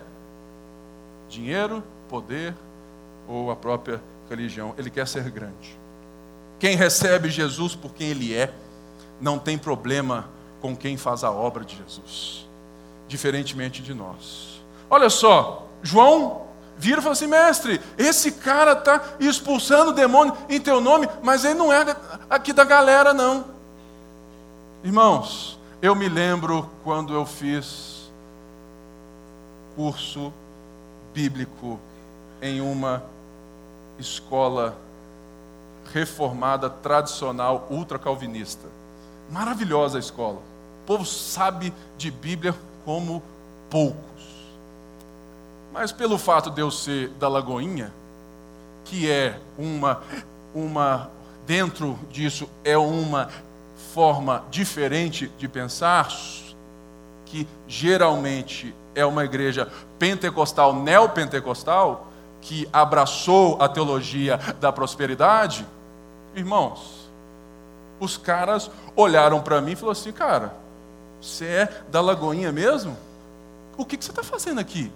dinheiro, 1.32 1.82
poder 2.08 2.54
ou 3.26 3.50
a 3.50 3.56
própria 3.56 4.00
religião. 4.28 4.74
Ele 4.76 4.90
quer 4.90 5.08
ser 5.08 5.28
grande. 5.30 5.78
Quem 6.58 6.76
recebe 6.76 7.30
Jesus 7.30 7.74
por 7.74 7.92
quem 7.92 8.08
ele 8.08 8.34
é, 8.34 8.52
não 9.20 9.38
tem 9.38 9.56
problema 9.56 10.28
com 10.60 10.76
quem 10.76 10.96
faz 10.96 11.24
a 11.24 11.30
obra 11.30 11.64
de 11.64 11.76
Jesus, 11.76 12.46
diferentemente 13.08 13.82
de 13.82 13.94
nós. 13.94 14.62
Olha 14.88 15.10
só, 15.10 15.66
João 15.82 16.42
vira 16.76 17.00
e 17.00 17.02
fala 17.02 17.14
assim: 17.14 17.26
mestre, 17.26 17.80
esse 17.98 18.32
cara 18.32 18.72
está 18.72 19.02
expulsando 19.18 19.90
o 19.90 19.94
demônio 19.94 20.36
em 20.48 20.60
teu 20.60 20.80
nome, 20.80 21.08
mas 21.22 21.44
ele 21.44 21.54
não 21.54 21.72
é 21.72 21.96
aqui 22.30 22.52
da 22.52 22.64
galera, 22.64 23.12
não. 23.12 23.44
Irmãos, 24.84 25.58
eu 25.80 25.94
me 25.94 26.08
lembro 26.08 26.68
quando 26.84 27.14
eu 27.14 27.24
fiz 27.24 28.10
curso 29.74 30.32
bíblico 31.12 31.78
em 32.40 32.60
uma 32.60 33.02
escola 33.98 34.76
reformada, 35.92 36.68
tradicional, 36.68 37.66
ultra-calvinista. 37.70 38.68
Maravilhosa 39.30 39.98
a 39.98 40.00
escola. 40.00 40.40
povo 40.86 41.04
sabe 41.04 41.72
de 41.96 42.10
Bíblia 42.10 42.54
como 42.84 43.22
poucos. 43.70 44.22
Mas 45.72 45.92
pelo 45.92 46.18
fato 46.18 46.50
de 46.50 46.60
eu 46.60 46.70
ser 46.70 47.08
da 47.10 47.28
Lagoinha, 47.28 47.92
que 48.84 49.10
é 49.10 49.38
uma, 49.56 50.02
uma 50.54 51.10
dentro 51.46 51.98
disso 52.10 52.48
é 52.64 52.76
uma 52.76 53.30
forma 53.94 54.44
diferente 54.50 55.30
de 55.38 55.48
pensar, 55.48 56.08
que 57.26 57.48
geralmente 57.66 58.74
é 58.94 59.04
uma 59.04 59.24
igreja 59.24 59.70
pentecostal, 59.98 60.74
neopentecostal, 60.74 62.08
que 62.40 62.68
abraçou 62.72 63.56
a 63.60 63.68
teologia 63.68 64.36
da 64.60 64.72
prosperidade, 64.72 65.66
irmãos, 66.34 67.08
os 68.00 68.16
caras 68.16 68.70
olharam 68.96 69.40
para 69.40 69.60
mim 69.60 69.72
e 69.72 69.76
falaram 69.76 69.92
assim: 69.92 70.12
cara, 70.12 70.54
você 71.20 71.44
é 71.46 71.82
da 71.88 72.00
Lagoinha 72.00 72.50
mesmo? 72.50 72.96
O 73.76 73.84
que, 73.84 73.96
que 73.96 74.04
você 74.04 74.10
está 74.10 74.24
fazendo 74.24 74.60
aqui? 74.60 74.92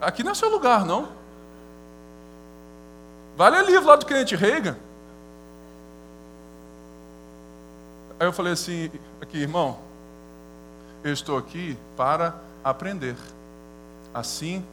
Aqui 0.00 0.22
não 0.24 0.32
é 0.32 0.34
seu 0.34 0.48
lugar, 0.48 0.84
não. 0.84 1.08
Vale 3.36 3.60
o 3.60 3.66
livro 3.66 3.86
lá 3.86 3.96
do 3.96 4.06
crente 4.06 4.34
Reagan. 4.34 4.76
Aí 8.18 8.26
eu 8.26 8.32
falei 8.32 8.54
assim: 8.54 8.90
aqui, 9.20 9.38
irmão, 9.38 9.78
eu 11.04 11.12
estou 11.12 11.38
aqui 11.38 11.78
para 11.96 12.34
aprender. 12.70 13.16
Assim 14.12 14.64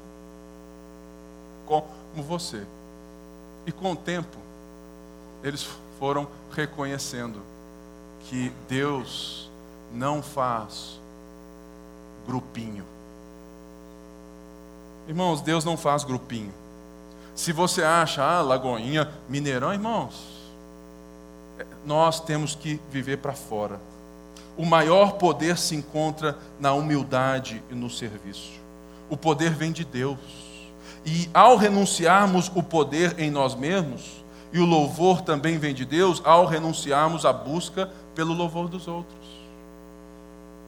como 1.65 1.85
você. 2.15 2.65
E 3.65 3.71
com 3.71 3.91
o 3.91 3.95
tempo, 3.95 4.37
eles 5.43 5.67
foram 5.99 6.27
reconhecendo 6.51 7.39
que 8.21 8.51
Deus 8.67 9.49
não 9.93 10.21
faz 10.21 10.99
grupinho. 12.25 12.85
Irmãos, 15.07 15.41
Deus 15.41 15.63
não 15.63 15.77
faz 15.77 16.03
grupinho. 16.03 16.53
Se 17.35 17.51
você 17.51 17.83
acha, 17.83 18.23
ah, 18.23 18.41
Lagoinha, 18.41 19.11
Mineirão, 19.27 19.73
irmãos, 19.73 20.51
nós 21.85 22.19
temos 22.19 22.55
que 22.55 22.79
viver 22.89 23.17
para 23.17 23.33
fora. 23.33 23.79
O 24.58 24.66
maior 24.66 25.14
poder 25.14 25.58
se 25.58 25.76
encontra 25.76 26.38
na 26.60 26.74
humildade 26.74 27.64
e 27.70 27.76
no 27.76 27.89
serviço. 27.89 28.51
O 29.10 29.18
poder 29.18 29.51
vem 29.51 29.72
de 29.72 29.84
Deus. 29.84 30.20
E 31.06 31.30
ao 31.34 31.58
renunciarmos 31.58 32.51
o 32.56 32.62
poder 32.62 33.20
em 33.20 33.30
nós 33.30 33.56
mesmos, 33.56 34.24
e 34.51 34.60
o 34.60 34.66
louvor 34.66 35.22
também 35.22 35.58
vem 35.58 35.74
de 35.74 35.84
Deus, 35.84 36.22
ao 36.24 36.45
renunciarmos 36.45 37.26
a 37.26 37.34
busca 37.34 37.91
pelo 38.14 38.34
louvor 38.34 38.70
dos 38.70 38.88
outros. 38.88 39.28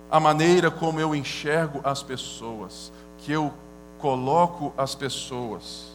A 0.10 0.20
maneira 0.20 0.72
como 0.72 1.00
eu 1.00 1.16
enxergo 1.16 1.80
as 1.84 2.02
pessoas, 2.02 2.92
que 3.20 3.32
eu 3.32 3.54
coloco 4.00 4.74
as 4.78 4.96
pessoas, 4.96 5.92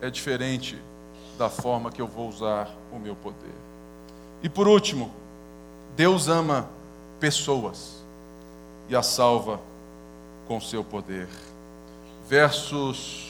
é 0.00 0.10
diferente 0.10 0.78
da 1.38 1.48
forma 1.48 1.90
que 1.90 2.02
eu 2.02 2.06
vou 2.06 2.28
usar 2.28 2.68
o 2.92 2.98
meu 2.98 3.16
poder. 3.16 3.54
E 4.42 4.48
por 4.48 4.68
último, 4.68 5.10
Deus 5.96 6.28
ama 6.28 6.68
pessoas 7.20 8.02
e 8.88 8.96
a 8.96 9.02
salva 9.02 9.60
com 10.48 10.60
seu 10.60 10.82
poder. 10.82 11.28
Versos 12.28 13.28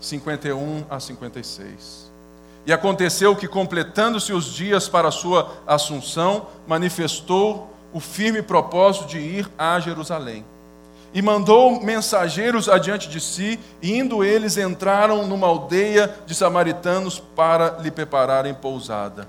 51 0.00 0.84
a 0.90 1.00
56. 1.00 2.10
E 2.66 2.72
aconteceu 2.72 3.34
que, 3.34 3.48
completando-se 3.48 4.32
os 4.32 4.46
dias 4.46 4.88
para 4.88 5.08
a 5.08 5.12
sua 5.12 5.52
assunção, 5.66 6.46
manifestou 6.66 7.70
o 7.92 8.00
firme 8.00 8.42
propósito 8.42 9.06
de 9.06 9.18
ir 9.18 9.48
a 9.56 9.78
Jerusalém. 9.80 10.44
E 11.14 11.20
mandou 11.20 11.82
mensageiros 11.82 12.68
adiante 12.68 13.08
de 13.08 13.20
si, 13.20 13.58
e 13.80 13.98
indo 13.98 14.24
eles 14.24 14.56
entraram 14.56 15.26
numa 15.26 15.46
aldeia 15.46 16.14
de 16.26 16.34
samaritanos 16.34 17.18
para 17.18 17.78
lhe 17.80 17.90
prepararem 17.90 18.54
pousada 18.54 19.28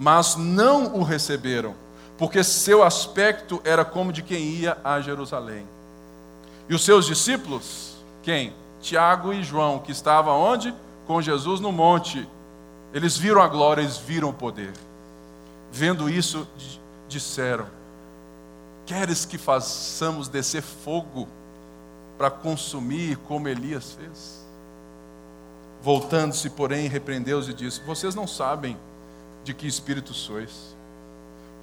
mas 0.00 0.34
não 0.34 0.94
o 0.96 1.02
receberam, 1.02 1.74
porque 2.20 2.44
seu 2.44 2.82
aspecto 2.82 3.62
era 3.64 3.82
como 3.82 4.12
de 4.12 4.22
quem 4.22 4.42
ia 4.42 4.76
a 4.84 5.00
Jerusalém. 5.00 5.66
E 6.68 6.74
os 6.74 6.84
seus 6.84 7.06
discípulos, 7.06 7.96
quem? 8.22 8.52
Tiago 8.82 9.32
e 9.32 9.42
João, 9.42 9.78
que 9.78 9.90
estavam 9.90 10.38
onde? 10.38 10.74
Com 11.06 11.22
Jesus 11.22 11.60
no 11.60 11.72
monte. 11.72 12.28
Eles 12.92 13.16
viram 13.16 13.40
a 13.40 13.48
glória, 13.48 13.80
eles 13.80 13.96
viram 13.96 14.28
o 14.28 14.34
poder. 14.34 14.74
Vendo 15.72 16.10
isso, 16.10 16.46
disseram: 17.08 17.66
Queres 18.84 19.24
que 19.24 19.38
façamos 19.38 20.28
descer 20.28 20.60
fogo 20.60 21.26
para 22.18 22.30
consumir, 22.30 23.16
como 23.16 23.48
Elias 23.48 23.92
fez? 23.98 24.44
Voltando-se, 25.80 26.50
porém, 26.50 26.86
repreendeu-os 26.86 27.48
e 27.48 27.54
disse: 27.54 27.80
Vocês 27.80 28.14
não 28.14 28.26
sabem 28.26 28.76
de 29.42 29.54
que 29.54 29.66
espírito 29.66 30.12
sois, 30.12 30.76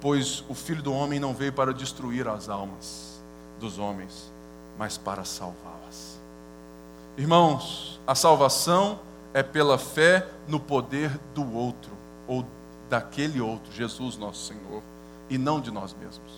pois 0.00 0.44
o 0.48 0.54
Filho 0.54 0.82
do 0.82 0.92
Homem 0.92 1.18
não 1.18 1.34
veio 1.34 1.52
para 1.52 1.72
destruir 1.72 2.26
as 2.28 2.48
almas 2.48 3.20
dos 3.58 3.78
homens, 3.78 4.30
mas 4.78 4.96
para 4.96 5.24
salvá-las. 5.24 6.18
Irmãos, 7.16 8.00
a 8.06 8.14
salvação 8.14 9.00
é 9.34 9.42
pela 9.42 9.76
fé 9.76 10.26
no 10.46 10.60
poder 10.60 11.10
do 11.34 11.54
outro, 11.54 11.90
ou 12.26 12.44
daquele 12.88 13.40
outro, 13.40 13.72
Jesus 13.72 14.16
nosso 14.16 14.46
Senhor, 14.46 14.82
e 15.28 15.36
não 15.36 15.60
de 15.60 15.70
nós 15.70 15.94
mesmos. 16.00 16.32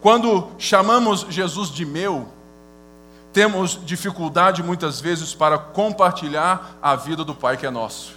Quando 0.00 0.48
chamamos 0.58 1.26
Jesus 1.30 1.70
de 1.70 1.86
meu, 1.86 2.28
temos 3.32 3.78
dificuldade 3.84 4.62
muitas 4.62 5.00
vezes 5.00 5.34
para 5.34 5.58
compartilhar 5.58 6.78
a 6.82 6.96
vida 6.96 7.24
do 7.24 7.34
Pai 7.34 7.56
que 7.56 7.66
é 7.66 7.70
nosso. 7.70 8.14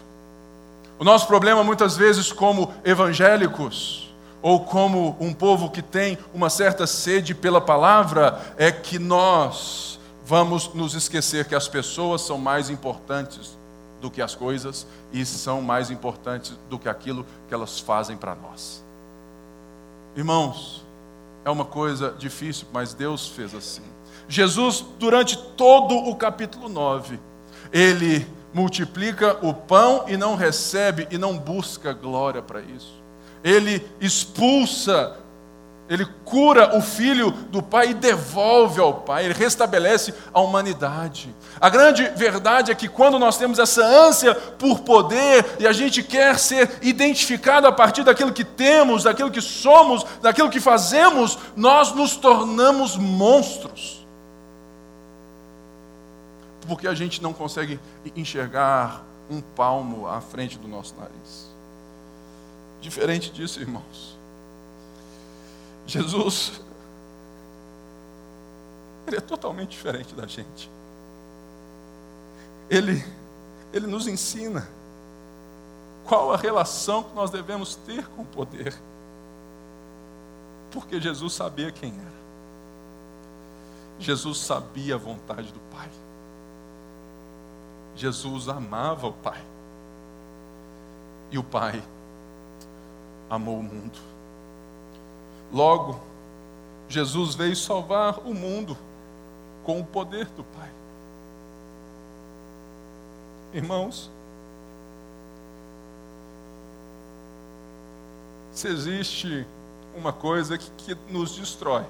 O 0.98 1.04
nosso 1.04 1.28
problema, 1.28 1.64
muitas 1.64 1.96
vezes, 1.96 2.32
como 2.32 2.74
evangélicos, 2.84 4.09
ou 4.42 4.64
como 4.64 5.18
um 5.20 5.34
povo 5.34 5.70
que 5.70 5.82
tem 5.82 6.18
uma 6.34 6.50
certa 6.50 6.88
sede 6.88 7.36
pela 7.36 7.60
palavra, 7.60 8.40
é 8.58 8.72
que 8.72 8.98
nós 8.98 10.00
vamos 10.26 10.74
nos 10.74 10.94
esquecer 10.94 11.46
que 11.46 11.56
as 11.56 11.68
pessoas 11.68 12.22
são 12.22 12.38
mais 12.38 12.70
importantes 12.70 13.58
do 14.00 14.10
que 14.10 14.22
as 14.22 14.36
coisas 14.36 14.88
e 15.12 15.26
são 15.26 15.62
mais 15.62 15.92
importantes 15.92 16.58
do 16.70 16.80
que 16.80 16.88
aquilo 16.88 17.26
que 17.48 17.54
elas 17.54 17.80
fazem 17.80 18.16
para 18.16 18.36
nós. 18.36 18.84
Irmãos, 20.16 20.86
é 21.44 21.50
uma 21.50 21.66
coisa 21.66 22.16
difícil, 22.18 22.68
mas 22.72 22.94
Deus 22.94 23.28
fez 23.28 23.54
assim. 23.54 23.84
Jesus, 24.28 24.86
durante 25.00 25.38
todo 25.56 25.96
o 25.96 26.16
capítulo 26.16 26.70
9, 26.70 27.20
ele 27.72 28.28
multiplica 28.54 29.38
o 29.46 29.54
pão 29.54 30.06
e 30.08 30.16
não 30.18 30.36
recebe 30.36 31.08
e 31.10 31.18
não 31.18 31.38
busca 31.38 31.94
glória 31.94 32.42
para 32.42 32.62
isso. 32.62 32.99
Ele 33.44 33.86
expulsa, 34.02 35.18
ele 35.90 36.06
cura 36.26 36.78
o 36.78 36.82
filho 36.82 37.32
do 37.32 37.64
pai 37.64 37.92
e 37.92 37.94
devolve 37.94 38.80
ao 38.80 38.94
pai, 38.94 39.26
ele 39.26 39.34
restabelece 39.34 40.14
a 40.34 40.40
humanidade. 40.40 41.34
A 41.60 41.70
grande 41.70 42.04
verdade 42.16 42.72
é 42.72 42.76
que 42.76 42.88
quando 42.88 43.18
nós 43.18 43.38
temos 43.38 43.60
essa 43.60 43.84
ânsia 43.84 44.36
por 44.36 44.82
poder 44.82 45.46
e 45.60 45.66
a 45.66 45.72
gente 45.72 46.04
quer 46.04 46.38
ser 46.38 46.80
identificado 46.82 47.66
a 47.66 47.72
partir 47.72 48.04
daquilo 48.04 48.34
que 48.34 48.44
temos, 48.44 49.04
daquilo 49.04 49.32
que 49.32 49.42
somos, 49.42 50.06
daquilo 50.22 50.50
que 50.50 50.60
fazemos, 50.60 51.38
nós 51.56 51.94
nos 51.94 52.16
tornamos 52.16 52.98
monstros 52.98 54.00
porque 56.70 56.88
a 56.88 56.94
gente 56.94 57.20
não 57.22 57.34
consegue 57.34 57.80
enxergar 58.16 59.04
um 59.28 59.42
palmo 59.42 60.08
à 60.08 60.22
frente 60.22 60.58
do 60.60 60.68
nosso 60.68 60.96
nariz. 60.96 61.49
Diferente 62.82 63.32
disso, 63.32 63.60
irmãos. 63.60 64.18
Jesus, 65.86 66.62
ele 69.08 69.18
é 69.18 69.22
totalmente 69.22 69.72
diferente 69.72 70.14
da 70.14 70.26
gente. 70.28 70.70
Ele, 72.70 73.04
ele 73.74 73.88
nos 73.88 74.08
ensina 74.08 74.68
qual 76.06 76.32
a 76.32 76.38
relação 76.38 77.04
que 77.04 77.14
nós 77.16 77.32
devemos 77.32 77.76
ter 77.76 78.08
com 78.10 78.22
o 78.22 78.26
poder. 78.26 78.74
Porque 80.72 81.02
Jesus 81.02 81.34
sabia 81.34 81.72
quem 81.72 81.92
era. 81.92 82.20
Jesus 84.00 84.38
sabia 84.38 84.96
a 84.96 84.98
vontade 84.98 85.52
do 85.52 85.60
Pai. 85.72 85.90
Jesus 87.96 88.48
amava 88.48 89.08
o 89.08 89.14
Pai. 89.14 89.44
E 91.32 91.38
o 91.38 91.44
Pai 91.44 91.84
amou 93.30 93.60
o 93.60 93.64
mundo. 93.64 94.00
Logo, 95.52 96.00
Jesus 96.88 97.36
veio 97.36 97.56
salvar 97.56 98.20
o 98.20 98.34
mundo 98.34 98.78
com 99.64 99.80
o 99.80 99.86
poder 99.86 100.26
do 100.28 100.44
Pai. 100.44 100.70
Irmãos, 103.54 104.10
se 108.52 108.68
existe 108.68 109.46
uma 109.96 110.14
coisa 110.14 110.58
que, 110.58 110.70
que 110.78 110.98
nos 111.12 111.36
destrói, 111.36 111.86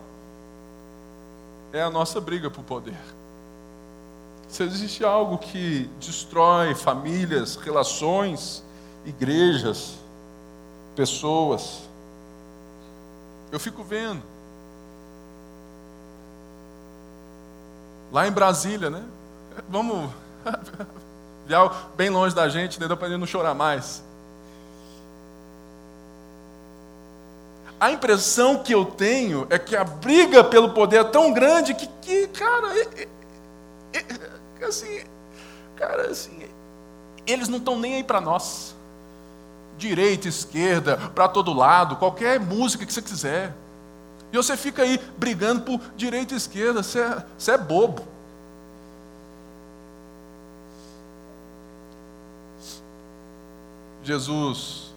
é 1.71 1.81
a 1.81 1.89
nossa 1.89 2.19
briga 2.19 2.49
por 2.49 2.63
poder. 2.63 2.97
Se 4.47 4.63
existe 4.63 5.05
algo 5.05 5.37
que 5.37 5.89
destrói 5.99 6.73
famílias, 6.73 7.55
relações, 7.55 8.63
igrejas, 9.05 9.95
pessoas, 10.99 11.83
eu 13.53 13.57
fico 13.57 13.81
vendo. 13.85 14.21
Lá 18.11 18.27
em 18.27 18.31
Brasília, 18.31 18.89
né? 18.89 19.05
Vamos 19.69 20.11
bem 21.95 22.09
longe 22.09 22.35
da 22.35 22.49
gente, 22.49 22.75
entendeu? 22.75 22.97
Para 22.97 23.07
ele 23.07 23.15
não 23.15 23.25
chorar 23.25 23.53
mais. 23.53 24.03
A 27.79 27.91
impressão 27.91 28.61
que 28.61 28.73
eu 28.73 28.83
tenho 28.83 29.47
é 29.49 29.57
que 29.57 29.77
a 29.77 29.85
briga 29.85 30.43
pelo 30.43 30.73
poder 30.73 30.97
é 30.97 31.03
tão 31.05 31.31
grande 31.31 31.73
que, 31.75 31.87
que 32.01 32.27
cara, 32.27 32.77
é, 32.77 33.07
é, 33.93 34.05
é, 34.59 34.65
assim, 34.65 35.01
cara, 35.77 36.11
assim, 36.11 36.45
eles 37.25 37.47
não 37.47 37.57
estão 37.57 37.79
nem 37.79 37.95
aí 37.95 38.03
para 38.03 38.19
nós. 38.19 38.77
Direita, 39.79 40.27
esquerda, 40.27 40.97
para 41.15 41.27
todo 41.27 41.53
lado, 41.53 41.95
qualquer 41.95 42.39
música 42.39 42.85
que 42.85 42.93
você 42.93 43.01
quiser. 43.01 43.55
E 44.31 44.37
você 44.37 44.55
fica 44.55 44.83
aí 44.83 44.99
brigando 45.17 45.61
por 45.61 45.81
direita 45.97 46.35
e 46.35 46.37
esquerda, 46.37 46.83
você 46.83 46.99
é, 46.99 47.25
você 47.37 47.51
é 47.53 47.57
bobo. 47.57 48.05
Jesus, 54.03 54.93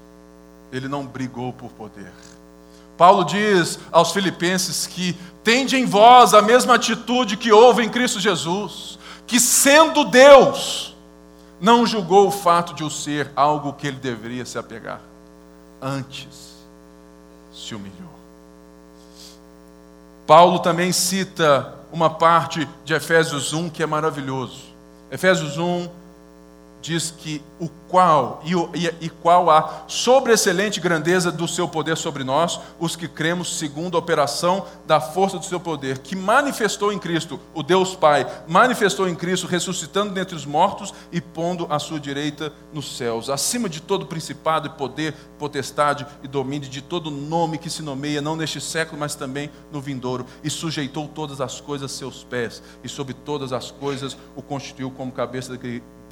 ele 0.73 0.89
não 0.89 1.07
brigou 1.07 1.53
por 1.53 1.71
poder. 1.71 2.13
Paulo 2.97 3.25
diz 3.25 3.79
aos 3.91 4.13
Filipenses 4.13 4.87
que 4.87 5.17
tende 5.43 5.77
em 5.77 5.85
vós 5.85 6.35
a 6.35 6.43
mesma 6.43 6.75
atitude 6.75 7.37
que 7.37 7.53
houve 7.53 7.83
em 7.83 7.89
Cristo 7.89 8.21
Jesus, 8.21 8.99
que 9.27 9.41
sendo 9.41 10.05
Deus, 10.05 10.92
não 11.63 11.87
julgou 11.87 12.27
o 12.27 12.33
fato 12.33 12.75
de 12.75 12.83
o 12.83 12.91
ser 12.91 13.31
algo 13.37 13.73
que 13.73 13.87
ele 13.87 13.99
deveria 13.99 14.45
se 14.45 14.59
apegar, 14.59 15.01
antes 15.81 16.57
se 17.55 17.73
humilhou. 17.73 18.11
Paulo 20.27 20.59
também 20.59 20.91
cita 20.91 21.73
uma 21.93 22.11
parte 22.11 22.69
de 22.85 22.95
Efésios 22.95 23.53
1 23.53 23.71
que 23.71 23.81
é 23.81 23.87
maravilhoso. 23.87 24.73
Efésios 25.09 25.57
1, 25.57 25.89
diz 26.83 27.13
que 27.17 27.41
o 27.61 27.69
qual 27.89 28.43
e, 28.45 28.57
o, 28.57 28.69
e, 28.75 28.87
e, 29.03 29.09
qual 29.09 29.49
a 29.49 29.85
sobreexcelente 29.87 30.81
grandeza 30.81 31.31
do 31.31 31.47
seu 31.47 31.69
poder 31.69 31.97
sobre 31.97 32.25
nós, 32.25 32.59
os 32.81 32.97
que 32.97 33.07
cremos 33.07 33.59
segundo 33.59 33.97
a 33.97 34.01
operação 34.01 34.67
da 34.87 35.01
força 35.01 35.39
do 35.39 35.45
seu 35.45 35.61
poder, 35.61 35.99
que 35.99 36.17
manifestou 36.17 36.93
em 36.93 36.99
Cristo, 36.99 37.39
o 37.55 37.63
Deus 37.63 37.95
Pai, 37.95 38.27
manifestou 38.49 39.09
em 39.09 39.15
Cristo, 39.15 39.47
ressuscitando 39.47 40.13
dentre 40.13 40.35
os 40.35 40.45
mortos 40.45 40.93
e 41.13 41.21
pondo 41.21 41.67
à 41.71 41.79
sua 41.79 42.01
direita 42.01 42.53
nos 42.73 42.97
céus, 42.97 43.31
acima 43.31 43.69
de 43.69 43.81
todo 43.81 44.07
principado 44.07 44.67
e 44.67 44.71
poder, 44.71 45.15
potestade 45.39 46.07
e 46.23 46.29
domínio, 46.29 46.69
de 46.69 46.83
todo 46.83 47.11
nome 47.11 47.59
que 47.59 47.71
se 47.71 47.83
nomeia, 47.83 48.21
não 48.21 48.35
neste 48.35 48.61
século, 48.61 48.99
mas 48.99 49.15
também 49.15 49.51
no 49.71 49.81
vindouro, 49.81 50.27
e 50.43 50.51
sujeitou 50.51 51.07
todas 51.07 51.41
as 51.41 51.61
coisas 51.61 51.93
a 51.93 51.95
seus 51.95 52.25
pés, 52.25 52.63
e 52.83 52.89
sobre 52.89 53.15
todas 53.15 53.53
as 53.53 53.71
coisas 53.71 54.17
o 54.35 54.43
constituiu 54.43 54.91
como 54.91 55.13
cabeça 55.13 55.53
da 55.53 55.59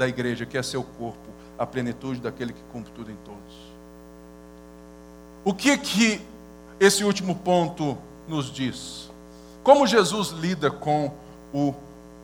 igreja, 0.09 0.47
que 0.47 0.59
é 0.59 0.63
seu 0.63 0.83
corpo, 0.83 1.29
a 1.59 1.67
plenitude 1.67 2.21
daquele 2.21 2.53
que 2.53 2.63
cumpre 2.73 2.93
tudo 2.95 3.11
em 3.11 3.17
todos. 3.25 3.71
O 5.45 5.55
que 5.55 5.77
que 5.77 6.21
esse 6.79 7.05
último 7.05 7.35
ponto 7.35 7.97
nos 8.29 8.51
diz? 8.53 9.11
Como 9.63 9.87
Jesus 9.87 10.31
lida 10.31 10.71
com 10.71 11.13
o 11.53 11.75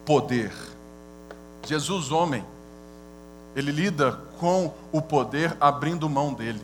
poder? 0.04 0.52
Jesus, 1.66 2.10
homem, 2.12 2.44
ele 3.54 3.72
lida 3.72 4.12
com 4.38 4.72
o 4.92 5.02
poder 5.02 5.56
abrindo 5.60 6.08
mão 6.08 6.32
dele. 6.32 6.62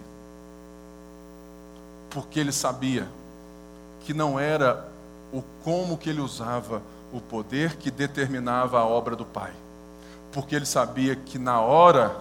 Porque 2.10 2.38
ele 2.38 2.52
sabia 2.52 3.08
que 4.04 4.12
não 4.12 4.38
era 4.38 4.88
o 5.32 5.42
como 5.64 5.96
que 5.96 6.10
ele 6.10 6.20
usava 6.20 6.82
o 7.12 7.20
poder 7.20 7.76
que 7.76 7.90
determinava 7.90 8.78
a 8.78 8.86
obra 8.86 9.16
do 9.16 9.24
Pai 9.24 9.52
porque 10.32 10.54
ele 10.54 10.66
sabia 10.66 11.14
que 11.14 11.38
na 11.38 11.60
hora 11.60 12.16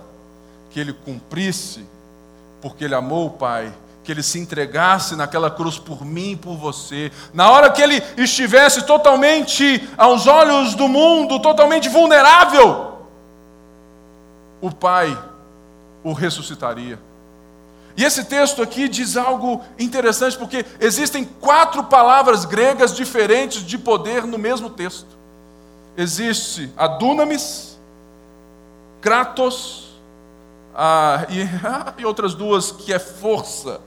que 0.70 0.80
ele 0.80 0.94
cumprisse, 0.94 1.86
porque 2.62 2.86
ele 2.86 2.96
amou 2.96 3.28
o 3.28 3.32
Pai, 3.32 3.74
que 4.04 4.12
ele 4.12 4.24
se 4.24 4.40
entregasse 4.40 5.16
naquela 5.16 5.50
cruz 5.50 5.78
por 5.78 6.04
mim 6.04 6.32
e 6.32 6.36
por 6.36 6.56
você, 6.56 7.12
na 7.34 7.50
hora 7.50 7.70
que 7.70 7.82
ele 7.82 8.02
estivesse 8.18 8.84
totalmente 8.84 9.88
aos 9.98 10.28
olhos 10.28 10.76
do 10.76 10.88
mundo, 10.88 11.40
totalmente 11.40 11.88
vulnerável, 11.90 12.98
o 14.60 14.72
Pai 14.72 15.18
o 16.04 16.14
ressuscitaria. 16.14 17.00
E 17.96 18.04
esse 18.04 18.24
texto 18.24 18.62
aqui 18.62 18.88
diz 18.88 19.18
algo 19.18 19.62
interessante, 19.78 20.38
porque 20.38 20.66
existem 20.80 21.26
quatro 21.26 21.84
palavras 21.84 22.46
gregas 22.46 22.96
diferentes 22.96 23.62
de 23.64 23.78
poder 23.78 24.26
no 24.26 24.38
mesmo 24.38 24.70
texto. 24.70 25.08
Existe 25.98 26.72
a 26.78 26.88
dunamis, 26.88 27.71
Kratos 29.02 29.90
ah, 30.74 31.26
e, 31.30 31.48
e 32.02 32.06
outras 32.06 32.34
duas 32.34 32.72
que 32.72 32.94
é 32.94 33.00
força. 33.00 33.82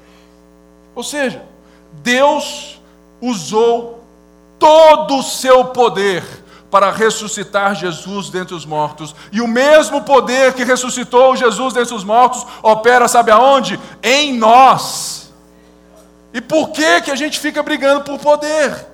Ou 0.94 1.02
seja, 1.02 1.42
Deus 2.02 2.80
usou 3.20 4.04
todo 4.58 5.18
o 5.18 5.22
seu 5.22 5.66
poder 5.66 6.24
para 6.70 6.90
ressuscitar 6.90 7.74
Jesus 7.74 8.30
dentre 8.30 8.54
os 8.54 8.66
mortos. 8.66 9.14
E 9.30 9.40
o 9.40 9.46
mesmo 9.46 10.02
poder 10.02 10.54
que 10.54 10.64
ressuscitou 10.64 11.36
Jesus 11.36 11.72
dentre 11.72 11.94
os 11.94 12.02
mortos 12.02 12.44
opera, 12.62 13.06
sabe 13.06 13.30
aonde? 13.30 13.78
Em 14.02 14.36
nós. 14.36 15.32
E 16.32 16.40
por 16.40 16.70
que 16.70 17.02
que 17.02 17.10
a 17.12 17.16
gente 17.16 17.38
fica 17.38 17.62
brigando 17.62 18.02
por 18.02 18.18
poder? 18.18 18.86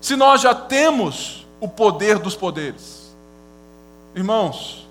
Se 0.00 0.14
nós 0.14 0.40
já 0.40 0.54
temos 0.54 1.44
o 1.60 1.68
poder 1.68 2.20
dos 2.20 2.36
poderes. 2.36 3.12
Irmãos, 4.14 4.87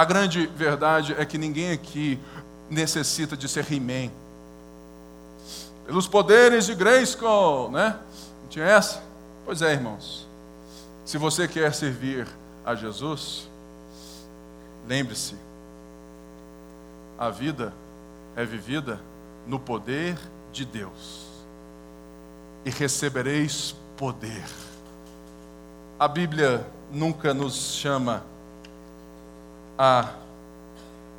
a 0.00 0.04
grande 0.06 0.46
verdade 0.46 1.14
é 1.18 1.26
que 1.26 1.36
ninguém 1.36 1.72
aqui 1.72 2.18
necessita 2.70 3.36
de 3.36 3.46
ser 3.46 3.70
He-Man. 3.70 4.10
Pelos 5.84 6.08
poderes 6.08 6.64
de 6.64 6.74
Grayskull, 6.74 7.70
né? 7.70 7.98
Não 8.40 8.48
tinha 8.48 8.64
essa? 8.64 9.02
Pois 9.44 9.60
é, 9.60 9.74
irmãos. 9.74 10.26
Se 11.04 11.18
você 11.18 11.46
quer 11.46 11.74
servir 11.74 12.26
a 12.64 12.74
Jesus, 12.74 13.46
lembre-se, 14.88 15.34
a 17.18 17.28
vida 17.28 17.70
é 18.34 18.42
vivida 18.42 18.98
no 19.46 19.60
poder 19.60 20.16
de 20.50 20.64
Deus. 20.64 21.26
E 22.64 22.70
recebereis 22.70 23.76
poder. 23.98 24.44
A 25.98 26.08
Bíblia 26.08 26.66
nunca 26.90 27.34
nos 27.34 27.74
chama 27.74 28.24
a 29.82 30.10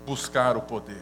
buscar 0.05 0.55
o 0.55 0.61
poder, 0.61 1.01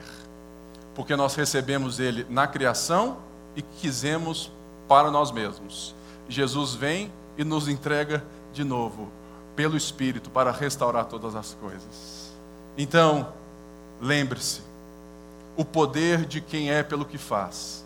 porque 0.95 1.13
nós 1.13 1.35
recebemos 1.35 1.99
ele 1.99 2.25
na 2.29 2.47
criação 2.47 3.17
e 3.53 3.61
quisemos 3.61 4.49
para 4.87 5.11
nós 5.11 5.29
mesmos. 5.29 5.93
Jesus 6.29 6.73
vem 6.73 7.11
e 7.37 7.43
nos 7.43 7.67
entrega 7.67 8.23
de 8.53 8.63
novo 8.63 9.09
pelo 9.57 9.75
Espírito 9.75 10.29
para 10.29 10.53
restaurar 10.53 11.03
todas 11.03 11.35
as 11.35 11.53
coisas. 11.55 12.31
Então, 12.77 13.33
lembre-se, 13.99 14.61
o 15.57 15.65
poder 15.65 16.25
de 16.25 16.39
quem 16.39 16.71
é 16.71 16.81
pelo 16.81 17.03
que 17.03 17.17
faz 17.17 17.83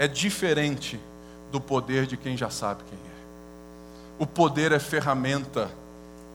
é 0.00 0.08
diferente 0.08 0.98
do 1.52 1.60
poder 1.60 2.08
de 2.08 2.16
quem 2.16 2.36
já 2.36 2.50
sabe 2.50 2.82
quem 2.90 2.98
é. 2.98 3.22
O 4.18 4.26
poder 4.26 4.72
é 4.72 4.80
ferramenta 4.80 5.70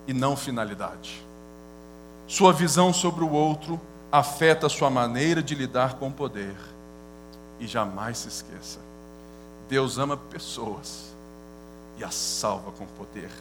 e 0.08 0.14
não 0.14 0.38
finalidade. 0.38 1.27
Sua 2.28 2.52
visão 2.52 2.92
sobre 2.92 3.24
o 3.24 3.32
outro 3.32 3.80
afeta 4.12 4.68
sua 4.68 4.90
maneira 4.90 5.42
de 5.42 5.56
lidar 5.56 5.96
com 5.96 6.10
o 6.10 6.14
poder. 6.14 6.56
E 7.60 7.66
jamais 7.66 8.18
se 8.18 8.28
esqueça: 8.28 8.80
Deus 9.70 9.98
ama 9.98 10.18
pessoas 10.18 11.14
e 11.98 12.04
as 12.04 12.14
salva 12.14 12.72
com 12.72 12.86
poder. 12.86 13.32